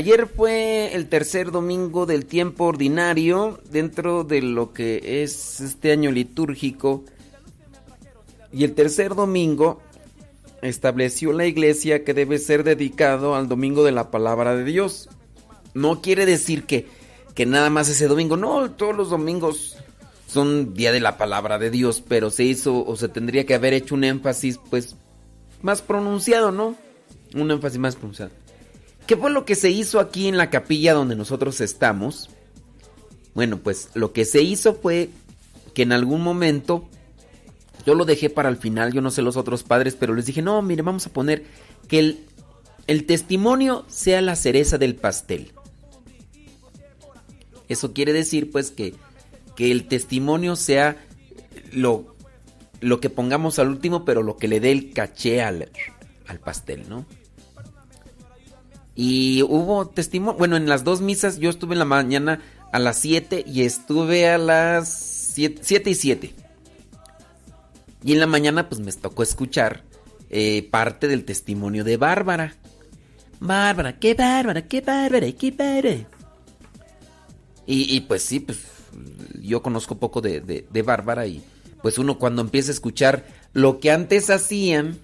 [0.00, 6.10] Ayer fue el tercer domingo del tiempo ordinario dentro de lo que es este año
[6.10, 7.04] litúrgico.
[8.50, 9.82] Y el tercer domingo
[10.62, 15.10] estableció la iglesia que debe ser dedicado al domingo de la palabra de Dios.
[15.74, 16.86] No quiere decir que,
[17.34, 19.76] que nada más ese domingo, no, todos los domingos
[20.26, 23.74] son día de la palabra de Dios, pero se hizo o se tendría que haber
[23.74, 24.96] hecho un énfasis pues
[25.60, 26.74] más pronunciado, ¿no?
[27.34, 28.30] Un énfasis más pronunciado.
[29.10, 32.30] ¿Qué fue lo que se hizo aquí en la capilla donde nosotros estamos?
[33.34, 35.10] Bueno, pues lo que se hizo fue
[35.74, 36.88] que en algún momento
[37.84, 40.42] yo lo dejé para el final, yo no sé los otros padres, pero les dije,
[40.42, 41.42] no, mire, vamos a poner
[41.88, 42.24] que el,
[42.86, 45.54] el testimonio sea la cereza del pastel.
[47.68, 48.94] Eso quiere decir pues que,
[49.56, 51.04] que el testimonio sea
[51.72, 52.14] lo,
[52.80, 55.68] lo que pongamos al último, pero lo que le dé el caché al,
[56.28, 57.06] al pastel, ¿no?
[58.94, 62.40] Y hubo testimonio, bueno, en las dos misas yo estuve en la mañana
[62.72, 66.34] a las 7 y estuve a las 7 y 7.
[68.02, 69.82] Y en la mañana pues me tocó escuchar
[70.30, 72.54] eh, parte del testimonio de Bárbara.
[73.40, 76.08] Bárbara, qué bárbara, qué bárbara, qué bárbara.
[77.66, 78.58] Y, y, pues sí, pues
[79.40, 81.42] yo conozco poco de, de, de Bárbara y
[81.82, 84.98] pues uno cuando empieza a escuchar lo que antes hacían,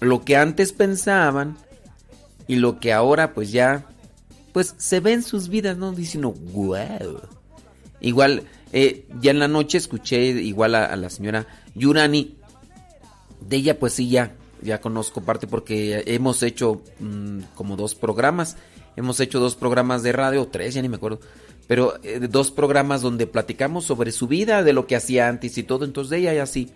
[0.00, 1.58] lo que antes pensaban
[2.50, 3.86] y lo que ahora pues ya
[4.52, 5.92] pues se ve en sus vidas, ¿no?
[5.92, 7.20] Dice uno, wow.
[8.00, 11.46] Igual, eh, ya en la noche escuché igual a, la señora
[11.76, 12.34] Yurani.
[13.48, 18.56] De ella pues sí ya, ya conozco parte porque hemos hecho mmm, como dos programas.
[18.96, 21.20] Hemos hecho dos programas de radio, tres, ya ni me acuerdo.
[21.68, 25.62] Pero eh, dos programas donde platicamos sobre su vida, de lo que hacía antes y
[25.62, 25.84] todo.
[25.84, 26.68] Entonces de ella ya sí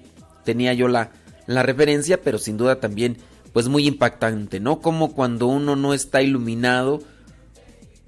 [0.44, 1.10] tenía yo la,
[1.48, 3.16] la referencia, pero sin duda también
[3.54, 4.80] pues muy impactante, ¿no?
[4.80, 7.00] Como cuando uno no está iluminado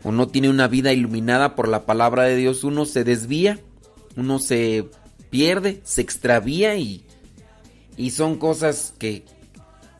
[0.02, 3.60] o no tiene una vida iluminada por la palabra de Dios, uno se desvía,
[4.16, 4.90] uno se
[5.30, 7.04] pierde, se extravía y,
[7.96, 9.24] y son cosas que,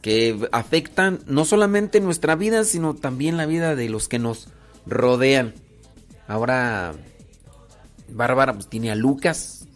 [0.03, 4.49] que afectan no solamente nuestra vida, sino también la vida de los que nos
[4.85, 5.55] rodean.
[6.27, 6.93] Ahora,
[8.09, 9.69] Bárbara pues, tiene a Lucas.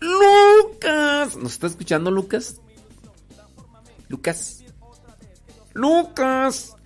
[0.00, 1.36] Lucas.
[1.36, 2.60] ¿Nos está escuchando Lucas?
[4.08, 4.64] Lucas.
[5.76, 6.76] Lucas.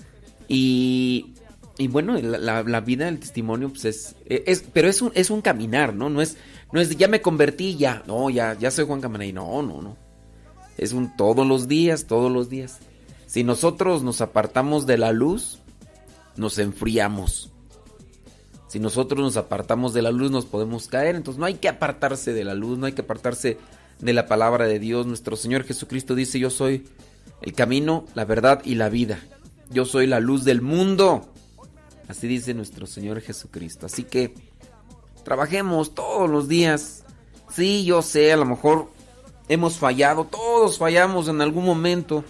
[0.48, 1.34] Y,
[1.78, 5.94] y bueno, la, vida, el testimonio, pues es, es pero es un, es un caminar,
[5.94, 6.10] ¿no?
[6.10, 6.36] No es,
[6.72, 9.96] no es ya me convertí, ya, no, ya, ya soy Juan Camaney, no, no, no.
[10.76, 12.78] Es un todos los días, todos los días.
[13.26, 15.60] Si nosotros nos apartamos de la luz,
[16.36, 17.50] nos enfriamos.
[18.66, 21.16] Si nosotros nos apartamos de la luz, nos podemos caer.
[21.16, 23.58] Entonces no hay que apartarse de la luz, no hay que apartarse
[24.00, 25.06] de la palabra de Dios.
[25.06, 26.84] Nuestro Señor Jesucristo dice, yo soy
[27.42, 29.20] el camino, la verdad y la vida.
[29.70, 31.32] Yo soy la luz del mundo.
[32.08, 33.86] Así dice nuestro Señor Jesucristo.
[33.86, 34.34] Así que
[35.24, 37.04] trabajemos todos los días.
[37.50, 38.88] Sí, yo sé, a lo mejor
[39.48, 42.24] hemos fallado, todos fallamos en algún momento.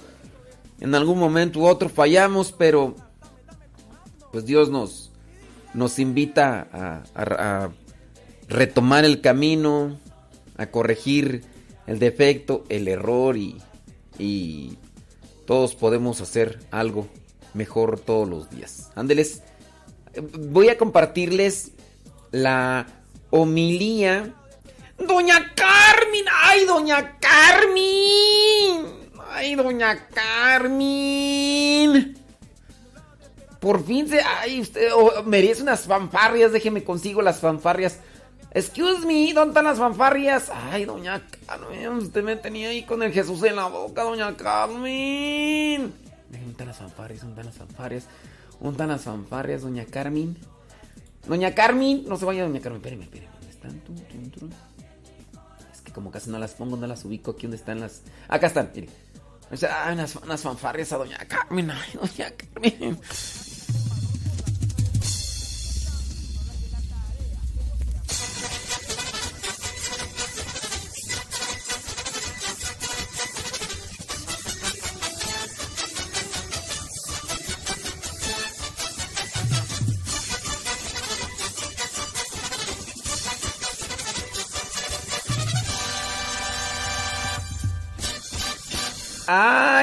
[0.81, 2.95] En algún momento u otro fallamos, pero
[4.33, 5.11] pues Dios nos,
[5.75, 6.69] nos invita
[7.15, 7.71] a,
[8.49, 9.99] retomar el camino,
[10.57, 11.45] a corregir
[11.87, 13.59] el defecto, el error y,
[14.19, 14.77] y
[15.51, 17.09] todos podemos hacer algo
[17.55, 18.93] mejor todos los días.
[18.95, 19.43] Ándeles,
[20.39, 21.73] voy a compartirles
[22.31, 22.87] la
[23.31, 24.33] homilía.
[24.97, 28.87] Doña Carmen, ay, doña Carmen,
[29.29, 32.17] ay, doña Carmen.
[33.59, 37.99] Por fin se, ay, usted oh, merece unas fanfarrias, déjeme consigo las fanfarrias.
[38.53, 40.51] Excuse me, ¿dónde están las fanfarrias?
[40.53, 45.93] Ay, doña Carmen, usted me tenía ahí con el Jesús en la boca, doña Carmen.
[46.31, 47.21] ¿Dónde están las fanfarrias?
[47.21, 48.05] ¿Dónde están las fanfarrias?
[48.59, 50.37] ¿Dónde están las fanfarrias, doña Carmen?
[51.27, 53.31] Doña Carmen, no se vaya, doña Carmen, espéreme, espéreme.
[53.35, 53.83] ¿Dónde están?
[55.73, 58.03] Es que como casi no las pongo, no las ubico aquí, ¿dónde están las...?
[58.27, 58.89] Acá están, mire.
[59.51, 62.99] Ay, unas, unas fanfarrias a doña Carmen, ay, doña Carmen.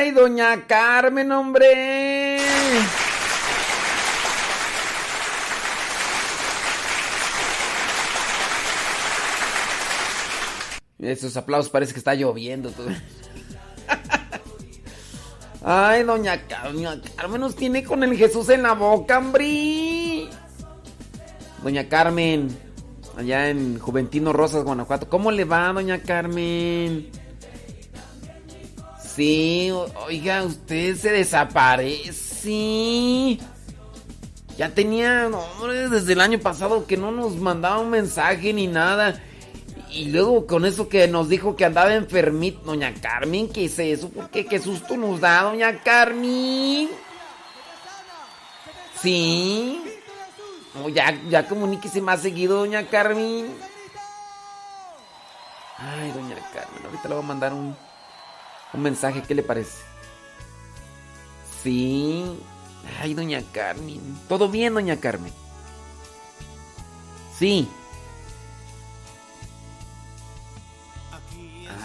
[0.08, 2.38] ¡Ay, doña Carmen, hombre!
[10.98, 12.72] Esos aplausos parece que está lloviendo.
[15.62, 20.30] Ay, doña, doña Carmen nos tiene con el Jesús en la boca, hombre.
[21.64, 22.48] Doña Carmen,
[23.18, 25.10] allá en Juventino Rosas, Guanajuato.
[25.10, 27.12] ¿Cómo le va, doña Carmen?
[29.18, 29.70] Sí,
[30.06, 33.40] oiga, usted se desaparece.
[34.56, 39.20] Ya tenía, hombre, desde el año pasado que no nos mandaba un mensaje ni nada.
[39.90, 44.10] Y luego con eso que nos dijo que andaba enfermito, doña Carmen, ¿qué es eso?
[44.10, 44.46] ¿Por qué?
[44.46, 46.88] ¿Qué susto nos da, doña Carmen?
[49.02, 49.82] Sí.
[50.80, 53.48] Oh, ya, ya comuníquese más seguido, doña Carmen.
[55.80, 57.76] Ay, doña Carmen, ahorita le voy a mandar un,
[58.74, 59.78] un mensaje, ¿qué le parece?
[61.64, 62.26] Sí.
[63.02, 64.02] Ay, doña Carmen.
[64.28, 65.34] ¿Todo bien, doña Carmen?
[67.38, 67.68] Sí.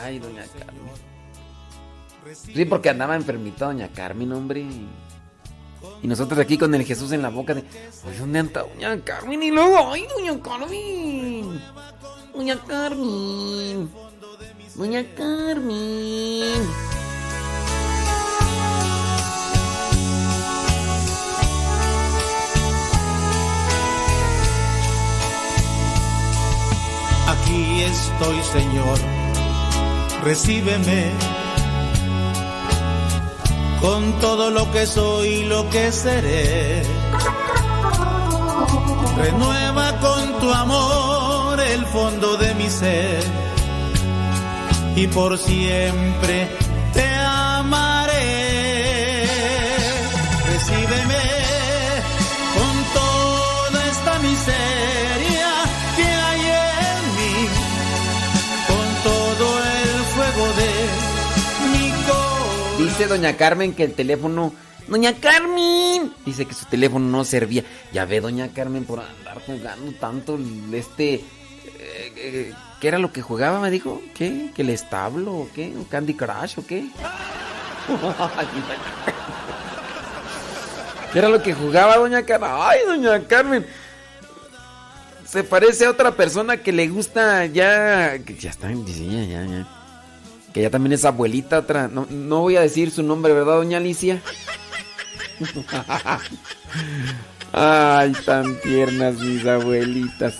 [0.02, 1.12] Ay, doña Carmen.
[2.34, 4.66] Sí, porque andaba enfermita doña Carmen, hombre.
[6.02, 7.64] Y nosotros aquí con el Jesús en la boca de...
[8.04, 9.42] Ay, ¿dónde anda doña Carmen?
[9.42, 11.60] Y luego, ay, doña Carmen.
[12.34, 13.90] Doña Carmen.
[14.74, 16.62] Doña Carmen.
[27.28, 28.98] Aquí estoy, Señor,
[30.24, 31.10] recíbeme
[33.82, 36.82] con todo lo que soy y lo que seré.
[39.18, 43.51] Renueva con tu amor el fondo de mi ser
[44.94, 46.48] y por siempre
[46.92, 48.12] te amaré.
[50.46, 51.22] Recíbeme
[52.54, 55.50] con toda esta miseria
[55.96, 57.48] que hay en mí,
[58.68, 60.70] con todo el fuego de
[61.72, 62.86] mi corazón.
[62.86, 64.52] Dice doña Carmen que el teléfono...
[64.88, 66.12] Doña Carmen.
[66.26, 67.64] Dice que su teléfono no servía.
[67.92, 70.38] Ya ve, doña Carmen, por andar jugando tanto
[70.72, 71.14] este...
[71.14, 71.22] eh,
[72.16, 72.52] eh,
[72.82, 73.60] ¿Qué era lo que jugaba?
[73.60, 74.02] Me dijo.
[74.12, 74.50] ¿Qué?
[74.56, 75.68] ¿Que el establo o qué?
[75.68, 76.80] ¿Un Candy Crush o qué?
[81.12, 82.50] ¿Qué era lo que jugaba doña Carmen?
[82.52, 83.64] ¡Ay, doña Carmen!
[85.24, 88.16] Se parece a otra persona que le gusta ya...
[88.16, 89.68] Ya está ya, ya, ya.
[90.52, 91.86] Que ya también es abuelita otra.
[91.86, 94.20] No, no voy a decir su nombre, ¿verdad, doña Alicia?
[97.52, 100.34] Ay, tan tiernas mis abuelitas.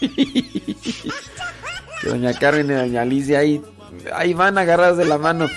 [2.02, 3.62] Doña Carmen y doña Alicia ahí,
[4.14, 5.48] ahí van agarradas de la mano.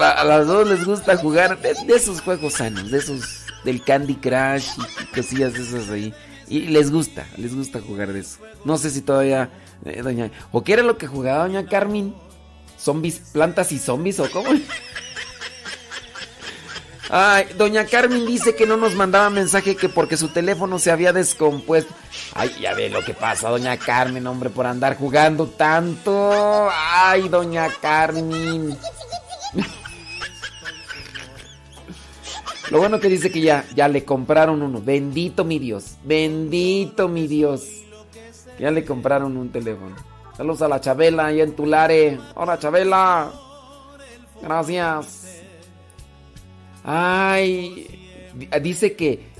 [0.00, 4.68] A las dos les gusta jugar de, esos juegos sanos, de esos del Candy Crush
[4.78, 6.14] y cosillas esas ahí.
[6.48, 8.38] Y les gusta, les gusta jugar de eso.
[8.64, 9.50] No sé si todavía,
[9.84, 10.30] eh, doña...
[10.50, 12.14] ¿O qué era lo que jugaba doña Carmen?
[12.78, 14.50] ¿Zombies, plantas y zombies o cómo?
[17.14, 21.12] Ay, doña Carmen dice que no nos mandaba mensaje que porque su teléfono se había
[21.12, 21.92] descompuesto.
[22.32, 26.70] Ay, ya ve lo que pasa, doña Carmen, hombre, por andar jugando tanto.
[26.72, 28.78] Ay, doña Carmen.
[32.70, 34.80] Lo bueno que dice que ya, ya le compraron uno.
[34.80, 35.96] Bendito mi Dios.
[36.04, 37.66] Bendito mi Dios.
[38.58, 39.96] Ya le compraron un teléfono.
[40.34, 42.18] Saludos a la Chabela ahí en Tulare.
[42.34, 43.30] Hola Chabela.
[44.40, 45.21] Gracias.
[46.84, 47.86] Ay,
[48.60, 49.32] dice que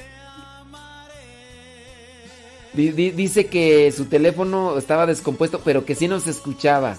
[2.74, 6.96] dice que su teléfono estaba descompuesto, pero que sí nos escuchaba.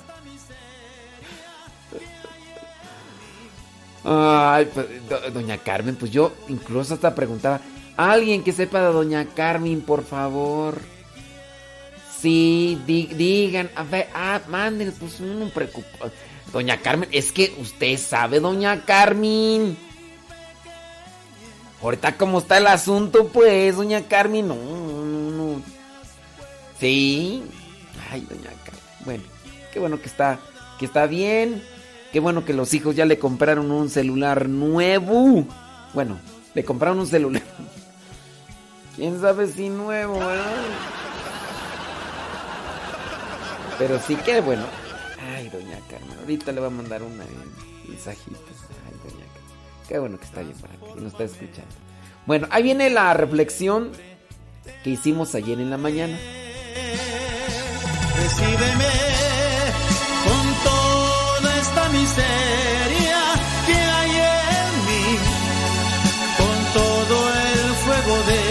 [4.04, 4.88] Ay, pues,
[5.34, 7.62] doña Carmen, pues yo incluso hasta preguntaba,
[7.96, 10.82] alguien que sepa de doña Carmen, por favor.
[12.20, 16.12] Sí, digan, a ah, manden, pues no preocupa.
[16.52, 19.76] Doña Carmen, es que usted sabe, doña Carmen.
[21.84, 25.62] Ahorita cómo está el asunto, pues, doña Carmen, no, no, no.
[26.80, 27.44] Sí.
[28.10, 28.82] Ay, doña Carmen.
[29.04, 29.24] Bueno,
[29.74, 30.40] qué bueno que está,
[30.80, 31.62] que está bien.
[32.14, 35.46] Qué bueno que los hijos ya le compraron un celular nuevo.
[35.94, 36.20] Bueno,
[36.54, 37.44] le compraron un celular.
[38.96, 40.54] ¿Quién sabe si nuevo, verdad?
[43.78, 44.64] Pero sí que bueno.
[45.36, 47.26] Ay, doña Carmen, ahorita le voy a mandar una
[47.90, 48.53] mensajito.
[49.88, 51.76] Qué bueno que está bien para aquí, nos está escuchando.
[52.26, 53.92] Bueno, ahí viene la reflexión
[54.84, 56.18] que hicimos ayer en la mañana.
[58.22, 58.94] Recíbeme
[61.94, 63.22] miseria
[63.68, 65.06] que hay en mí,
[66.40, 68.43] con todo el fuego de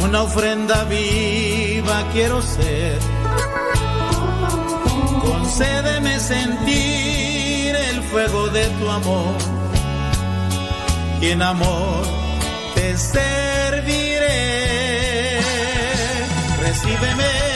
[0.00, 2.98] Una ofrenda viva quiero ser
[5.20, 9.34] concédeme sentir el fuego de tu amor
[11.20, 12.02] y en amor
[12.74, 14.26] te serviré.
[16.60, 17.55] Recíbeme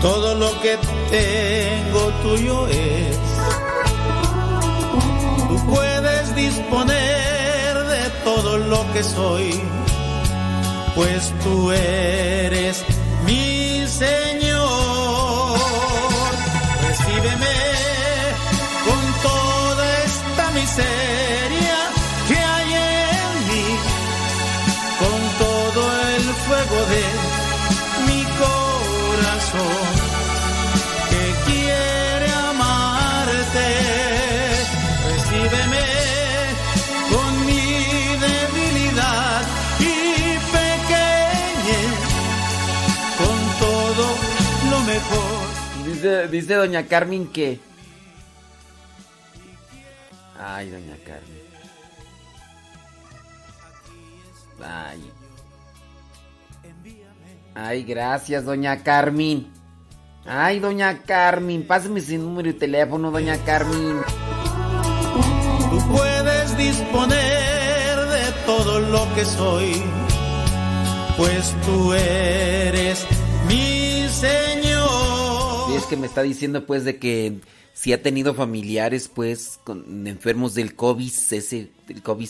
[0.00, 0.78] Todo lo que
[1.10, 3.18] tengo tuyo es.
[5.48, 9.60] Tú puedes disponer de todo lo que soy,
[10.94, 12.84] pues tú eres
[46.30, 47.58] Dice, doña Carmen que...
[50.38, 51.42] Ay, doña Carmen.
[54.64, 55.10] Ay.
[57.54, 59.50] Ay, gracias, doña Carmen.
[60.24, 64.00] Ay, doña Carmen, pásame su número de teléfono, doña Carmen.
[65.70, 69.82] Tú puedes disponer de todo lo que soy,
[71.16, 73.06] pues tú eres
[73.48, 74.67] mi Señor.
[75.78, 77.38] Es que me está diciendo pues de que
[77.72, 82.28] si ha tenido familiares pues con enfermos del COVID, ese del COVID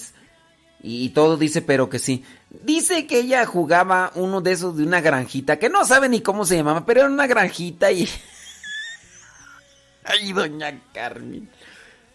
[0.83, 2.25] y, todo dice pero que sí.
[2.63, 6.45] Dice que ella jugaba uno de esos de una granjita que no sabe ni cómo
[6.45, 8.09] se llamaba, pero era una granjita y
[10.05, 11.49] Ay, doña Carmen.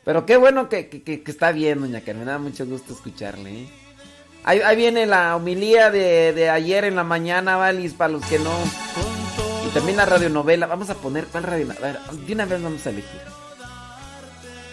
[0.06, 2.26] Pero qué bueno que, que- que- está bien, doña Carmen.
[2.26, 3.64] Me da mucho gusto escucharle.
[3.64, 3.70] ¿eh?
[4.44, 8.40] Ahí, ahí viene la homilía de, de ayer en la mañana, Valis, para los que
[8.40, 8.52] no.
[9.74, 10.68] También la radionovela.
[10.68, 11.26] Vamos a poner.
[11.26, 12.00] ¿Cuál radionovela?
[12.06, 13.22] A ver, de una vez vamos a elegir.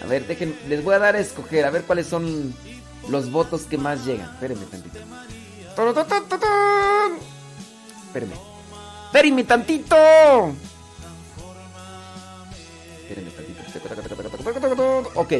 [0.02, 2.54] A ver, dejen, les voy a dar a escoger, a ver cuáles son
[3.08, 4.30] los votos que más llegan.
[4.30, 4.98] Espérenme tantito.
[8.06, 8.34] Espérenme.
[9.06, 9.96] ¡Espérenme tantito!
[13.08, 13.30] Espérenme
[14.60, 15.10] tantito.
[15.14, 15.32] Ok.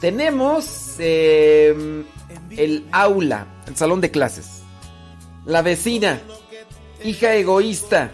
[0.00, 2.04] Tenemos eh,
[2.50, 4.62] el aula, el salón de clases.
[5.44, 6.20] La vecina,
[7.04, 8.10] hija egoísta,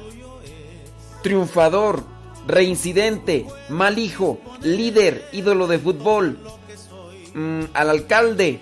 [1.29, 2.05] triunfador,
[2.47, 6.39] reincidente, mal hijo, líder, ídolo de fútbol,
[7.35, 8.61] mm, al alcalde,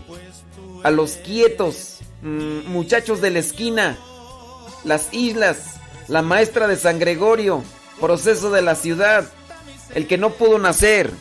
[0.82, 3.96] a los quietos, mm, muchachos de la esquina,
[4.82, 5.76] las islas,
[6.08, 7.62] la maestra de San Gregorio,
[8.00, 9.30] proceso de la ciudad,
[9.94, 11.12] el que no pudo nacer.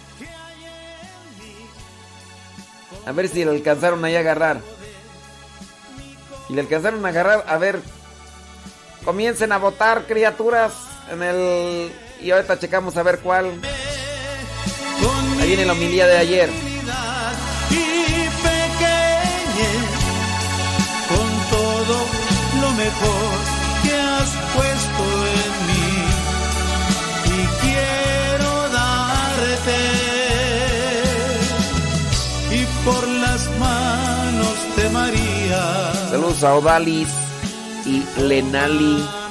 [3.05, 4.61] A ver si le alcanzaron ahí a agarrar.
[6.49, 7.79] Y le alcanzaron a agarrar, a ver.
[9.03, 10.73] Comiencen a votar, criaturas,
[11.11, 11.91] en el...
[12.21, 13.53] Y ahorita checamos a ver cuál.
[15.39, 16.49] Ahí viene la homilía de ayer.
[17.69, 17.75] y
[18.47, 19.85] pequeñez
[21.09, 21.97] con todo
[22.61, 23.31] lo mejor
[23.83, 25.03] que has puesto
[25.35, 25.87] en mí
[27.25, 29.81] y quiero darte
[32.51, 37.09] y por las manos de María Saludos a Odalis
[37.85, 39.24] y Lenali.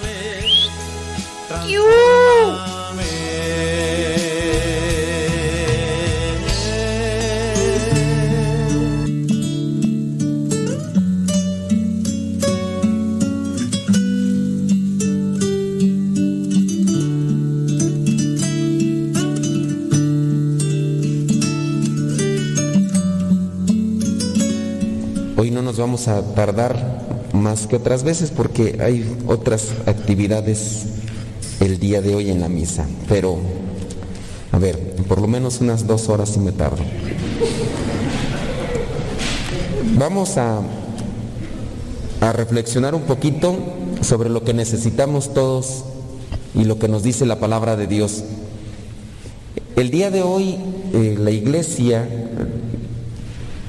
[25.36, 30.93] Hoy no nos vamos a tardar más que otras veces porque hay otras actividades
[31.64, 32.86] el día de hoy en la misa.
[33.08, 33.38] Pero,
[34.52, 36.82] a ver, por lo menos unas dos horas sí me tardo.
[39.98, 40.60] Vamos a,
[42.20, 43.56] a reflexionar un poquito
[44.02, 45.84] sobre lo que necesitamos todos
[46.54, 48.24] y lo que nos dice la palabra de Dios.
[49.76, 50.56] El día de hoy
[50.92, 52.06] eh, la iglesia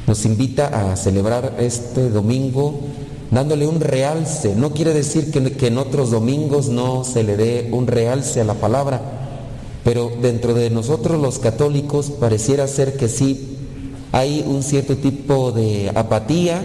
[0.06, 2.80] nos invita a celebrar este domingo
[3.32, 4.56] dándole un realce.
[4.56, 8.46] No quiere decir que, que en otros domingos no se le dé un realce a
[8.46, 9.02] la palabra,
[9.84, 13.56] pero dentro de nosotros los católicos pareciera ser que sí
[14.16, 16.62] hay un cierto tipo de apatía,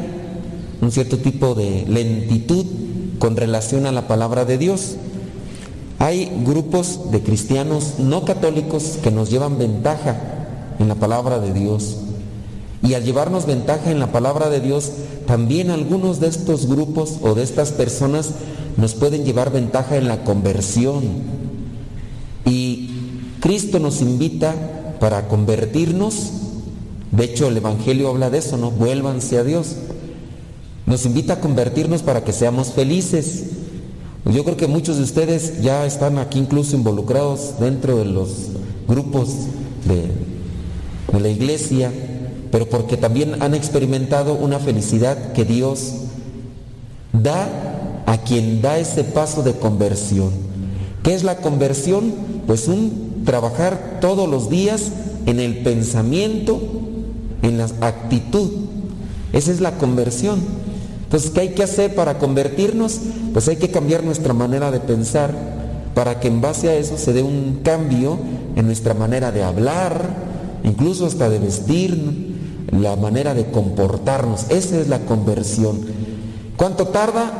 [0.80, 2.64] un cierto tipo de lentitud
[3.18, 4.94] con relación a la palabra de Dios.
[5.98, 10.16] Hay grupos de cristianos no católicos que nos llevan ventaja
[10.78, 11.96] en la palabra de Dios.
[12.82, 14.92] Y al llevarnos ventaja en la palabra de Dios,
[15.30, 18.30] también algunos de estos grupos o de estas personas
[18.76, 21.04] nos pueden llevar ventaja en la conversión.
[22.44, 22.90] Y
[23.38, 26.32] Cristo nos invita para convertirnos.
[27.12, 28.72] De hecho, el Evangelio habla de eso, ¿no?
[28.72, 29.76] Vuélvanse a Dios.
[30.86, 33.44] Nos invita a convertirnos para que seamos felices.
[34.24, 38.48] Yo creo que muchos de ustedes ya están aquí incluso involucrados dentro de los
[38.88, 39.28] grupos
[39.86, 40.10] de,
[41.12, 41.92] de la iglesia,
[42.50, 45.92] pero porque también han experimentado una felicidad que Dios
[47.12, 47.48] da
[48.06, 50.30] a quien da ese paso de conversión.
[51.02, 52.12] ¿Qué es la conversión?
[52.46, 54.90] Pues un trabajar todos los días
[55.26, 56.60] en el pensamiento,
[57.42, 58.50] en la actitud.
[59.32, 60.40] Esa es la conversión.
[61.04, 63.00] Entonces, ¿qué hay que hacer para convertirnos?
[63.32, 65.32] Pues hay que cambiar nuestra manera de pensar
[65.94, 68.18] para que en base a eso se dé un cambio
[68.56, 70.08] en nuestra manera de hablar,
[70.64, 72.29] incluso hasta de vestir,
[72.68, 74.50] la manera de comportarnos.
[74.50, 75.80] Esa es la conversión.
[76.56, 77.30] ¿Cuánto tarda?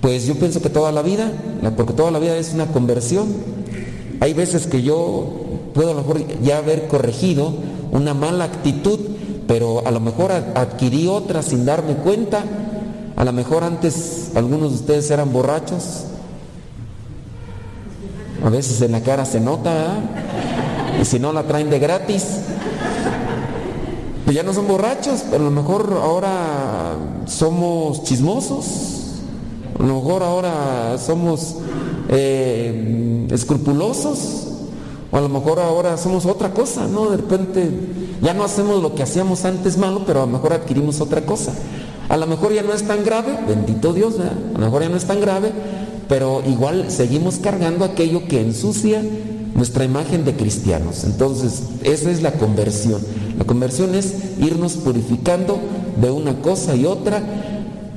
[0.00, 1.30] Pues yo pienso que toda la vida,
[1.76, 3.26] porque toda la vida es una conversión.
[4.20, 5.30] Hay veces que yo
[5.74, 7.52] puedo a lo mejor ya haber corregido
[7.90, 9.00] una mala actitud,
[9.46, 12.44] pero a lo mejor adquirí otra sin darme cuenta.
[13.16, 16.04] A lo mejor antes algunos de ustedes eran borrachos.
[18.44, 19.98] A veces en la cara se nota,
[21.00, 22.24] y si no la traen de gratis.
[24.28, 29.22] Pues ya no son borrachos, pero a lo mejor ahora somos chismosos.
[29.78, 31.54] A lo mejor ahora somos
[32.10, 34.48] eh, escrupulosos.
[35.10, 37.08] O a lo mejor ahora somos otra cosa, ¿no?
[37.08, 37.70] De repente
[38.20, 41.54] ya no hacemos lo que hacíamos antes malo, pero a lo mejor adquirimos otra cosa.
[42.10, 44.36] A lo mejor ya no es tan grave, bendito Dios, ¿verdad?
[44.56, 45.52] a lo mejor ya no es tan grave,
[46.06, 49.02] pero igual seguimos cargando aquello que ensucia
[49.54, 51.04] nuestra imagen de cristianos.
[51.04, 53.00] Entonces, esa es la conversión.
[53.38, 55.58] La conversión es irnos purificando
[56.00, 57.22] de una cosa y otra.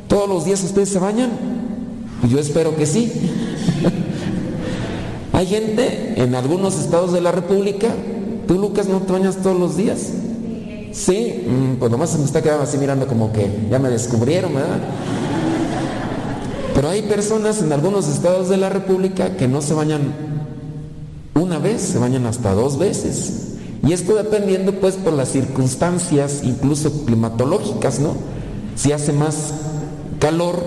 [0.07, 1.31] ¿Todos los días ustedes se bañan?
[2.29, 3.11] Yo espero que sí.
[5.33, 7.87] Hay gente en algunos estados de la República,
[8.47, 10.09] tú Lucas no te bañas todos los días.
[10.91, 14.53] Sí, mm, pues nomás se me está quedando así mirando como que ya me descubrieron,
[14.53, 14.79] ¿verdad?
[16.75, 20.01] Pero hay personas en algunos estados de la República que no se bañan
[21.33, 23.50] una vez, se bañan hasta dos veces.
[23.87, 28.13] Y esto dependiendo pues por las circunstancias, incluso climatológicas, ¿no?
[28.75, 29.53] Si hace más
[30.19, 30.61] calor,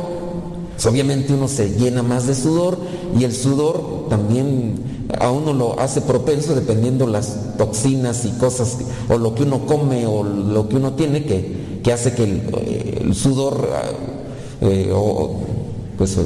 [0.74, 2.77] pues, obviamente uno se llena más de sudor
[3.19, 4.74] y el sudor también
[5.20, 8.78] a uno lo hace propenso dependiendo las toxinas y cosas
[9.09, 13.15] o lo que uno come o lo que uno tiene que, que hace que el,
[13.15, 13.69] sudor
[14.61, 15.36] eh, o,
[15.97, 16.19] pues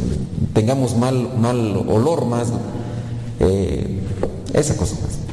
[0.54, 2.48] tengamos mal, mal olor más,
[3.40, 4.00] eh,
[4.54, 5.27] esa cosa más.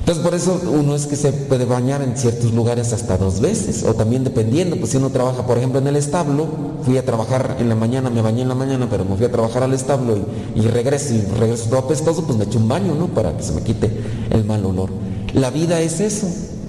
[0.00, 3.84] Entonces por eso uno es que se puede bañar en ciertos lugares hasta dos veces,
[3.84, 6.46] o también dependiendo, pues si uno trabaja, por ejemplo, en el establo,
[6.82, 9.30] fui a trabajar en la mañana, me bañé en la mañana, pero me fui a
[9.30, 12.94] trabajar al establo y, y regreso y regreso todo apestoso, pues me echo un baño,
[12.94, 13.08] ¿no?
[13.08, 13.90] Para que se me quite
[14.30, 14.90] el mal olor.
[15.34, 16.26] La vida es eso,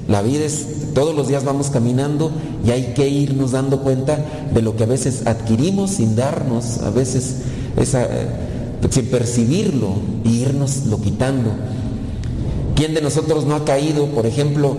[0.08, 2.32] la vida es, todos los días vamos caminando
[2.66, 6.90] y hay que irnos dando cuenta de lo que a veces adquirimos sin darnos, a
[6.90, 7.38] veces
[7.78, 8.28] esa, eh,
[8.90, 9.94] sin percibirlo
[10.24, 11.50] y irnos lo quitando.
[12.82, 14.76] ¿Quién de nosotros no ha caído, por ejemplo,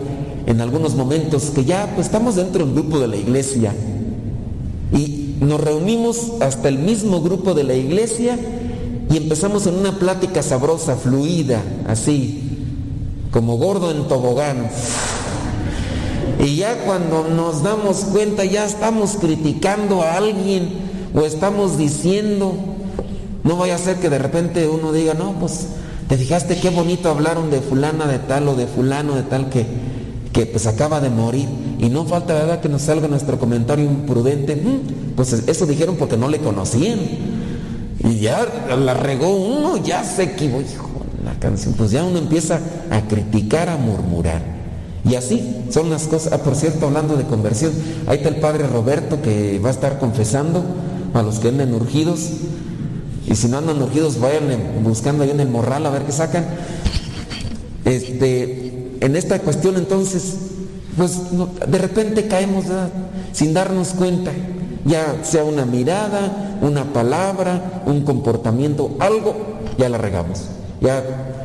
[0.46, 3.72] en algunos momentos que ya pues, estamos dentro del grupo de la iglesia
[4.92, 8.36] y nos reunimos hasta el mismo grupo de la iglesia
[9.08, 12.42] y empezamos en una plática sabrosa, fluida, así,
[13.30, 14.68] como gordo en tobogán.
[16.44, 20.70] Y ya cuando nos damos cuenta ya estamos criticando a alguien
[21.14, 22.52] o estamos diciendo,
[23.44, 25.68] no vaya a ser que de repente uno diga, no, pues
[26.12, 29.64] ¿Te fijaste qué bonito hablaron de fulana de tal o de fulano de tal que,
[30.30, 31.48] que pues acaba de morir?
[31.78, 34.54] Y no falta, ¿verdad?, que nos salga nuestro comentario imprudente.
[34.54, 36.98] Mm, pues eso dijeron porque no le conocían.
[38.00, 40.90] Y ya la regó uno, ya se equivocó.
[41.24, 42.60] La canción, pues ya uno empieza
[42.90, 44.42] a criticar, a murmurar.
[45.08, 46.34] Y así son las cosas.
[46.34, 47.72] Ah, por cierto, hablando de conversión,
[48.06, 50.62] ahí está el padre Roberto que va a estar confesando
[51.14, 52.28] a los que anden urgidos.
[53.32, 54.44] Y si no andan urgidos, vayan
[54.84, 56.44] buscando ahí en el morral a ver qué sacan.
[57.86, 60.34] Este, en esta cuestión entonces,
[60.98, 61.18] pues
[61.66, 62.66] de repente caemos
[63.32, 64.32] sin darnos cuenta,
[64.84, 69.34] ya sea una mirada, una palabra, un comportamiento, algo,
[69.78, 70.42] ya la regamos.
[70.82, 71.02] Ya,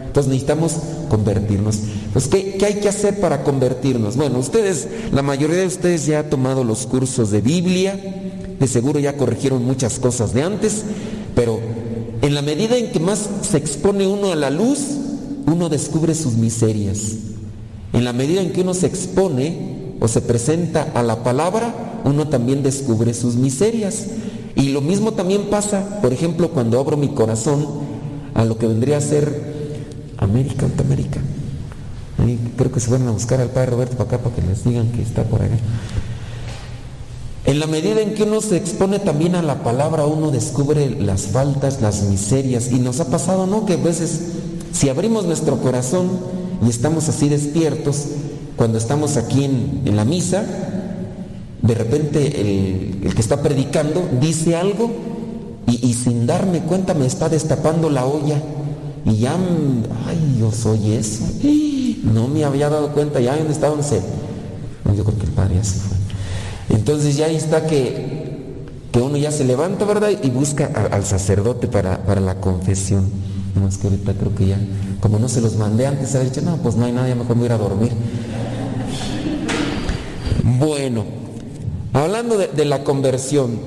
[0.08, 0.74] entonces necesitamos
[1.08, 1.80] convertirnos.
[2.12, 4.18] Pues, ¿qué, ¿qué, hay que hacer para convertirnos?
[4.18, 7.98] Bueno, ustedes, la mayoría de ustedes ya ha tomado los cursos de Biblia,
[8.60, 10.84] de seguro ya corrigieron muchas cosas de antes,
[11.38, 11.60] pero
[12.28, 14.80] en la medida en que más se expone uno a la luz,
[15.46, 17.14] uno descubre sus miserias.
[17.94, 22.28] En la medida en que uno se expone o se presenta a la palabra, uno
[22.28, 24.08] también descubre sus miserias.
[24.56, 27.66] Y lo mismo también pasa, por ejemplo, cuando abro mi corazón
[28.34, 31.22] a lo que vendría a ser América, América.
[32.58, 34.92] creo que se van a buscar al Padre Roberto para acá para que les digan
[34.92, 35.60] que está por allá.
[37.58, 41.24] En la medida en que uno se expone también a la palabra, uno descubre las
[41.24, 42.72] faltas, las miserias.
[42.72, 43.66] Y nos ha pasado, ¿no?
[43.66, 44.26] Que a veces,
[44.72, 46.08] si abrimos nuestro corazón
[46.64, 48.10] y estamos así despiertos,
[48.58, 50.46] cuando estamos aquí en, la misa,
[51.64, 54.92] de repente el, que está predicando dice algo
[55.66, 58.40] y, sin darme cuenta me está destapando la olla.
[59.04, 59.36] Y ya,
[60.06, 61.24] ay, yo soy eso.
[62.04, 64.00] No me había dado cuenta, ya en estado, no sé.
[64.96, 65.97] yo creo que el padre ya fue.
[66.70, 68.28] Entonces ya ahí está que,
[68.92, 70.10] que uno ya se levanta, ¿verdad?
[70.22, 73.10] Y busca al sacerdote para, la confesión.
[73.56, 74.60] No más que ahorita creo que ya,
[75.00, 77.42] como no se los mandé antes, ha dicho, no, pues no hay nadie, mejor me
[77.42, 77.92] voy a ir a dormir.
[80.44, 81.06] Bueno,
[81.94, 83.60] hablando de, la conversión,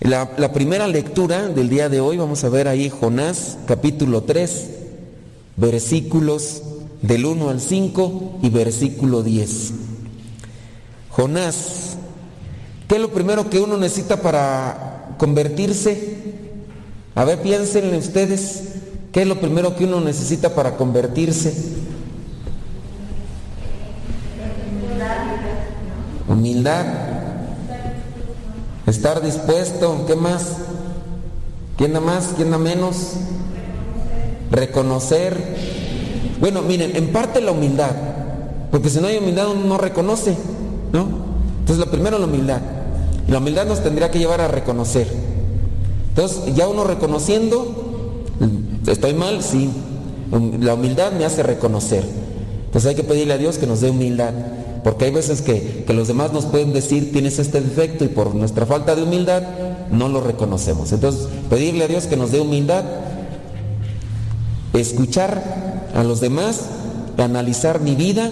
[0.00, 4.70] la, la, primera lectura del día de hoy, vamos a ver ahí Jonás capítulo 3,
[5.56, 6.62] versículos
[7.02, 9.72] del 1 al 5 y versículo 10.
[11.18, 11.96] Jonás,
[12.86, 16.16] ¿qué es lo primero que uno necesita para convertirse?
[17.16, 18.62] A ver, piensen ustedes,
[19.10, 21.52] ¿qué es lo primero que uno necesita para convertirse?
[26.28, 26.86] Humildad.
[28.86, 30.52] Estar dispuesto, ¿qué más?
[31.76, 32.28] ¿Quién da más?
[32.36, 33.14] ¿Quién da menos?
[34.52, 35.36] Reconocer.
[36.38, 37.90] Bueno, miren, en parte la humildad,
[38.70, 40.36] porque si no hay humildad uno no reconoce.
[40.92, 41.06] ¿No?
[41.60, 42.60] Entonces lo primero la humildad.
[43.28, 45.06] la humildad nos tendría que llevar a reconocer.
[46.10, 48.24] Entonces ya uno reconociendo,
[48.86, 49.70] estoy mal, sí.
[50.60, 52.04] La humildad me hace reconocer.
[52.66, 54.32] Entonces hay que pedirle a Dios que nos dé humildad.
[54.82, 58.34] Porque hay veces que, que, los demás nos pueden decir tienes este defecto y por
[58.34, 59.42] nuestra falta de humildad
[59.90, 60.92] no lo reconocemos.
[60.92, 62.84] Entonces pedirle a Dios que nos dé humildad,
[64.72, 66.66] escuchar a los demás,
[67.18, 68.30] analizar mi vida,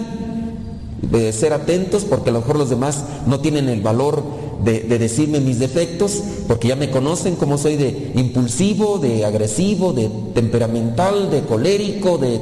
[1.01, 4.23] de ser atentos porque a lo mejor los demás no tienen el valor
[4.63, 9.93] de, de, decirme mis defectos porque ya me conocen como soy de impulsivo, de agresivo,
[9.93, 12.39] de temperamental, de colérico, de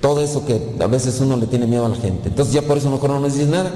[0.00, 2.28] todo eso que a veces uno le tiene miedo a la gente.
[2.28, 3.70] Entonces ya por eso mejor no nos dice nada.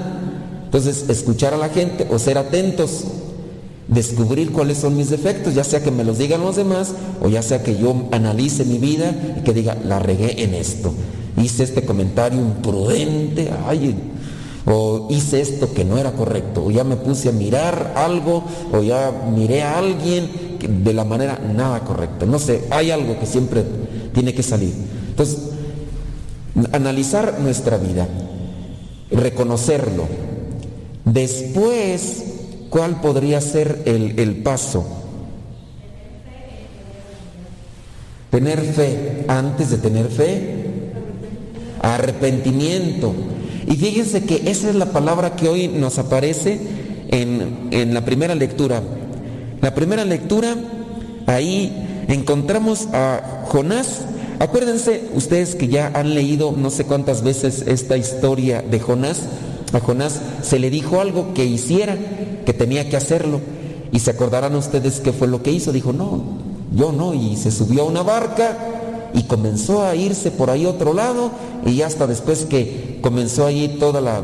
[0.65, 3.05] Entonces escuchar a la gente o ser atentos,
[3.87, 7.41] descubrir cuáles son mis defectos, ya sea que me los digan los demás o ya
[7.41, 10.93] sea que yo analice mi vida y que diga, la regué en esto.
[11.41, 13.95] Hice este comentario imprudente, ay,
[14.65, 18.81] o hice esto que no era correcto, o ya me puse a mirar algo, o
[18.81, 20.29] ya miré a alguien
[20.67, 22.25] de la manera nada correcta.
[22.25, 23.63] No sé, hay algo que siempre
[24.13, 24.73] tiene que salir.
[25.09, 25.37] Entonces,
[26.71, 28.07] analizar nuestra vida,
[29.11, 30.07] reconocerlo.
[31.03, 32.23] Después,
[32.69, 34.83] ¿cuál podría ser el, el paso?
[38.31, 39.25] Tener fe.
[39.27, 40.64] Antes de tener fe,
[41.93, 43.13] arrepentimiento.
[43.67, 46.59] Y fíjense que esa es la palabra que hoy nos aparece
[47.09, 48.81] en, en la primera lectura.
[49.61, 50.55] La primera lectura,
[51.27, 54.01] ahí encontramos a Jonás
[54.39, 59.21] Acuérdense ustedes que ya han leído no sé cuántas veces esta historia de Jonás.
[59.71, 61.97] A Jonás se le dijo algo que hiciera,
[62.45, 63.39] que tenía que hacerlo.
[63.91, 65.71] Y se acordarán ustedes qué fue lo que hizo.
[65.71, 66.21] Dijo, no,
[66.73, 67.13] yo no.
[67.13, 68.74] Y se subió a una barca
[69.15, 71.31] y comenzó a irse por ahí otro lado.
[71.65, 74.21] Y hasta después que comenzó ahí toda la...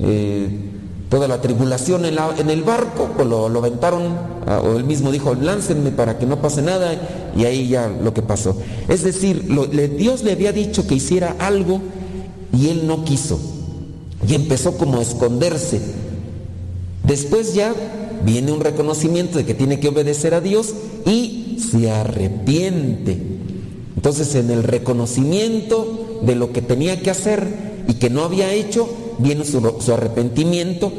[0.00, 0.72] Eh,
[1.08, 4.02] toda la tribulación en, el barco, pues lo, lo aventaron,
[4.46, 7.00] o él mismo dijo, láncenme para que no pase nada,
[7.36, 8.56] y ahí ya lo que pasó.
[8.88, 9.46] Es decir,
[9.96, 11.80] Dios le había dicho que hiciera algo
[12.52, 13.38] y él no quiso,
[14.26, 15.80] y empezó como a esconderse.
[17.04, 17.72] Después ya
[18.24, 20.74] viene un reconocimiento de que tiene que obedecer a Dios
[21.06, 23.35] y se arrepiente.
[24.06, 27.44] Entonces en el reconocimiento de lo que tenía que hacer
[27.88, 28.88] y que no había hecho,
[29.18, 30.92] viene su, su, arrepentimiento.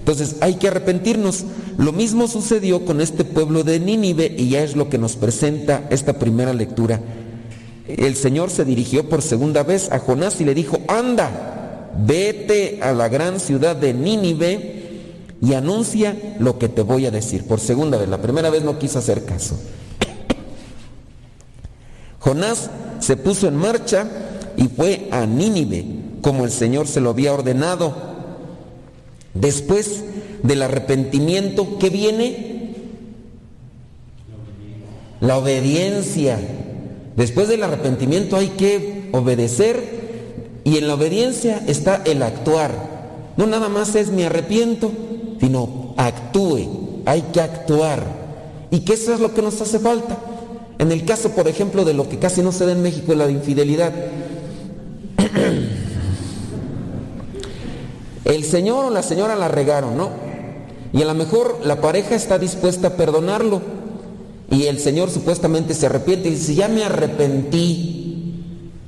[0.00, 1.44] Entonces hay que arrepentirnos.
[1.78, 5.86] Lo mismo sucedió con este pueblo de Nínive y ya es lo que nos presenta
[5.88, 7.00] esta primera lectura.
[7.88, 12.92] El Señor se dirigió por segunda vez a Jonás y le dijo, anda, vete a
[12.92, 15.00] la gran ciudad de Nínive
[15.40, 17.46] y anuncia lo que te voy a decir.
[17.46, 19.56] Por segunda vez, la primera vez no quiso hacer caso.
[22.22, 22.70] Jonás
[23.00, 24.06] se puso en marcha
[24.56, 25.84] y fue a Nínive
[26.22, 27.92] como el Señor se lo había ordenado.
[29.34, 30.04] Después
[30.44, 32.74] del arrepentimiento, ¿qué viene?
[35.20, 36.38] La obediencia.
[37.16, 42.92] Después del arrepentimiento hay que obedecer y en la obediencia está el actuar.
[43.36, 44.92] No nada más es me arrepiento,
[45.40, 48.04] sino actúe, hay que actuar.
[48.70, 50.18] Y que eso es lo que nos hace falta.
[50.82, 53.28] En el caso, por ejemplo, de lo que casi no se da en México, la
[53.28, 53.92] de infidelidad.
[58.24, 60.10] El señor o la señora la regaron, ¿no?
[60.92, 63.62] Y a lo mejor la pareja está dispuesta a perdonarlo.
[64.50, 68.34] Y el señor supuestamente se arrepiente y dice, ya me arrepentí,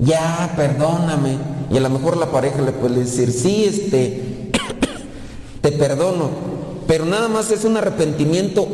[0.01, 1.39] ya perdóname.
[1.71, 4.51] Y a lo mejor la pareja le puede decir, sí, este,
[5.61, 6.31] te perdono.
[6.89, 8.67] Pero nada más es un arrepentimiento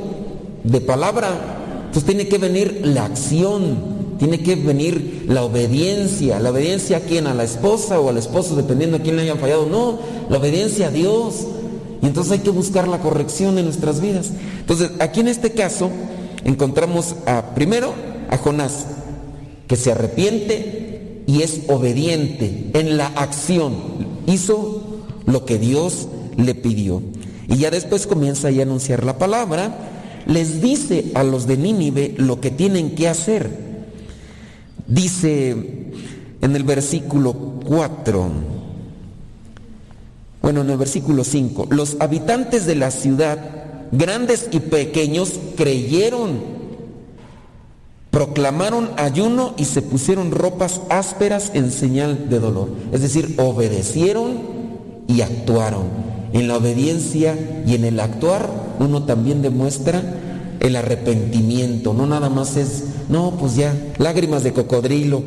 [0.65, 1.60] de palabra.
[1.91, 3.99] Entonces tiene que venir la acción.
[4.21, 6.39] Tiene que venir la obediencia.
[6.39, 7.27] ¿La obediencia a quién?
[7.27, 8.55] ¿A la esposa o al esposo?
[8.55, 9.67] Dependiendo a quién le hayan fallado.
[9.67, 9.99] No,
[10.29, 11.47] la obediencia a Dios.
[12.01, 14.31] Y entonces hay que buscar la corrección en nuestras vidas.
[14.61, 15.91] Entonces, aquí en este caso
[16.45, 17.93] encontramos a, primero
[18.31, 18.87] a Jonás,
[19.67, 23.75] que se arrepiente y es obediente en la acción.
[24.29, 26.07] Hizo lo que Dios
[26.37, 27.03] le pidió.
[27.49, 30.00] Y ya después comienza a anunciar la palabra.
[30.27, 33.51] Les dice a los de Nínive lo que tienen que hacer.
[34.87, 35.51] Dice
[36.41, 38.31] en el versículo 4,
[40.43, 43.39] bueno, en el versículo 5, los habitantes de la ciudad,
[43.93, 46.41] grandes y pequeños, creyeron,
[48.11, 52.71] proclamaron ayuno y se pusieron ropas ásperas en señal de dolor.
[52.93, 54.39] Es decir, obedecieron
[55.07, 56.11] y actuaron.
[56.33, 57.37] En la obediencia
[57.67, 60.03] y en el actuar uno también demuestra
[60.61, 65.23] el arrepentimiento, no nada más es, no, pues ya, lágrimas de cocodrilo.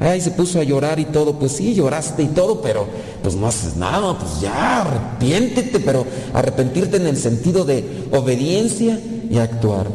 [0.00, 2.86] Ay, se puso a llorar y todo, pues sí, lloraste y todo, pero
[3.22, 6.04] pues no haces nada, pues ya, arrepiéntete, pero
[6.34, 8.98] arrepentirte en el sentido de obediencia
[9.30, 9.86] y actuar.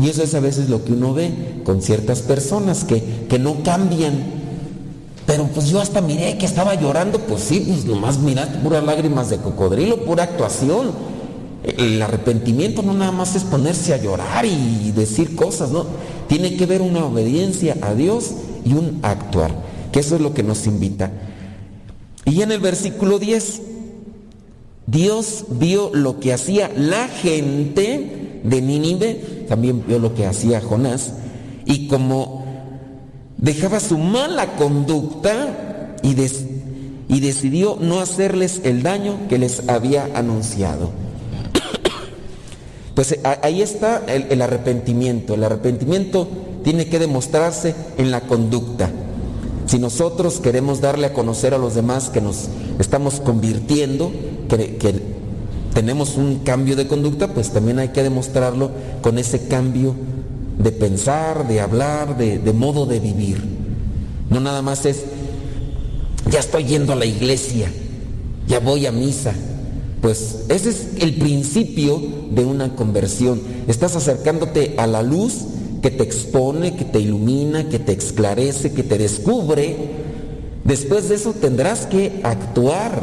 [0.00, 3.62] Y eso es a veces lo que uno ve, con ciertas personas que, que no
[3.62, 4.36] cambian.
[5.24, 9.30] Pero pues yo hasta miré que estaba llorando, pues sí, pues nomás miraste puras lágrimas
[9.30, 11.15] de cocodrilo, pura actuación.
[11.66, 15.86] El arrepentimiento no nada más es ponerse a llorar y decir cosas, ¿no?
[16.28, 18.32] Tiene que ver una obediencia a Dios
[18.64, 19.52] y un actuar,
[19.90, 21.10] que eso es lo que nos invita.
[22.24, 23.62] Y en el versículo 10,
[24.86, 31.14] Dios vio lo que hacía la gente de Nínive, también vio lo que hacía Jonás,
[31.64, 32.44] y como
[33.36, 36.16] dejaba su mala conducta y,
[37.08, 41.05] y decidió no hacerles el daño que les había anunciado.
[42.96, 45.34] Pues ahí está el, arrepentimiento.
[45.34, 46.26] El arrepentimiento
[46.64, 48.90] tiene que demostrarse en la conducta.
[49.66, 52.48] Si nosotros queremos darle a conocer a los demás que nos
[52.78, 54.10] estamos convirtiendo,
[54.48, 55.16] que,
[55.74, 58.70] tenemos un cambio de conducta, pues también hay que demostrarlo
[59.02, 59.94] con ese cambio
[60.56, 63.44] de pensar, de hablar, de modo de vivir.
[64.30, 65.04] No nada más es,
[66.30, 67.70] ya estoy yendo a la iglesia,
[68.48, 69.34] ya voy a misa.
[70.06, 72.00] Pues ese es el principio
[72.30, 73.42] de una conversión.
[73.66, 75.46] Estás acercándote a la luz
[75.82, 79.74] que te expone, que te ilumina, que te esclarece, que te descubre.
[80.62, 83.02] Después de eso tendrás que actuar,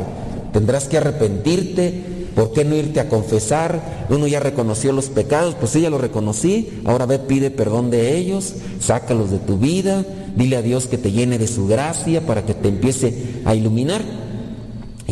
[0.54, 2.30] tendrás que arrepentirte.
[2.36, 4.06] ¿Por qué no irte a confesar?
[4.10, 6.70] Uno ya reconoció los pecados, pues sí, ya lo reconocí.
[6.86, 10.06] Ahora ve, pide perdón de ellos, sácalos de tu vida,
[10.38, 14.24] dile a Dios que te llene de su gracia para que te empiece a iluminar.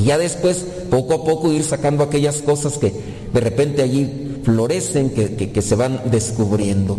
[0.01, 2.91] Y ya después, poco a poco, ir sacando aquellas cosas que
[3.33, 6.97] de repente allí florecen, que, que, se van descubriendo.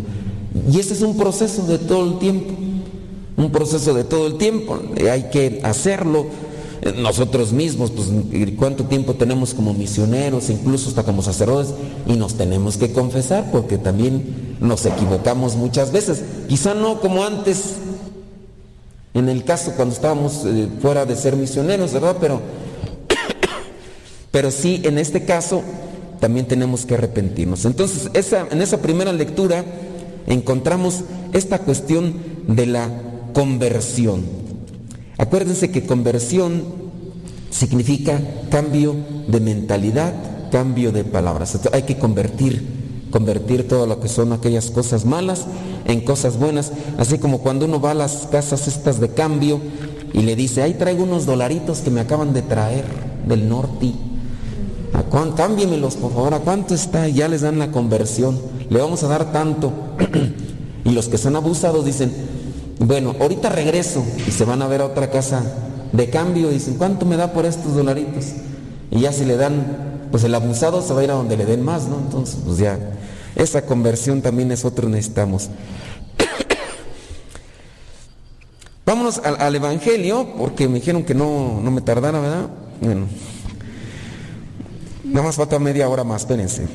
[0.70, 2.54] Y ese es un proceso de todo el tiempo,
[3.36, 4.78] un proceso de todo el tiempo.
[5.10, 6.26] Hay que hacerlo
[6.96, 8.08] nosotros mismos, pues
[8.56, 11.74] cuánto tiempo tenemos como misioneros, incluso hasta como sacerdotes,
[12.06, 16.22] y nos tenemos que confesar porque también nos equivocamos muchas veces.
[16.48, 17.74] Quizá no como antes,
[19.14, 22.16] en el caso cuando estábamos eh, fuera de ser misioneros, ¿verdad?
[22.20, 22.40] Pero,
[24.32, 25.62] pero sí, en este caso
[26.18, 27.64] también tenemos que arrepentirnos.
[27.64, 28.10] Entonces,
[28.50, 29.64] en esa primera lectura,
[30.26, 31.02] encontramos
[31.32, 32.14] esta cuestión
[32.48, 32.88] de la
[33.34, 34.24] conversión.
[35.18, 36.64] Acuérdense que conversión
[37.50, 38.96] significa cambio
[39.28, 40.14] de mentalidad,
[40.50, 41.59] cambio de palabras.
[41.72, 42.64] hay que convertir,
[43.10, 45.44] convertir todo lo que son aquellas cosas malas
[45.84, 49.60] en cosas buenas, así como cuando uno va a las casas estas de cambio
[50.14, 52.84] y le dice, ahí traigo unos dolaritos que me acaban de traer
[53.26, 53.92] del norte.
[55.36, 57.09] Cámbiemelos, por favor, ¿a cuánto está?
[57.09, 58.40] Y ya les dan la conversión.
[58.70, 59.73] Le vamos a dar tanto.
[60.85, 62.12] y los que son abusados dicen,
[62.78, 65.43] bueno, ahorita regreso y se van a ver a otra casa
[65.93, 68.27] de cambio dicen, ¿cuánto me da por estos dolaritos?
[68.90, 71.44] Y ya si le dan, pues el abusado se va a ir a donde le
[71.44, 71.98] den más, ¿no?
[71.98, 72.78] Entonces, pues ya,
[73.36, 75.51] esa conversión también es otro necesitamos.
[78.86, 82.48] Vámonos al, al, Evangelio, porque me dijeron que no, no me tardara, ¿verdad?
[82.81, 83.06] Bueno,
[85.12, 86.66] nada más falta media hora más, espérense.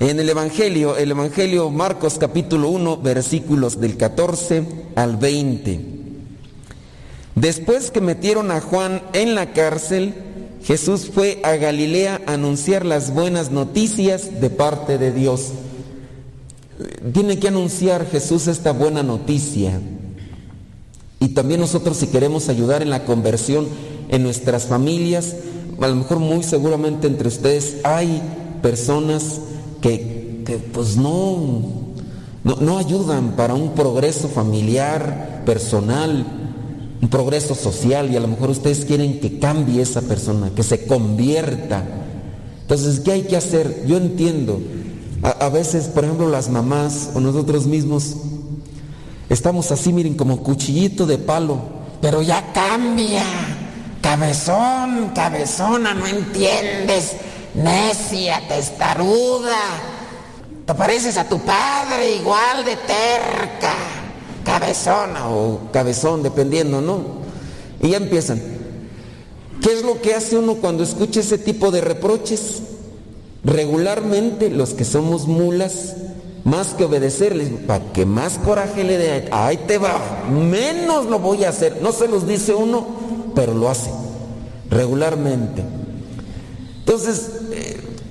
[0.00, 4.64] En el Evangelio, el Evangelio Marcos capítulo 1, versículos del 14
[4.94, 5.80] al 20.
[7.34, 10.14] Después que metieron a Juan en la cárcel,
[10.62, 15.52] Jesús fue a Galilea a anunciar las buenas noticias de parte de Dios.
[17.12, 19.80] Tiene que anunciar Jesús esta buena noticia.
[21.18, 23.66] Y también nosotros si queremos ayudar en la conversión
[24.08, 25.34] en nuestras familias,
[25.80, 28.20] a lo mejor muy seguramente entre ustedes hay
[28.62, 29.40] personas
[29.80, 31.86] que, que pues no,
[32.42, 36.26] no, ayudan para un progreso familiar, personal,
[37.00, 40.86] un progreso social y a lo mejor ustedes quieren que cambie esa persona, que se
[40.86, 41.84] convierta.
[42.62, 43.84] Entonces, ¿qué hay que hacer?
[43.86, 44.60] Yo entiendo.
[45.22, 48.16] A, veces, por ejemplo, las mamás o nosotros mismos
[49.28, 51.58] estamos así, miren, como cuchillito de palo,
[52.00, 53.24] pero ya cambia.
[54.00, 57.16] Cabezón, cabezona, no entiendes
[57.54, 59.58] necia, testaruda.
[60.66, 63.74] Te pareces a tu padre igual de terca,
[64.44, 67.02] cabezona o cabezón, dependiendo, ¿no?
[67.80, 68.40] Y ya empiezan.
[69.62, 72.62] ¿Qué es lo que hace uno cuando escucha ese tipo de reproches?
[73.44, 75.94] Regularmente los que somos mulas,
[76.44, 79.98] más que obedecerles, para que más coraje le dé, ahí te va,
[80.30, 81.78] menos lo voy a hacer.
[81.80, 82.86] No se los dice uno,
[83.34, 83.90] pero lo hace
[84.70, 85.62] regularmente.
[86.80, 87.30] Entonces,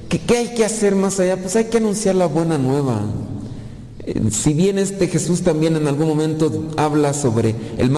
[0.10, 1.38] ¿qué, ¿qué, hay que hacer más allá?
[1.38, 3.02] Pues hay que anunciar la buena nueva.
[4.32, 7.92] Si bien este Jesús también en algún momento habla sobre el,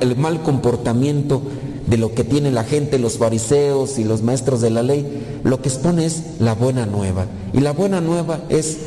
[0.00, 1.42] el mal comportamiento
[1.86, 5.60] de lo que tiene la gente, los fariseos y los maestros de la ley, lo
[5.62, 7.26] que expone es la buena nueva.
[7.52, 8.78] Y la buena nueva es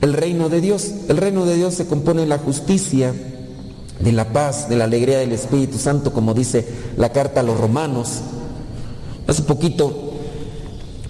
[0.00, 0.92] el reino de Dios.
[1.08, 3.14] El reino de Dios se compone de la justicia,
[4.00, 6.66] de la paz, de la alegría del Espíritu Santo, como dice
[6.96, 8.20] la carta a los romanos.
[9.26, 10.12] Hace poquito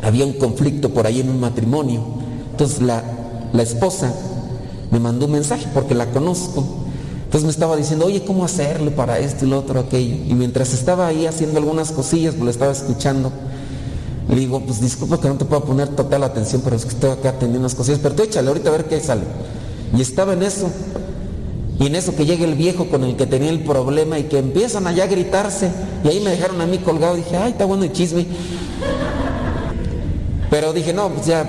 [0.03, 2.03] había un conflicto por ahí en un matrimonio.
[2.53, 3.03] Entonces la,
[3.53, 4.13] la esposa
[4.91, 6.65] me mandó un mensaje porque la conozco.
[7.25, 10.17] Entonces me estaba diciendo, oye, ¿cómo hacerle para esto y lo otro, aquello?
[10.27, 13.31] Y mientras estaba ahí haciendo algunas cosillas, pues lo estaba escuchando,
[14.31, 17.11] le digo, pues disculpa que no te puedo poner total atención, pero es que estoy
[17.11, 19.23] acá atendiendo unas cosillas, pero tú échale ahorita a ver qué sale.
[19.95, 20.71] Y estaba en eso.
[21.81, 24.39] Y en eso que llega el viejo con el que tenía el problema y que
[24.39, 25.71] empiezan allá a gritarse.
[26.05, 27.15] Y ahí me dejaron a mí colgado.
[27.15, 28.27] Dije, ay, está bueno el chisme.
[30.51, 31.47] Pero dije, no, pues ya,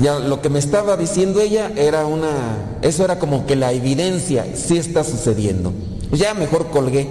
[0.00, 4.46] ya lo que me estaba diciendo ella era una, eso era como que la evidencia,
[4.54, 5.72] sí está sucediendo.
[6.08, 7.08] Pues ya mejor colgué.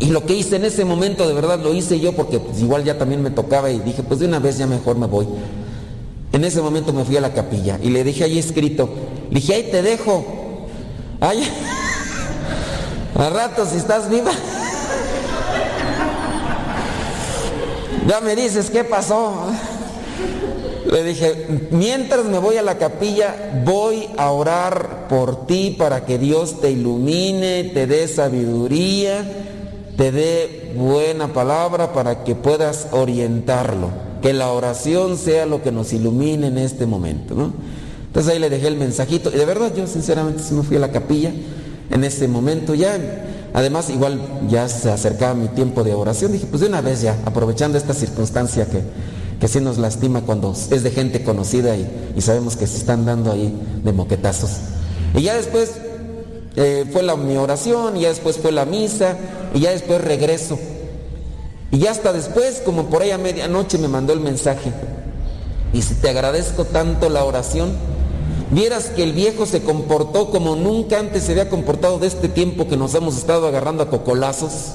[0.00, 2.84] Y lo que hice en ese momento, de verdad lo hice yo porque pues, igual
[2.84, 5.26] ya también me tocaba y dije, pues de una vez ya mejor me voy.
[6.32, 8.88] En ese momento me fui a la capilla y le dije ahí escrito,
[9.30, 10.39] le dije, ahí te dejo.
[11.20, 11.46] Ay,
[13.18, 14.32] a rato si estás viva.
[18.06, 19.34] Ya me dices qué pasó.
[20.90, 26.18] Le dije, mientras me voy a la capilla, voy a orar por ti para que
[26.18, 29.22] Dios te ilumine, te dé sabiduría,
[29.96, 33.90] te dé buena palabra para que puedas orientarlo.
[34.22, 37.52] Que la oración sea lo que nos ilumine en este momento, ¿no?
[38.10, 40.80] Entonces ahí le dejé el mensajito y de verdad yo sinceramente sí me fui a
[40.80, 41.32] la capilla
[41.90, 42.98] en ese momento ya.
[43.54, 46.32] Además igual ya se acercaba mi tiempo de oración.
[46.32, 48.82] Dije pues de una vez ya, aprovechando esta circunstancia que,
[49.40, 53.06] que sí nos lastima cuando es de gente conocida y, y sabemos que se están
[53.06, 54.50] dando ahí de moquetazos.
[55.14, 55.70] Y ya después
[56.56, 59.16] eh, fue la, mi oración, y ya después fue la misa
[59.54, 60.58] y ya después regreso.
[61.70, 64.72] Y ya hasta después, como por ahí a medianoche, me mandó el mensaje.
[65.72, 67.72] Y si te agradezco tanto la oración,
[68.50, 72.68] vieras que el viejo se comportó como nunca antes se había comportado de este tiempo
[72.68, 74.74] que nos hemos estado agarrando a cocolazos.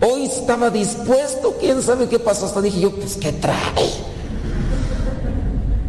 [0.00, 2.46] Hoy estaba dispuesto, quién sabe qué pasó.
[2.46, 4.16] Hasta dije yo, pues qué trae.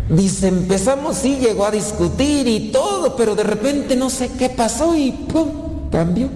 [0.09, 4.95] Dice, empezamos, sí, llegó a discutir y todo, pero de repente no sé qué pasó
[4.95, 6.30] y pum, cambió.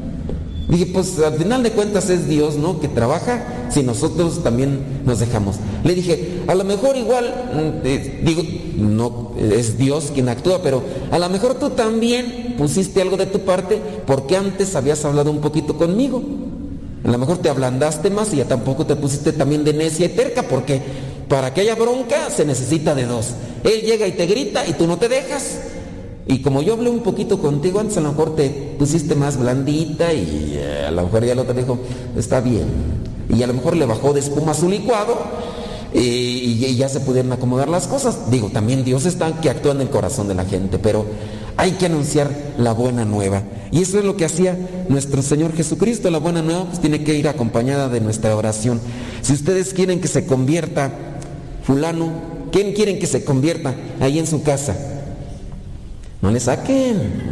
[0.67, 2.79] Dije, pues al final de cuentas es Dios, ¿no?
[2.79, 5.57] Que trabaja si nosotros también nos dejamos.
[5.83, 8.43] Le dije, a lo mejor igual, eh, digo,
[8.77, 10.81] no es Dios quien actúa, pero
[11.11, 15.41] a lo mejor tú también pusiste algo de tu parte porque antes habías hablado un
[15.41, 16.21] poquito conmigo.
[17.03, 20.09] A lo mejor te ablandaste más y ya tampoco te pusiste también de necia y
[20.09, 20.81] terca porque
[21.27, 23.29] para que haya bronca se necesita de dos.
[23.63, 25.59] Él llega y te grita y tú no te dejas.
[26.31, 30.13] Y como yo hablé un poquito contigo, antes a lo mejor te pusiste más blandita
[30.13, 31.77] y eh, a lo mejor ya el otro dijo,
[32.15, 32.67] está bien.
[33.27, 35.17] Y a lo mejor le bajó de espuma su licuado
[35.93, 38.31] y, ya se pudieron acomodar las cosas.
[38.31, 41.05] Digo, también Dios está que actúa en el corazón de la gente, pero
[41.57, 43.43] hay que anunciar la buena nueva.
[43.71, 46.09] Y eso es lo que hacía nuestro Señor Jesucristo.
[46.11, 48.79] La buena nueva pues, tiene que ir acompañada de nuestra oración.
[49.21, 50.93] Si ustedes quieren que se convierta
[51.63, 52.09] fulano,
[52.53, 54.77] ¿quién quieren que se convierta ahí en su casa?
[56.21, 57.31] No le saquen.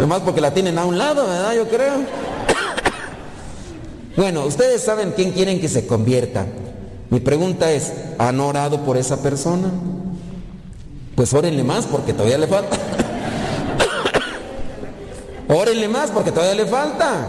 [0.00, 1.54] Nomás porque la tienen a un lado, ¿verdad?
[1.54, 1.94] Yo creo.
[4.16, 6.44] Bueno, ustedes saben quién quieren que se convierta.
[7.10, 9.70] Mi pregunta es, ¿han orado por esa persona?
[11.14, 12.76] Pues órenle más porque todavía le falta.
[15.48, 17.28] órenle más porque todavía le falta.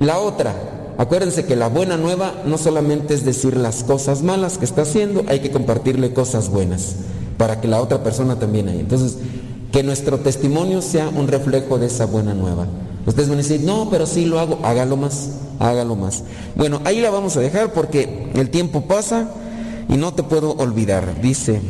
[0.00, 0.54] La otra,
[0.98, 5.22] acuérdense que la buena nueva no solamente es decir las cosas malas que está haciendo,
[5.28, 6.96] hay que compartirle cosas buenas
[7.36, 8.80] para que la otra persona también haya.
[8.80, 9.18] Entonces,
[9.72, 12.66] que nuestro testimonio sea un reflejo de esa buena nueva.
[13.06, 16.22] Ustedes van a decir, no, pero sí lo hago, hágalo más, hágalo más.
[16.54, 19.28] Bueno, ahí la vamos a dejar porque el tiempo pasa
[19.88, 21.60] y no te puedo olvidar, dice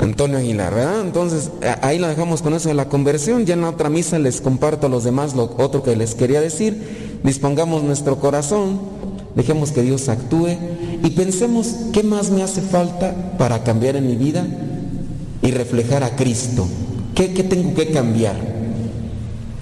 [0.00, 1.00] Antonio Aguilar, ¿verdad?
[1.00, 1.50] Entonces,
[1.82, 3.46] ahí la dejamos con eso de la conversión.
[3.46, 6.40] Ya en la otra misa les comparto a los demás lo otro que les quería
[6.40, 7.20] decir.
[7.22, 8.78] Dispongamos nuestro corazón,
[9.36, 10.48] dejemos que Dios actúe
[11.04, 14.44] y pensemos qué más me hace falta para cambiar en mi vida
[15.42, 16.66] y reflejar a Cristo.
[17.14, 18.36] ¿Qué, qué tengo que cambiar?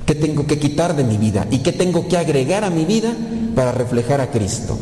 [0.06, 1.46] ¿Qué tengo que quitar de mi vida?
[1.50, 3.12] ¿Y qué tengo que agregar a mi vida
[3.54, 4.78] para reflejar a Cristo?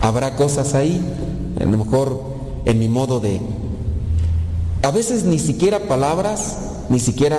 [0.00, 1.00] Habrá cosas ahí,
[1.60, 2.22] a lo mejor
[2.64, 3.40] en mi modo de...
[4.82, 6.56] A veces ni siquiera palabras,
[6.88, 7.38] ni siquiera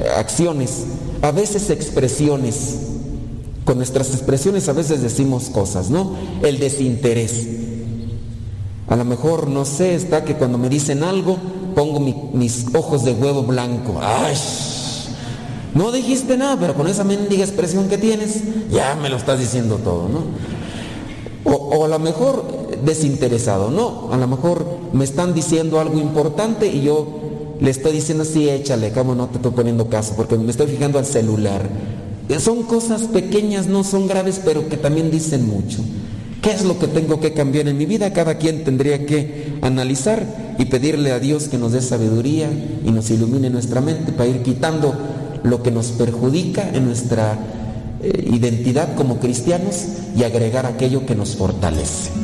[0.00, 0.84] eh, acciones,
[1.22, 2.93] a veces expresiones.
[3.64, 6.14] Con nuestras expresiones a veces decimos cosas, ¿no?
[6.42, 7.46] El desinterés.
[8.88, 11.38] A lo mejor, no sé, está que cuando me dicen algo,
[11.74, 13.98] pongo mi, mis ojos de huevo blanco.
[14.02, 14.34] ¡Ay!
[15.74, 19.76] No dijiste nada, pero con esa mendiga expresión que tienes, ya me lo estás diciendo
[19.76, 20.22] todo, ¿no?
[21.50, 22.44] O, o a lo mejor
[22.84, 27.24] desinteresado, no, a lo mejor me están diciendo algo importante y yo
[27.60, 30.98] le estoy diciendo, sí, échale, cómo no te estoy poniendo caso, porque me estoy fijando
[30.98, 31.62] al celular.
[32.38, 35.84] Son cosas pequeñas, no son graves, pero que también dicen mucho.
[36.42, 38.12] ¿Qué es lo que tengo que cambiar en mi vida?
[38.12, 42.50] Cada quien tendría que analizar y pedirle a Dios que nos dé sabiduría
[42.84, 44.94] y nos ilumine nuestra mente para ir quitando
[45.42, 47.38] lo que nos perjudica en nuestra
[48.02, 49.86] eh, identidad como cristianos
[50.16, 52.23] y agregar aquello que nos fortalece.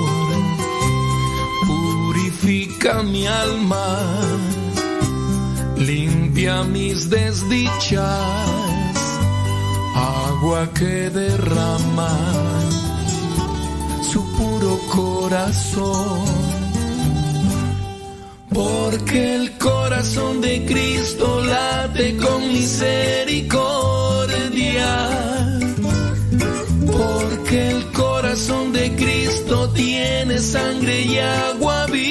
[2.81, 3.99] purifica mi alma,
[5.77, 8.01] limpia mis desdichas,
[9.95, 12.17] agua que derrama
[14.11, 16.21] su puro corazón.
[18.53, 23.61] Porque el corazón de Cristo late con misericordia
[26.85, 32.10] porque el corazón de Cristo tiene sangre y agua viva.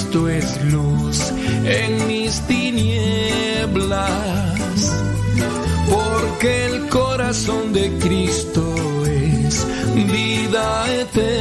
[0.00, 1.20] Cristo es luz
[1.66, 3.68] en mis tinieblas,
[5.90, 11.39] porque el corazón de Cristo es vida eterna.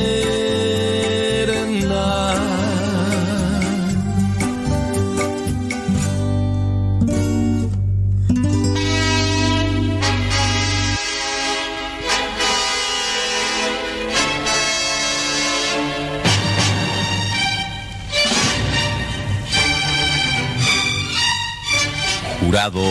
[22.50, 22.82] Jurado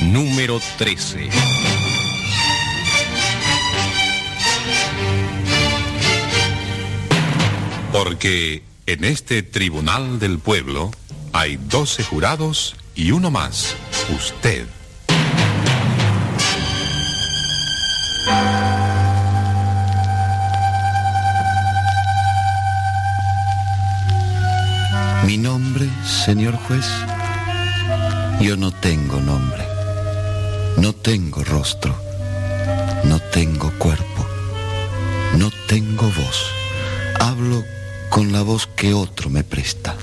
[0.00, 1.28] número 13.
[7.92, 10.90] Porque en este tribunal del pueblo
[11.34, 13.76] hay 12 jurados y uno más,
[14.16, 14.66] usted.
[25.26, 26.86] Mi nombre, señor juez,
[28.40, 29.66] yo no tengo nombre,
[30.76, 31.96] no tengo rostro,
[33.04, 34.26] no tengo cuerpo,
[35.36, 36.46] no tengo voz.
[37.18, 37.64] Hablo
[38.10, 39.96] con la voz que otro me presta.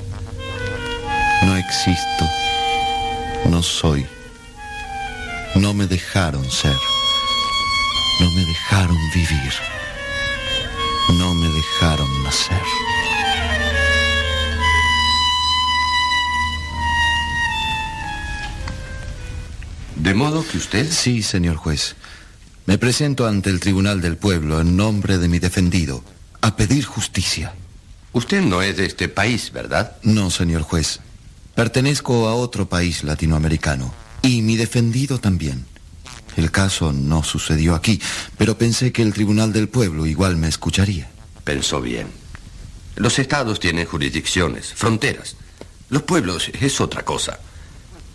[1.44, 2.26] No existo,
[3.50, 4.06] no soy,
[5.56, 6.78] no me dejaron ser,
[8.20, 9.53] no me dejaron vivir,
[11.10, 12.93] no me dejaron nacer.
[20.03, 20.91] ¿De modo que usted?
[20.91, 21.95] Sí, señor juez.
[22.65, 26.03] Me presento ante el Tribunal del Pueblo en nombre de mi defendido,
[26.41, 27.53] a pedir justicia.
[28.11, 29.95] Usted no es de este país, ¿verdad?
[30.03, 30.99] No, señor juez.
[31.56, 33.93] Pertenezco a otro país latinoamericano.
[34.22, 35.65] Y mi defendido también.
[36.35, 38.01] El caso no sucedió aquí,
[38.38, 41.09] pero pensé que el Tribunal del Pueblo igual me escucharía.
[41.45, 42.07] Pensó bien.
[42.98, 45.38] Los estados tienen jurisdicciones, fronteras.
[45.88, 47.40] Los pueblos es otra cosa.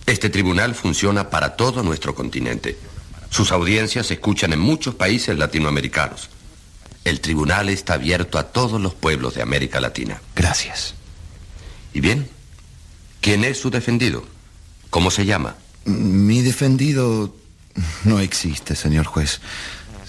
[0.09, 2.79] Este tribunal funciona para todo nuestro continente.
[3.29, 6.31] Sus audiencias se escuchan en muchos países latinoamericanos.
[7.05, 10.19] El tribunal está abierto a todos los pueblos de América Latina.
[10.35, 10.95] Gracias.
[11.93, 12.27] ¿Y bien?
[13.21, 14.25] ¿Quién es su defendido?
[14.89, 15.57] ¿Cómo se llama?
[15.85, 17.37] Mi defendido
[18.05, 19.43] no existe, señor juez.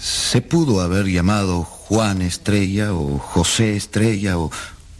[0.00, 4.50] Se pudo haber llamado Juan Estrella o José Estrella o,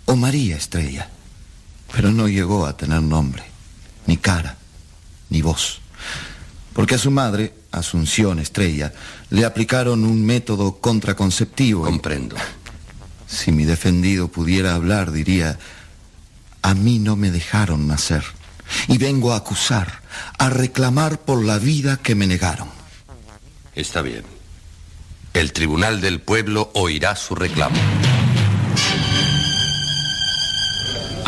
[0.04, 1.08] o María Estrella,
[1.90, 3.44] pero no llegó a tener nombre,
[4.06, 4.58] ni cara,
[5.30, 5.80] ni voz,
[6.72, 8.92] porque a su madre, Asunción Estrella,
[9.30, 11.84] le aplicaron un método contraconceptivo.
[11.84, 12.36] Comprendo.
[13.26, 15.58] Si mi defendido pudiera hablar, diría,
[16.62, 18.24] a mí no me dejaron nacer
[18.88, 20.02] y vengo a acusar,
[20.38, 22.68] a reclamar por la vida que me negaron.
[23.74, 24.24] Está bien.
[25.32, 27.78] El Tribunal del Pueblo oirá su reclamo.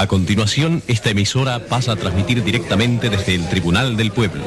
[0.03, 4.43] A continuación, esta emisora pasa a transmitir directamente desde el Tribunal del Pueblo.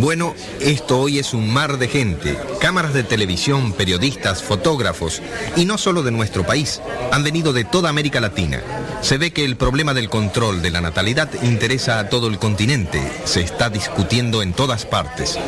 [0.00, 5.20] Bueno, esto hoy es un mar de gente, cámaras de televisión, periodistas, fotógrafos,
[5.56, 6.80] y no solo de nuestro país,
[7.12, 8.62] han venido de toda América Latina.
[9.02, 12.98] Se ve que el problema del control de la natalidad interesa a todo el continente,
[13.26, 15.38] se está discutiendo en todas partes.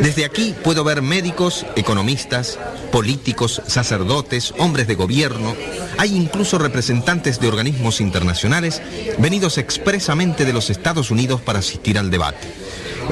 [0.00, 2.60] Desde aquí puedo ver médicos, economistas,
[2.92, 5.56] políticos, sacerdotes, hombres de gobierno,
[5.98, 8.82] hay incluso representantes de organismos internacionales
[9.18, 12.59] venidos expresamente de los Estados Unidos para asistir al debate.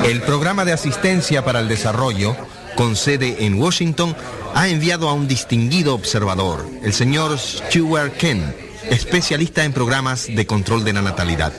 [0.05, 2.37] El programa de asistencia para el desarrollo,
[2.77, 4.17] con sede en Washington,
[4.55, 8.55] ha enviado a un distinguido observador, el señor Stuart Ken,
[8.91, 11.53] especialista en programas de control de la natalidad.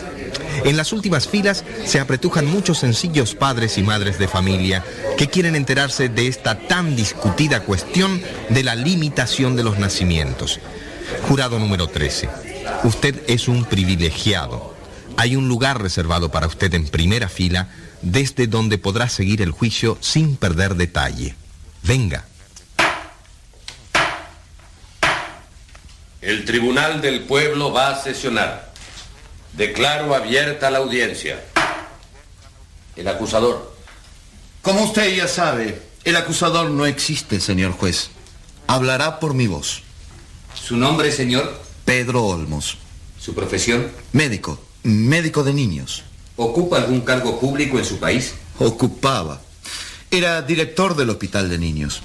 [0.66, 4.84] En las últimas filas se apretujan muchos sencillos padres y madres de familia
[5.18, 10.60] que quieren enterarse de esta tan discutida cuestión de la limitación de los nacimientos.
[11.28, 12.30] Jurado número 13.
[12.84, 14.76] Usted es un privilegiado.
[15.18, 17.68] Hay un lugar reservado para usted en primera fila
[18.02, 21.36] desde donde podrá seguir el juicio sin perder detalle.
[21.84, 22.26] Venga.
[26.22, 28.74] El Tribunal del Pueblo va a sesionar.
[29.54, 31.44] Declaro abierta la audiencia.
[32.96, 33.74] El acusador.
[34.62, 38.10] Como usted ya sabe, el acusador no existe, señor juez.
[38.68, 39.84] Hablará por mi voz.
[40.54, 41.60] ¿Su nombre, señor?
[41.86, 42.78] Pedro Olmos.
[43.20, 43.90] ¿Su profesión?
[44.12, 44.62] Médico.
[44.84, 46.04] Médico de niños.
[46.42, 48.34] ¿Ocupa algún cargo público en su país?
[48.60, 49.42] Ocupaba.
[50.10, 52.02] Era director del hospital de niños.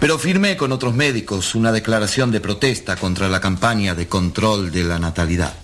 [0.00, 4.82] Pero firmé con otros médicos una declaración de protesta contra la campaña de control de
[4.82, 5.54] la natalidad.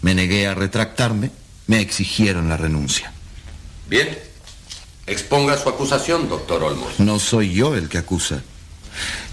[0.00, 1.30] Me negué a retractarme,
[1.66, 3.12] me exigieron la renuncia.
[3.86, 4.18] Bien.
[5.06, 6.98] Exponga su acusación, doctor Olmos.
[6.98, 8.42] No soy yo el que acusa.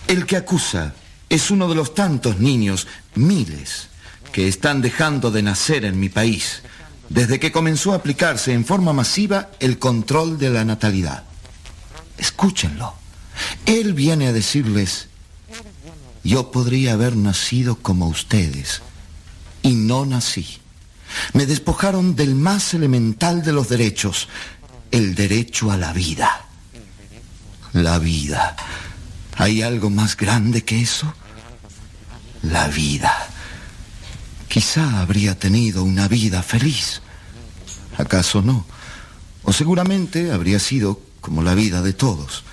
[0.10, 0.94] El que acusa
[1.30, 3.88] es uno de los tantos niños, miles,
[4.34, 6.64] que están dejando de nacer en mi país
[7.10, 11.24] desde que comenzó a aplicarse en forma masiva el control de la natalidad.
[12.18, 12.94] Escúchenlo.
[13.66, 15.08] Él viene a decirles,
[16.24, 18.82] yo podría haber nacido como ustedes,
[19.62, 20.60] y no nací.
[21.34, 24.28] Me despojaron del más elemental de los derechos,
[24.92, 26.46] el derecho a la vida.
[27.74, 28.56] La vida.
[29.36, 31.14] ¿Hay algo más grande que eso?
[32.42, 33.28] La vida.
[34.48, 37.02] Quizá habría tenido una vida feliz.
[37.98, 38.66] ¿Acaso no?
[39.44, 42.44] O seguramente habría sido como la vida de todos,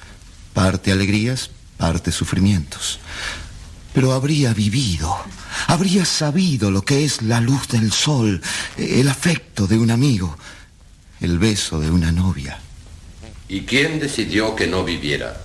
[0.55, 2.99] parte alegrías, parte sufrimientos.
[3.93, 5.15] Pero habría vivido,
[5.67, 8.41] habría sabido lo que es la luz del sol,
[8.77, 10.37] el afecto de un amigo,
[11.21, 12.59] el beso de una novia.
[13.49, 15.43] ¿Y quién decidió que no viviera?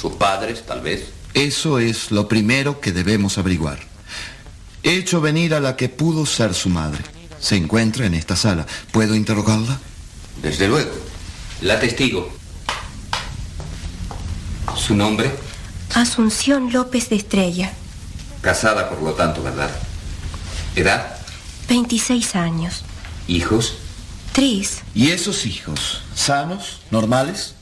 [0.00, 1.08] ¿Sus padres, tal vez?
[1.34, 3.91] Eso es lo primero que debemos averiguar.
[4.82, 7.04] He hecho venir a la que pudo ser su madre.
[7.40, 8.66] Se encuentra en esta sala.
[8.90, 9.78] ¿Puedo interrogarla?
[10.42, 10.90] Desde luego.
[11.60, 12.30] La testigo.
[14.76, 15.30] ¿Su nombre?
[15.94, 17.72] Asunción López de Estrella,
[18.40, 19.70] Casada, por lo tanto, ¿verdad?
[20.74, 21.16] ¿Edad?
[21.68, 22.82] 26 años.
[23.28, 23.74] ¿Hijos?
[24.32, 26.00] Tris, ¿Y esos hijos?
[26.16, 26.80] ¿Sanos?
[26.90, 27.54] ¿Normales?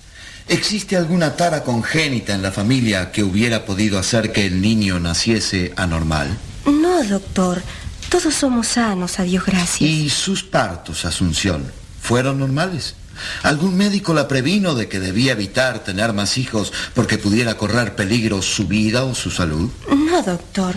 [0.49, 5.73] ¿Existe alguna tara congénita en la familia que hubiera podido hacer que el niño naciese
[5.77, 6.39] anormal?
[6.67, 7.63] No, doctor.
[8.09, 9.81] Todos somos sanos, a Dios gracias.
[9.81, 11.71] ¿Y sus partos, Asunción,
[12.03, 12.95] fueron normales?
[13.43, 18.43] ¿Algún médico la previno de que debía evitar tener más hijos porque pudiera correr peligro
[18.43, 19.71] su vida o su salud?
[19.89, 20.75] No, doctor.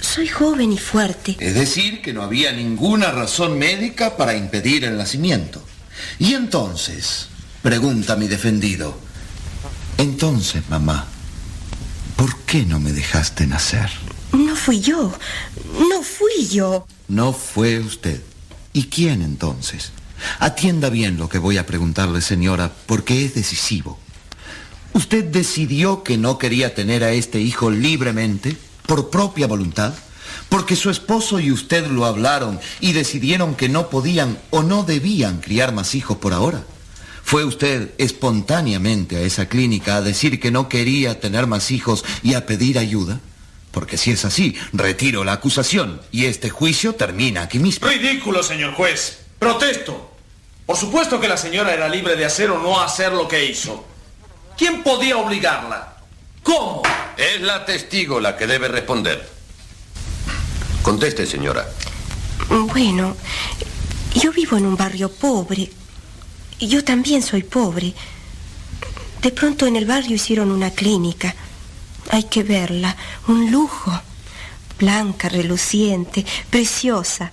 [0.00, 1.36] Soy joven y fuerte.
[1.38, 5.62] Es decir, que no había ninguna razón médica para impedir el nacimiento.
[6.18, 7.28] Y entonces,
[7.62, 8.98] pregunta mi defendido,
[9.98, 11.06] entonces, mamá,
[12.16, 13.90] ¿por qué no me dejaste nacer?
[14.32, 15.12] No fui yo.
[15.90, 16.86] No fui yo.
[17.08, 18.20] No fue usted.
[18.72, 19.92] ¿Y quién entonces?
[20.38, 23.98] Atienda bien lo que voy a preguntarle, señora, porque es decisivo.
[24.94, 29.94] ¿Usted decidió que no quería tener a este hijo libremente, por propia voluntad?
[30.48, 35.40] Porque su esposo y usted lo hablaron y decidieron que no podían o no debían
[35.40, 36.62] criar más hijos por ahora.
[37.22, 42.34] ¿Fue usted espontáneamente a esa clínica a decir que no quería tener más hijos y
[42.34, 43.20] a pedir ayuda?
[43.72, 47.88] Porque si es así, retiro la acusación y este juicio termina aquí mismo.
[47.88, 49.20] Ridículo, señor juez.
[49.38, 50.12] Protesto.
[50.66, 53.84] Por supuesto que la señora era libre de hacer o no hacer lo que hizo.
[54.56, 55.96] ¿Quién podía obligarla?
[56.42, 56.82] ¿Cómo?
[57.16, 59.28] Es la testigo la que debe responder.
[60.82, 61.66] Conteste, señora.
[62.48, 63.16] Bueno,
[64.14, 65.70] yo vivo en un barrio pobre.
[66.60, 67.94] Yo también soy pobre.
[69.22, 71.34] De pronto en el barrio hicieron una clínica.
[72.10, 72.96] Hay que verla.
[73.28, 73.92] Un lujo.
[74.78, 77.32] Blanca, reluciente, preciosa.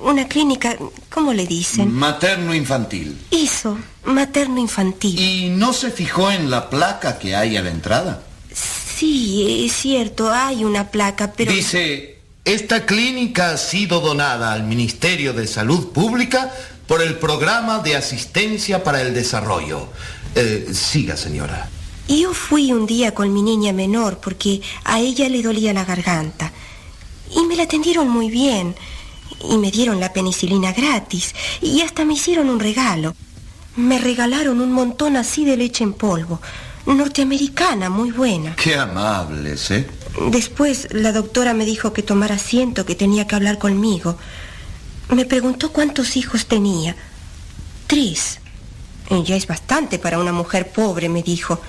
[0.00, 0.76] Una clínica,
[1.10, 1.92] ¿cómo le dicen?
[1.92, 3.18] Materno-infantil.
[3.30, 5.18] Eso, materno-infantil.
[5.18, 8.22] ¿Y no se fijó en la placa que hay a la entrada?
[8.52, 11.52] Sí, es cierto, hay una placa, pero...
[11.52, 16.52] Dice, esta clínica ha sido donada al Ministerio de Salud Pública
[16.86, 19.88] por el Programa de Asistencia para el Desarrollo.
[20.34, 21.68] Eh, siga, señora.
[22.08, 26.52] Yo fui un día con mi niña menor porque a ella le dolía la garganta.
[27.36, 28.74] Y me la atendieron muy bien.
[29.50, 31.34] Y me dieron la penicilina gratis.
[31.60, 33.14] Y hasta me hicieron un regalo.
[33.76, 36.40] Me regalaron un montón así de leche en polvo.
[36.86, 38.56] Norteamericana, muy buena.
[38.56, 39.86] Qué amables, ¿eh?
[40.30, 44.16] Después la doctora me dijo que tomara asiento, que tenía que hablar conmigo.
[45.10, 46.96] Me preguntó cuántos hijos tenía.
[47.86, 48.40] Tres.
[49.10, 51.60] Ya es bastante para una mujer pobre, me dijo.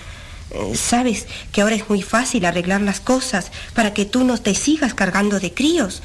[0.74, 4.94] Sabes que ahora es muy fácil arreglar las cosas para que tú no te sigas
[4.94, 6.02] cargando de críos.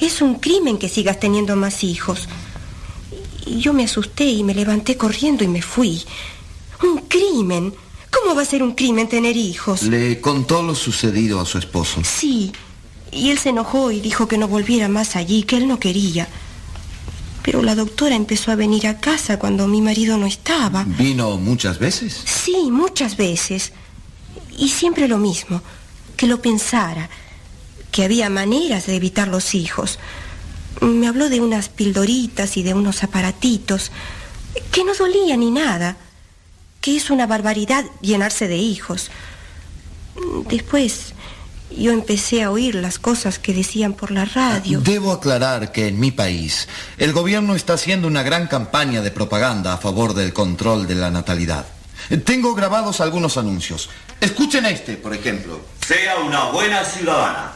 [0.00, 2.28] Es un crimen que sigas teniendo más hijos.
[3.46, 6.02] Y yo me asusté y me levanté corriendo y me fui.
[6.82, 7.72] Un crimen.
[8.10, 9.82] ¿Cómo va a ser un crimen tener hijos?
[9.82, 12.00] Le contó lo sucedido a su esposo.
[12.04, 12.52] Sí.
[13.12, 16.28] Y él se enojó y dijo que no volviera más allí, que él no quería.
[17.42, 20.84] Pero la doctora empezó a venir a casa cuando mi marido no estaba.
[20.84, 22.22] ¿Vino muchas veces?
[22.24, 23.72] Sí, muchas veces.
[24.56, 25.62] Y siempre lo mismo,
[26.16, 27.08] que lo pensara,
[27.90, 29.98] que había maneras de evitar los hijos.
[30.80, 33.90] Me habló de unas pildoritas y de unos aparatitos,
[34.72, 35.96] que no dolían ni nada,
[36.80, 39.10] que es una barbaridad llenarse de hijos.
[40.48, 41.14] Después
[41.78, 44.80] yo empecé a oír las cosas que decían por la radio.
[44.80, 49.72] Debo aclarar que en mi país el gobierno está haciendo una gran campaña de propaganda
[49.72, 51.66] a favor del control de la natalidad.
[52.24, 53.90] Tengo grabados algunos anuncios.
[54.20, 55.60] Escuchen este, por ejemplo.
[55.86, 57.52] Sea una buena ciudadana.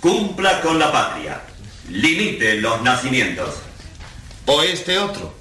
[0.00, 1.42] Cumpla con la patria.
[1.90, 3.56] Limite los nacimientos.
[4.46, 5.34] O este otro.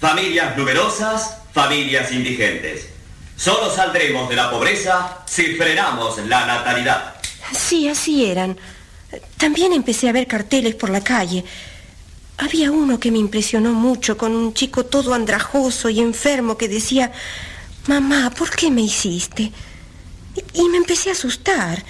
[0.00, 2.88] Familias numerosas, familias indigentes.
[3.38, 7.14] Solo saldremos de la pobreza si frenamos la natalidad.
[7.52, 8.58] Sí, así eran.
[9.36, 11.44] También empecé a ver carteles por la calle.
[12.38, 17.12] Había uno que me impresionó mucho con un chico todo andrajoso y enfermo que decía,
[17.86, 19.52] mamá, ¿por qué me hiciste?
[20.52, 21.84] Y, me empecé a asustar.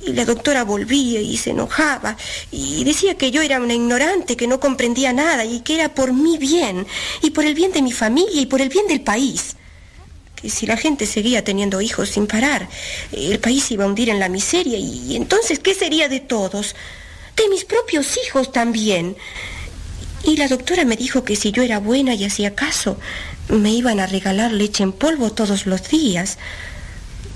[0.00, 2.16] Y la doctora volvía y se enojaba
[2.50, 6.14] y decía que yo era una ignorante, que no comprendía nada y que era por
[6.14, 6.86] mi bien
[7.20, 9.56] y por el bien de mi familia y por el bien del país.
[10.48, 12.68] Si la gente seguía teniendo hijos sin parar,
[13.12, 16.74] el país iba a hundir en la miseria y entonces ¿qué sería de todos?
[17.36, 19.16] De mis propios hijos también.
[20.26, 22.98] Y la doctora me dijo que si yo era buena y hacía caso,
[23.48, 26.38] me iban a regalar leche en polvo todos los días.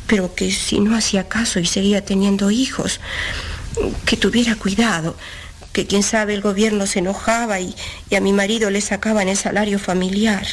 [0.06, 3.00] Pero que si no hacía caso y seguía teniendo hijos,
[4.06, 5.16] que tuviera cuidado,
[5.72, 7.74] que quién sabe el gobierno se enojaba y,
[8.08, 10.46] y a mi marido le sacaban el salario familiar.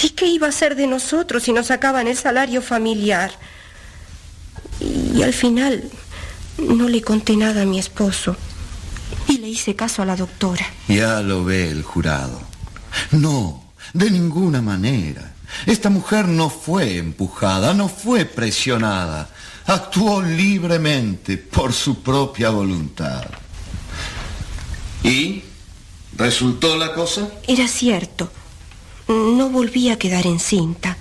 [0.00, 3.32] ¿Y qué iba a hacer de nosotros si nos sacaban el salario familiar?
[4.80, 5.84] Y al final
[6.58, 8.36] no le conté nada a mi esposo
[9.28, 10.64] y le hice caso a la doctora.
[10.88, 12.40] Ya lo ve el jurado.
[13.12, 15.34] No, de ninguna manera.
[15.66, 19.28] Esta mujer no fue empujada, no fue presionada.
[19.66, 23.26] Actuó libremente por su propia voluntad.
[25.04, 25.42] ¿Y?
[26.16, 27.28] ¿Resultó la cosa?
[27.46, 28.30] Era cierto.
[29.08, 30.96] No volví a quedar encinta.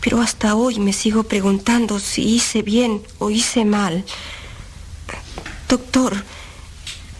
[0.00, 4.04] Pero hasta hoy me sigo preguntando si hice bien o hice mal.
[5.68, 6.24] Doctor,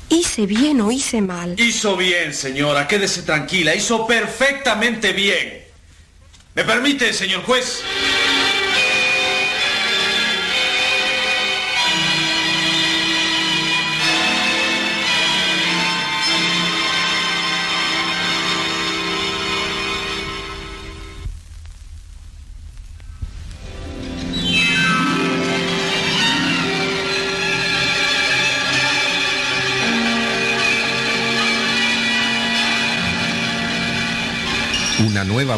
[0.09, 1.61] ¿hice bien o hice mal?
[1.61, 5.65] Hizo bien, señora, quédese tranquila, hizo perfectamente bien.
[6.55, 7.83] ¿Me permite, señor juez?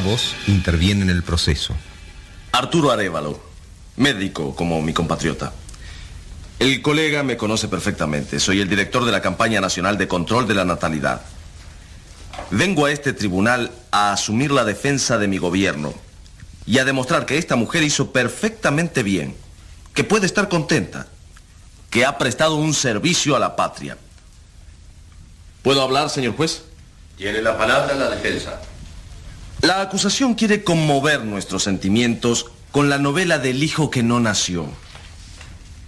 [0.03, 1.75] Voz interviene en el proceso.
[2.53, 3.41] Arturo Arevalo,
[3.97, 5.53] médico como mi compatriota.
[6.59, 8.39] El colega me conoce perfectamente.
[8.39, 11.23] Soy el director de la campaña nacional de control de la natalidad.
[12.51, 15.95] Vengo a este tribunal a asumir la defensa de mi gobierno
[16.67, 19.35] y a demostrar que esta mujer hizo perfectamente bien,
[19.95, 21.09] que puede estar contenta,
[21.91, 23.97] que ha prestado un servicio a la patria.
[25.63, 26.63] ¿Puedo hablar, señor juez?
[27.17, 28.61] Tiene la palabra la defensa.
[29.63, 34.67] La acusación quiere conmover nuestros sentimientos con la novela del hijo que no nació.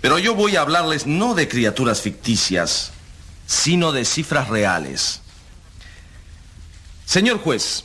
[0.00, 2.92] Pero yo voy a hablarles no de criaturas ficticias,
[3.48, 5.22] sino de cifras reales.
[7.04, 7.84] Señor juez,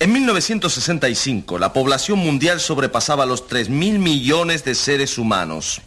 [0.00, 5.82] en 1965 la población mundial sobrepasaba los 3 mil millones de seres humanos.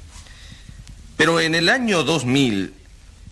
[1.17, 2.73] Pero en el año 2000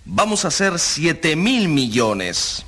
[0.03, 2.65] vamos a ser 7 mil millones.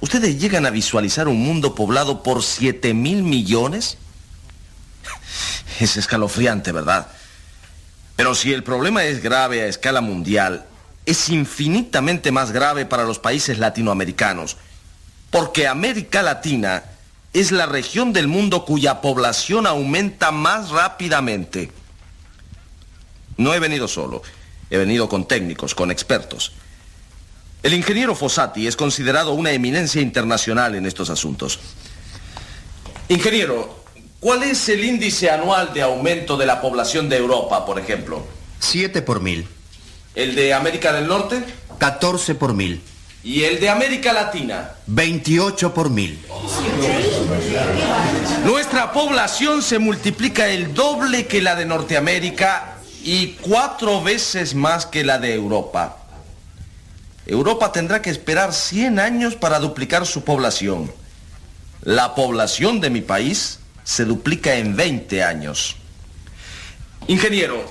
[0.00, 3.98] ¿Ustedes llegan a visualizar un mundo poblado por 7 mil millones?
[5.80, 7.08] Es escalofriante, ¿verdad?
[8.16, 10.66] Pero si el problema es grave a escala mundial,
[11.04, 14.56] es infinitamente más grave para los países latinoamericanos,
[15.30, 16.84] porque América Latina
[17.32, 21.70] es la región del mundo cuya población aumenta más rápidamente.
[23.36, 24.22] No he venido solo,
[24.70, 26.52] he venido con técnicos, con expertos.
[27.66, 31.58] El ingeniero Fossati es considerado una eminencia internacional en estos asuntos.
[33.08, 33.82] Ingeniero,
[34.20, 38.24] ¿cuál es el índice anual de aumento de la población de Europa, por ejemplo?
[38.60, 39.48] 7 por mil.
[40.14, 41.42] ¿El de América del Norte?
[41.78, 42.80] 14 por mil.
[43.24, 44.70] ¿Y el de América Latina?
[44.86, 46.24] 28 por mil.
[48.44, 55.02] Nuestra población se multiplica el doble que la de Norteamérica y cuatro veces más que
[55.02, 56.05] la de Europa.
[57.26, 60.92] Europa tendrá que esperar 100 años para duplicar su población.
[61.82, 65.76] La población de mi país se duplica en 20 años.
[67.08, 67.64] Ingeniero,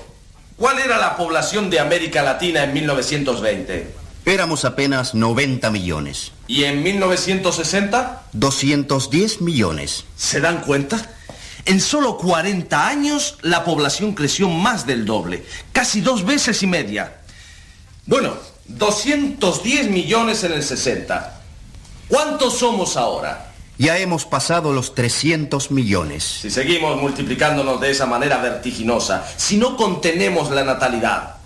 [0.56, 3.94] ¿cuál era la población de América Latina en 1920?
[4.26, 6.32] Éramos apenas 90 millones.
[6.48, 8.24] ¿Y en 1960?
[8.32, 10.04] 210 millones.
[10.16, 11.00] ¿Se dan cuenta?
[11.64, 17.20] En solo 40 años la población creció más del doble, casi dos veces y media.
[18.04, 18.36] Bueno,
[18.68, 21.40] 210 millones en el 60.
[22.08, 23.52] ¿Cuántos somos ahora?
[23.78, 26.24] Ya hemos pasado los 300 millones.
[26.40, 31.36] Si seguimos multiplicándonos de esa manera vertiginosa, si no contenemos la natalidad,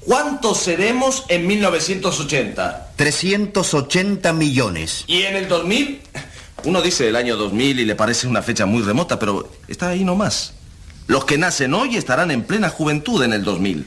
[0.00, 2.92] ¿cuántos seremos en 1980?
[2.96, 5.04] 380 millones.
[5.06, 6.00] ¿Y en el 2000?
[6.64, 10.02] Uno dice el año 2000 y le parece una fecha muy remota, pero está ahí
[10.02, 10.54] nomás.
[11.06, 13.86] Los que nacen hoy estarán en plena juventud en el 2000.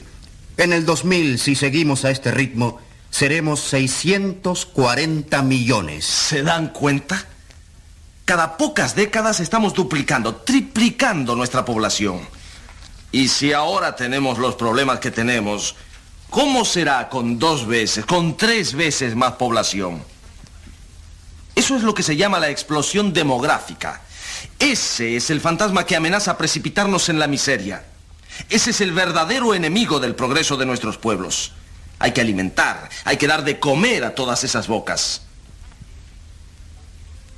[0.60, 2.78] En el 2000, si seguimos a este ritmo,
[3.10, 6.04] seremos 640 millones.
[6.04, 7.24] ¿Se dan cuenta?
[8.26, 12.20] Cada pocas décadas estamos duplicando, triplicando nuestra población.
[13.10, 15.76] Y si ahora tenemos los problemas que tenemos,
[16.28, 20.02] ¿cómo será con dos veces, con tres veces más población?
[21.54, 24.02] Eso es lo que se llama la explosión demográfica.
[24.58, 27.82] Ese es el fantasma que amenaza precipitarnos en la miseria.
[28.48, 31.52] Ese es el verdadero enemigo del progreso de nuestros pueblos.
[31.98, 35.22] Hay que alimentar, hay que dar de comer a todas esas bocas.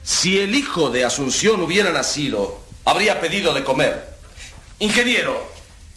[0.02, 4.16] Si el hijo de Asunción hubiera nacido, habría pedido de comer.
[4.78, 5.52] Ingeniero.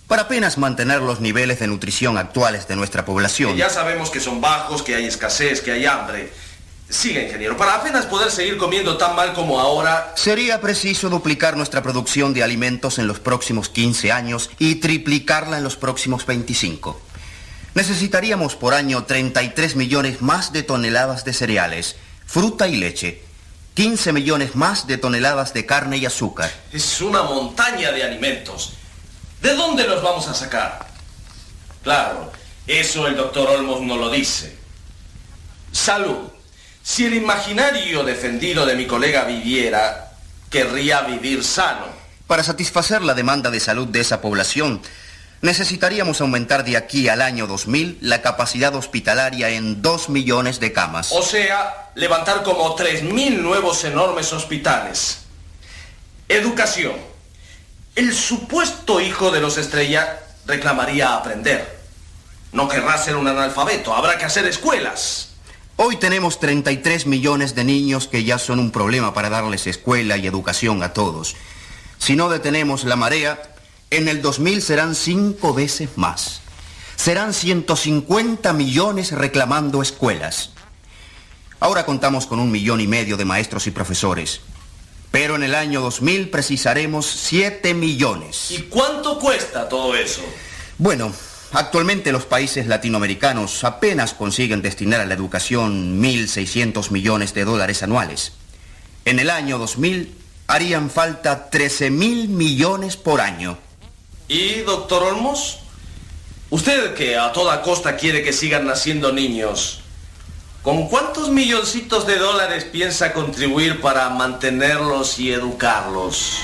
[0.08, 3.56] Para apenas mantener los niveles de nutrición actuales de nuestra población.
[3.56, 6.32] ya sabemos que son bajos, que hay escasez, que hay hambre.
[6.90, 7.58] Siga, ingeniero.
[7.58, 10.14] Para apenas poder seguir comiendo tan mal como ahora...
[10.16, 15.64] Sería preciso duplicar nuestra producción de alimentos en los próximos 15 años y triplicarla en
[15.64, 17.02] los próximos 25.
[17.74, 23.22] Necesitaríamos por año 33 millones más de toneladas de cereales, fruta y leche,
[23.74, 26.52] 15 millones más de toneladas de carne y azúcar.
[26.72, 28.74] Es una montaña de alimentos.
[29.42, 30.88] ¿De dónde los vamos a sacar?
[31.84, 32.32] Claro,
[32.66, 34.56] eso el doctor Olmos no lo dice.
[35.72, 36.35] Salud.
[36.88, 40.12] Si el imaginario defendido de mi colega viviera,
[40.52, 41.88] querría vivir sano.
[42.28, 44.84] Para satisfacer la demanda de salud de esa población,
[45.42, 51.12] necesitaríamos aumentar de aquí al año 2000 la capacidad hospitalaria en 2 millones de camas.
[51.12, 55.22] O sea, levantar como 3.000 nuevos enormes hospitales.
[56.30, 56.94] Educación.
[57.96, 61.80] El supuesto hijo de los Estrella reclamaría aprender.
[62.52, 65.35] No querrá ser un analfabeto, habrá que hacer escuelas.
[65.78, 70.26] Hoy tenemos 33 millones de niños que ya son un problema para darles escuela y
[70.26, 71.36] educación a todos.
[71.98, 73.42] Si no detenemos la marea,
[73.90, 76.40] en el 2000 serán cinco veces más.
[76.96, 80.52] Serán 150 millones reclamando escuelas.
[81.60, 84.40] Ahora contamos con un millón y medio de maestros y profesores.
[85.12, 88.50] Pero en el año 2000 precisaremos 7 millones.
[88.52, 90.22] ¿Y cuánto cuesta todo eso?
[90.78, 91.12] Bueno,
[91.56, 98.34] actualmente los países latinoamericanos apenas consiguen destinar a la educación 1.600 millones de dólares anuales.
[99.06, 100.16] En el año 2000
[100.48, 103.58] harían falta 13 mil millones por año.
[104.28, 105.60] ¿Y, doctor Olmos?
[106.50, 109.82] Usted que a toda costa quiere que sigan naciendo niños,
[110.62, 116.40] ¿con cuántos milloncitos de dólares piensa contribuir para mantenerlos y educarlos?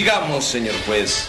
[0.00, 1.26] Sigamos, señor juez.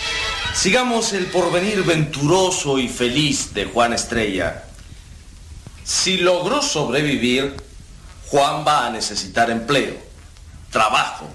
[0.55, 4.63] Sigamos el porvenir venturoso y feliz de Juan Estrella.
[5.83, 7.57] Si logró sobrevivir,
[8.27, 9.97] Juan va a necesitar empleo,
[10.71, 11.27] trabajo.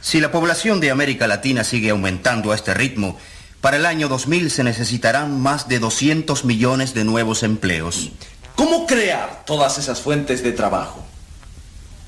[0.00, 3.18] Si la población de América Latina sigue aumentando a este ritmo,
[3.60, 8.12] para el año 2000 se necesitarán más de 200 millones de nuevos empleos.
[8.56, 11.04] ¿Cómo crear todas esas fuentes de trabajo?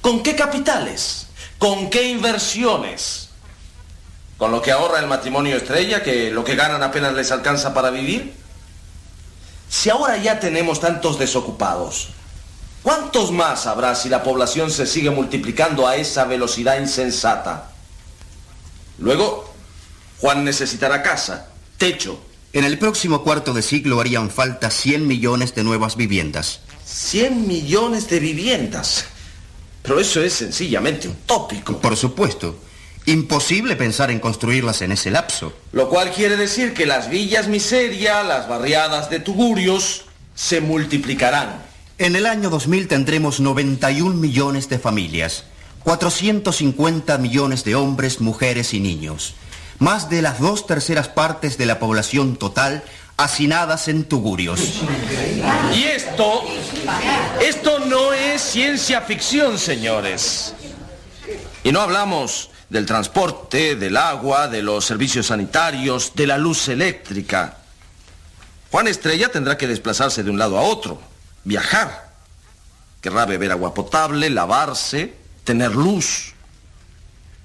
[0.00, 1.26] ¿Con qué capitales?
[1.58, 3.29] ¿Con qué inversiones?
[4.40, 7.90] ¿Con lo que ahorra el matrimonio estrella, que lo que ganan apenas les alcanza para
[7.90, 8.32] vivir?
[9.68, 12.08] Si ahora ya tenemos tantos desocupados,
[12.82, 17.72] ¿cuántos más habrá si la población se sigue multiplicando a esa velocidad insensata?
[18.96, 19.52] Luego,
[20.20, 22.18] Juan necesitará casa, techo.
[22.54, 26.60] En el próximo cuarto de siglo harían falta 100 millones de nuevas viviendas.
[26.86, 29.04] 100 millones de viviendas.
[29.82, 31.76] Pero eso es sencillamente utópico.
[31.76, 32.69] Por supuesto.
[33.06, 35.52] Imposible pensar en construirlas en ese lapso.
[35.72, 40.04] Lo cual quiere decir que las villas miseria, las barriadas de tugurios,
[40.34, 41.62] se multiplicarán.
[41.98, 45.44] En el año 2000 tendremos 91 millones de familias,
[45.84, 49.34] 450 millones de hombres, mujeres y niños,
[49.78, 52.82] más de las dos terceras partes de la población total
[53.16, 54.60] hacinadas en tugurios.
[55.74, 56.42] Y esto,
[57.42, 60.54] esto no es ciencia ficción, señores.
[61.62, 67.58] Y no hablamos del transporte, del agua, de los servicios sanitarios, de la luz eléctrica.
[68.70, 71.02] Juan Estrella tendrá que desplazarse de un lado a otro,
[71.42, 72.10] viajar.
[73.00, 76.32] Querrá beber agua potable, lavarse, tener luz.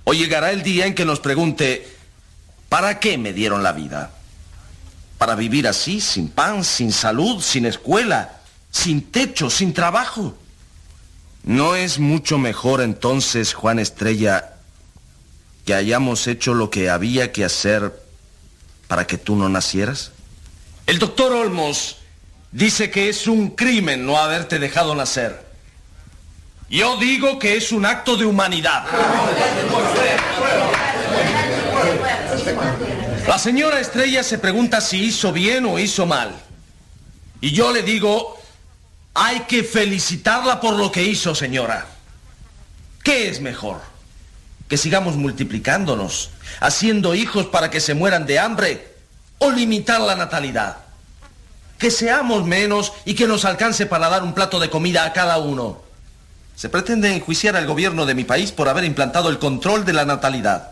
[0.04, 1.92] O llegará el día en que nos pregunte,
[2.70, 4.12] ¿para qué me dieron la vida?
[5.18, 10.38] ¿Para vivir así, sin pan, sin salud, sin escuela, sin techo, sin trabajo?
[11.44, 14.55] ¿No es mucho mejor entonces, Juan Estrella,
[15.66, 17.92] que hayamos hecho lo que había que hacer
[18.88, 20.12] para que tú no nacieras?
[20.86, 21.98] El doctor Olmos
[22.52, 25.44] dice que es un crimen no haberte dejado nacer.
[26.70, 28.86] Yo digo que es un acto de humanidad.
[33.28, 36.36] La señora Estrella se pregunta si hizo bien o hizo mal.
[37.42, 38.40] Y yo le digo,
[39.14, 41.88] hay que felicitarla por lo que hizo, señora.
[43.04, 43.95] ¿Qué es mejor?
[44.76, 48.94] Que sigamos multiplicándonos, haciendo hijos para que se mueran de hambre,
[49.38, 50.80] o limitar la natalidad.
[51.78, 55.38] Que seamos menos y que nos alcance para dar un plato de comida a cada
[55.38, 55.82] uno.
[56.58, 60.04] Se pretende enjuiciar al gobierno de mi país por haber implantado el control de la
[60.04, 60.72] natalidad.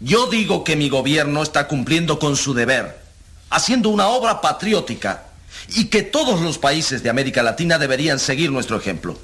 [0.00, 3.00] Yo digo que mi gobierno está cumpliendo con su deber,
[3.48, 5.22] haciendo una obra patriótica,
[5.68, 9.18] y que todos los países de América Latina deberían seguir nuestro ejemplo.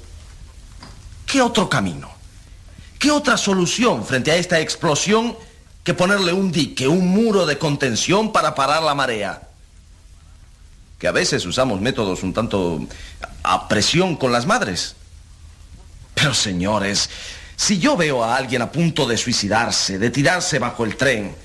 [1.27, 2.18] ¿Qué otro camino?
[2.99, 5.35] ¿Qué otra solución frente a esta explosión
[5.85, 9.47] que ponerle un dique, un muro de contención para parar la marea?
[10.99, 12.85] Que a veces usamos métodos un tanto
[13.41, 14.95] a presión con las madres.
[16.13, 17.09] Pero señores,
[17.55, 21.35] Si yo veo a alguien a punto de suicidarse, de tirarse bajo el tren,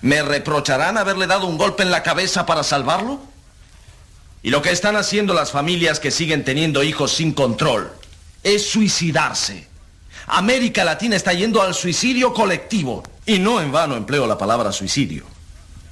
[0.00, 3.20] ¿me reprocharán haberle dado un golpe en la cabeza para salvarlo?
[4.44, 7.90] Y lo que están haciendo las familias que siguen teniendo hijos sin control
[8.44, 9.69] es suicidarse.
[10.30, 13.02] América Latina está yendo al suicidio colectivo.
[13.26, 15.24] Y no en vano empleo la palabra suicidio.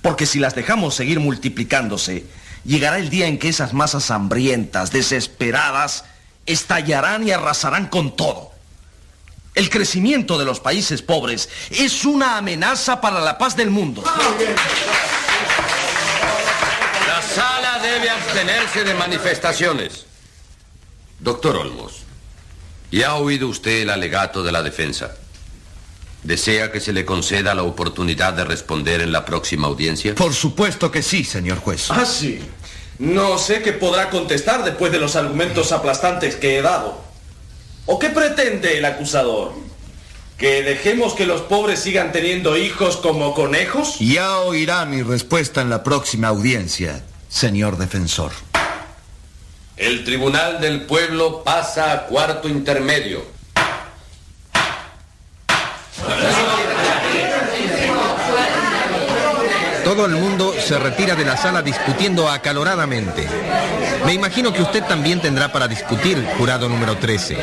[0.02, 2.24] Porque si las dejamos seguir multiplicándose,
[2.64, 6.04] llegará el día en que esas masas hambrientas, desesperadas,
[6.46, 8.52] estallarán y arrasarán con todo.
[9.54, 14.04] El crecimiento de los países pobres es una amenaza para la paz del mundo.
[17.06, 20.06] La sala debe abstenerse de manifestaciones.
[21.18, 22.02] Doctor Olmos,
[22.90, 25.14] ya ha oído usted el alegato de la defensa.
[26.22, 30.14] ¿Desea que se le conceda la oportunidad de responder en la próxima audiencia?
[30.14, 31.90] Por supuesto que sí, señor juez.
[31.90, 32.40] Ah, sí.
[32.98, 37.00] No sé qué podrá contestar después de los argumentos aplastantes que he dado.
[37.86, 39.52] ¿O qué pretende el acusador?
[40.36, 43.98] ¿Que dejemos que los pobres sigan teniendo hijos como conejos?
[44.00, 48.32] Ya oirá mi respuesta en la próxima audiencia, señor defensor.
[49.78, 53.22] El Tribunal del Pueblo pasa a cuarto intermedio.
[59.98, 63.26] Todo el mundo se retira de la sala discutiendo acaloradamente.
[64.06, 67.36] Me imagino que usted también tendrá para discutir, jurado número 13.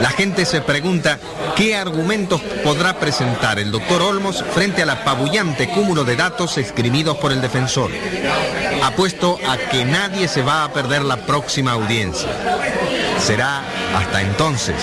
[0.00, 1.20] La gente se pregunta
[1.54, 7.30] qué argumentos podrá presentar el doctor Olmos frente al apabullante cúmulo de datos escribidos por
[7.30, 7.92] el defensor.
[8.82, 12.30] Apuesto a que nadie se va a perder la próxima audiencia.
[13.20, 13.62] Será
[13.96, 14.74] hasta entonces.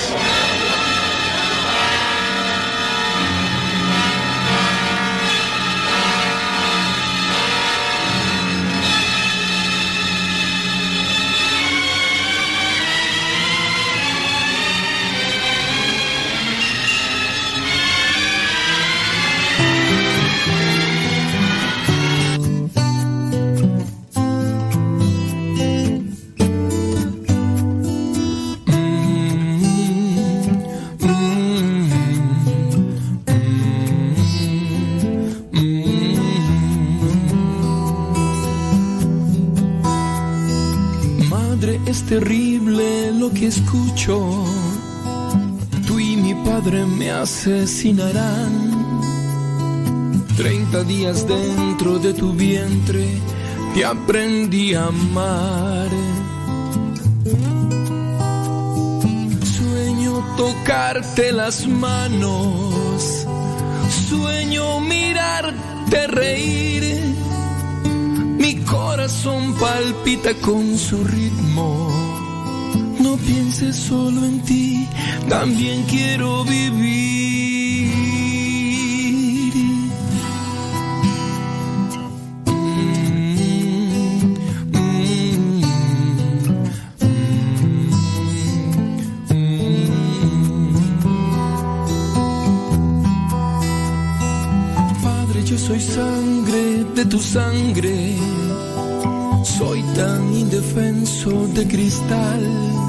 [42.10, 44.44] Terrible lo que escucho.
[45.86, 48.52] Tú y mi padre me asesinarán.
[50.36, 53.06] Treinta días dentro de tu vientre
[53.76, 55.90] te aprendí a amar.
[59.44, 63.28] Sueño tocarte las manos.
[64.10, 66.84] Sueño mirarte reír.
[68.40, 71.89] Mi corazón palpita con su ritmo.
[73.19, 74.88] No pienses solo en ti,
[75.27, 77.89] también quiero vivir.
[95.03, 98.15] Padre, yo soy sangre de tu sangre.
[99.43, 102.89] Soy tan indefenso de cristal.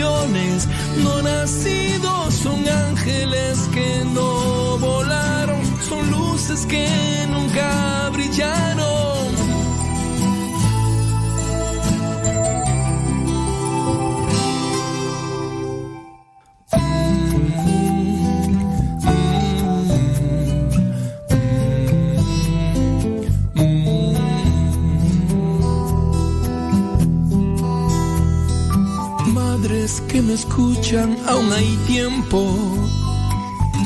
[0.00, 2.34] no nacidos.
[2.34, 6.88] Son ángeles que no volaron, son luces que
[7.28, 8.99] nunca brillaron.
[30.98, 32.38] Aún hay tiempo.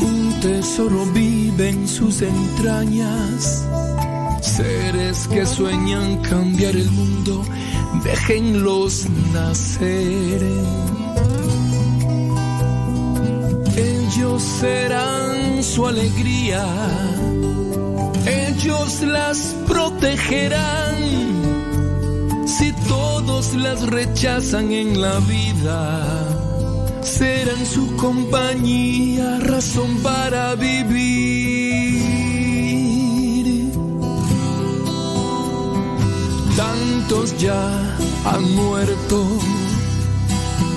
[0.01, 3.67] Un tesoro vive en sus entrañas.
[4.41, 7.45] Seres que sueñan cambiar el mundo,
[8.05, 10.43] déjenlos nacer.
[13.77, 16.65] Ellos serán su alegría,
[18.27, 20.95] ellos las protegerán.
[22.47, 26.34] Si todos las rechazan en la vida,
[27.05, 32.01] serán su compañía, razón para vivir.
[36.57, 39.27] Tantos ya han muerto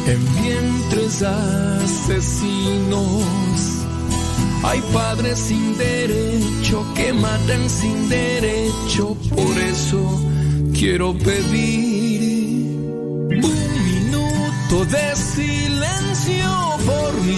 [0.06, 3.24] en vientres asesinos.
[4.64, 10.20] Hay padres sin derecho que matan sin derecho, por eso
[10.74, 12.76] quiero pedir
[13.30, 15.77] un minuto de silencio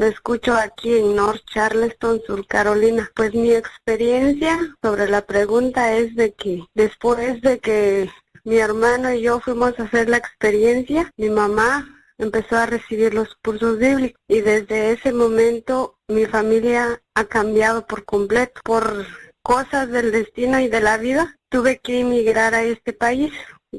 [0.00, 3.10] Lo escucho aquí en North Charleston, Sur Carolina.
[3.14, 8.08] Pues mi experiencia sobre la pregunta es de que después de que
[8.44, 13.34] mi hermano y yo fuimos a hacer la experiencia, mi mamá empezó a recibir los
[13.44, 19.04] cursos bíblicos y desde ese momento mi familia ha cambiado por completo por
[19.42, 21.36] cosas del destino y de la vida.
[21.50, 23.34] Tuve que emigrar a este país,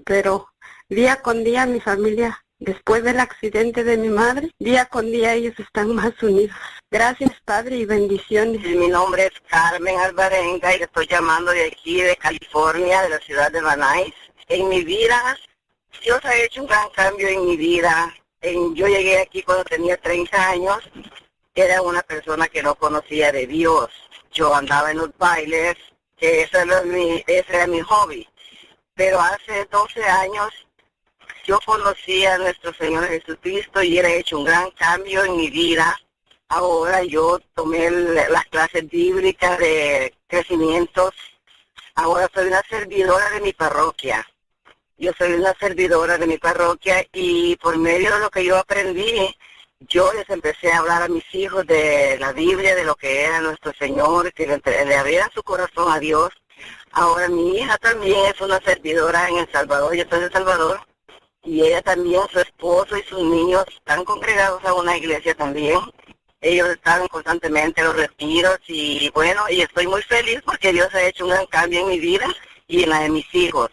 [0.06, 0.50] pero
[0.88, 5.56] día con día mi familia Después del accidente de mi madre, día con día ellos
[5.58, 6.56] están más unidos.
[6.92, 8.62] Gracias, Padre, y bendiciones.
[8.62, 13.52] Mi nombre es Carmen Alvarenga y estoy llamando de aquí, de California, de la ciudad
[13.52, 14.14] de Banais.
[14.48, 15.36] En mi vida,
[16.04, 18.14] Dios ha hecho un gran cambio en mi vida.
[18.42, 20.78] En- yo llegué aquí cuando tenía 30 años.
[21.56, 23.90] Era una persona que no conocía de Dios.
[24.32, 25.78] Yo andaba en los bailes,
[26.16, 28.28] que ese era mi, ese era mi hobby.
[28.94, 30.61] Pero hace 12 años
[31.52, 36.00] yo conocí a nuestro Señor Jesucristo y ha hecho un gran cambio en mi vida.
[36.48, 41.14] Ahora yo tomé las clases bíblicas de crecimientos.
[41.96, 44.26] Ahora soy una servidora de mi parroquia.
[44.98, 49.36] Yo soy una servidora de mi parroquia y por medio de lo que yo aprendí,
[49.82, 53.42] yo les empecé a hablar a mis hijos de la Biblia, de lo que era
[53.42, 56.30] nuestro Señor, que le, le abrieran su corazón a Dios.
[56.94, 60.80] Ahora mi hija también es una servidora en El Salvador, yo soy de El Salvador
[61.44, 65.80] y ella también, su esposo y sus niños están congregados a una iglesia también.
[66.40, 71.04] Ellos están constantemente en los retiros y bueno, y estoy muy feliz porque Dios ha
[71.04, 72.28] hecho un gran cambio en mi vida
[72.68, 73.70] y en la de mis hijos.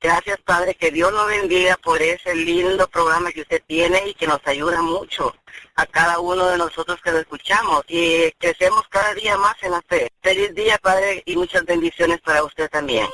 [0.00, 4.28] Gracias Padre, que Dios lo bendiga por ese lindo programa que usted tiene y que
[4.28, 5.34] nos ayuda mucho
[5.74, 9.82] a cada uno de nosotros que lo escuchamos y crecemos cada día más en la
[9.82, 10.10] fe.
[10.22, 13.08] Feliz día Padre y muchas bendiciones para usted también.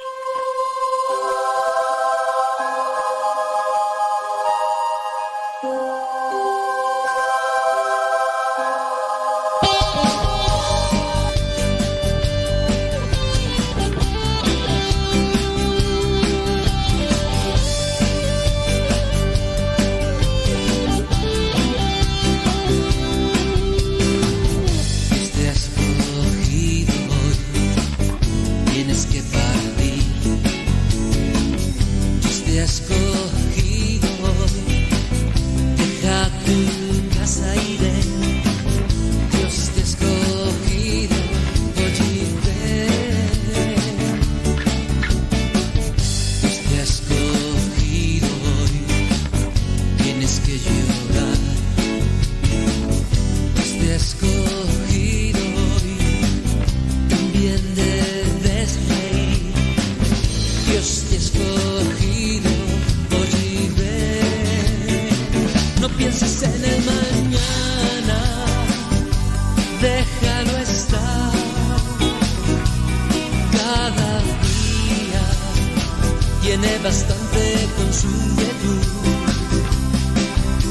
[76.85, 78.83] Bastante con su inquietud.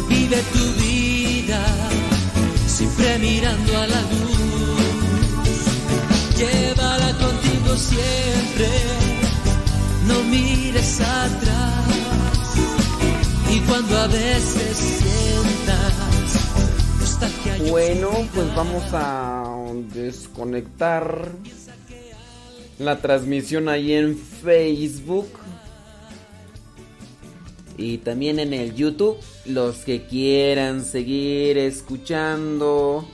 [0.09, 1.65] Vive tu vida
[2.67, 4.83] siempre mirando a la luz.
[6.37, 8.69] Llévala contigo siempre,
[10.07, 11.85] no mires atrás.
[13.51, 15.93] Y cuando a veces sientas
[16.99, 19.45] nostalgia, Bueno, pues vamos a
[19.95, 21.31] desconectar
[22.77, 25.42] la transmisión ahí en Facebook.
[27.77, 29.17] Y también en el YouTube.
[29.45, 33.07] Los que quieran seguir escuchando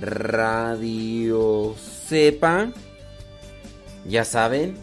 [0.00, 1.74] Radio
[2.08, 2.72] Sepa.
[4.08, 4.74] Ya saben.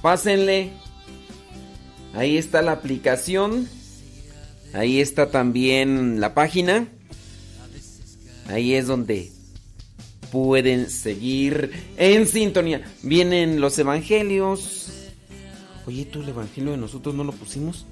[0.00, 0.70] Pásenle.
[2.14, 3.68] Ahí está la aplicación.
[4.72, 6.88] Ahí está también la página.
[8.48, 9.30] Ahí es donde
[10.30, 12.82] pueden seguir en sintonía.
[13.02, 15.01] Vienen los evangelios.
[15.86, 17.86] Oye, tú el evangelio de nosotros no lo pusimos.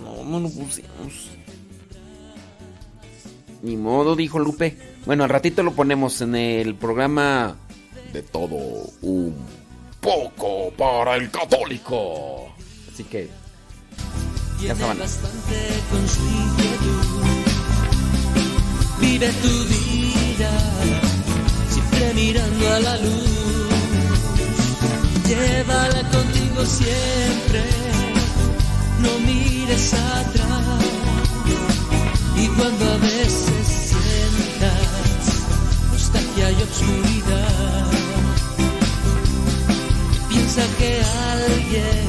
[0.00, 1.30] No, no lo pusimos.
[3.62, 4.76] Ni modo, dijo Lupe.
[5.06, 7.56] Bueno, al ratito lo ponemos en el programa
[8.12, 8.56] de todo
[9.02, 9.34] un
[10.00, 12.54] poco para el católico.
[12.92, 13.28] Así que
[14.62, 14.98] ya saben.
[19.00, 20.50] Vive tu vida
[21.70, 23.43] siempre mirando a la luz.
[25.26, 27.64] Llévala contigo siempre,
[29.00, 30.84] no mires atrás.
[32.36, 35.46] Y cuando a veces sientas
[35.90, 37.86] nostalgia y obscuridad,
[40.28, 41.00] piensa que
[41.32, 42.04] alguien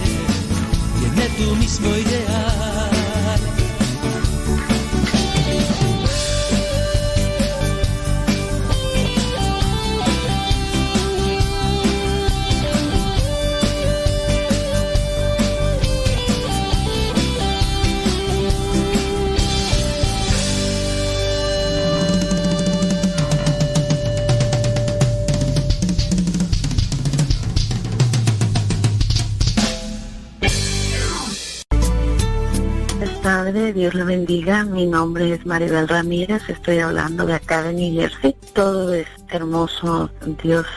[0.99, 3.64] tiene tu mismo ideal.
[33.25, 34.63] Tardes, Dios le bendiga.
[34.65, 38.35] Mi nombre es Maribel Ramírez, estoy hablando de acá de New Jersey.
[38.53, 40.11] Todo es hermoso,
[40.43, 40.67] Dios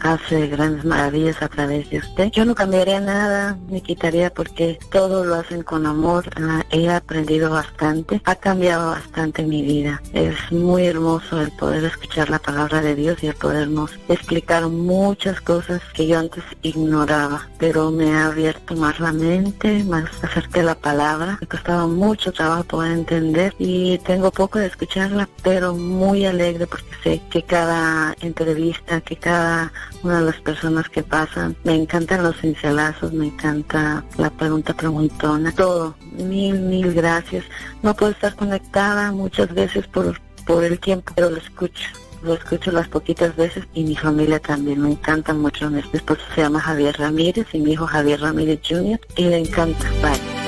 [0.00, 2.30] hace grandes maravillas a través de usted.
[2.30, 6.24] Yo no cambiaría nada, ni quitaría porque todo lo hacen con amor.
[6.36, 10.02] Ah, he aprendido bastante, ha cambiado bastante mi vida.
[10.12, 15.40] Es muy hermoso el poder escuchar la palabra de Dios y el podernos explicar muchas
[15.40, 20.66] cosas que yo antes ignoraba, pero me ha abierto más la mente, más acerca de
[20.66, 21.38] la palabra.
[21.40, 26.90] Me costaba mucho trabajo poder entender y tengo poco de escucharla, pero muy alegre porque
[27.02, 32.36] sé que cada entrevista, que cada una de las personas que pasan, me encantan los
[32.40, 35.94] cincelazos, me encanta la pregunta preguntona, todo.
[36.12, 37.44] Mil, mil gracias.
[37.82, 41.88] No puedo estar conectada muchas veces por, por el tiempo, pero lo escucho.
[42.22, 44.80] Lo escucho las poquitas veces y mi familia también.
[44.80, 45.68] Me encanta mucho.
[45.70, 49.00] Mi esposo se llama Javier Ramírez y mi hijo Javier Ramírez Jr.
[49.16, 49.90] y le encanta.
[50.00, 50.41] Bye.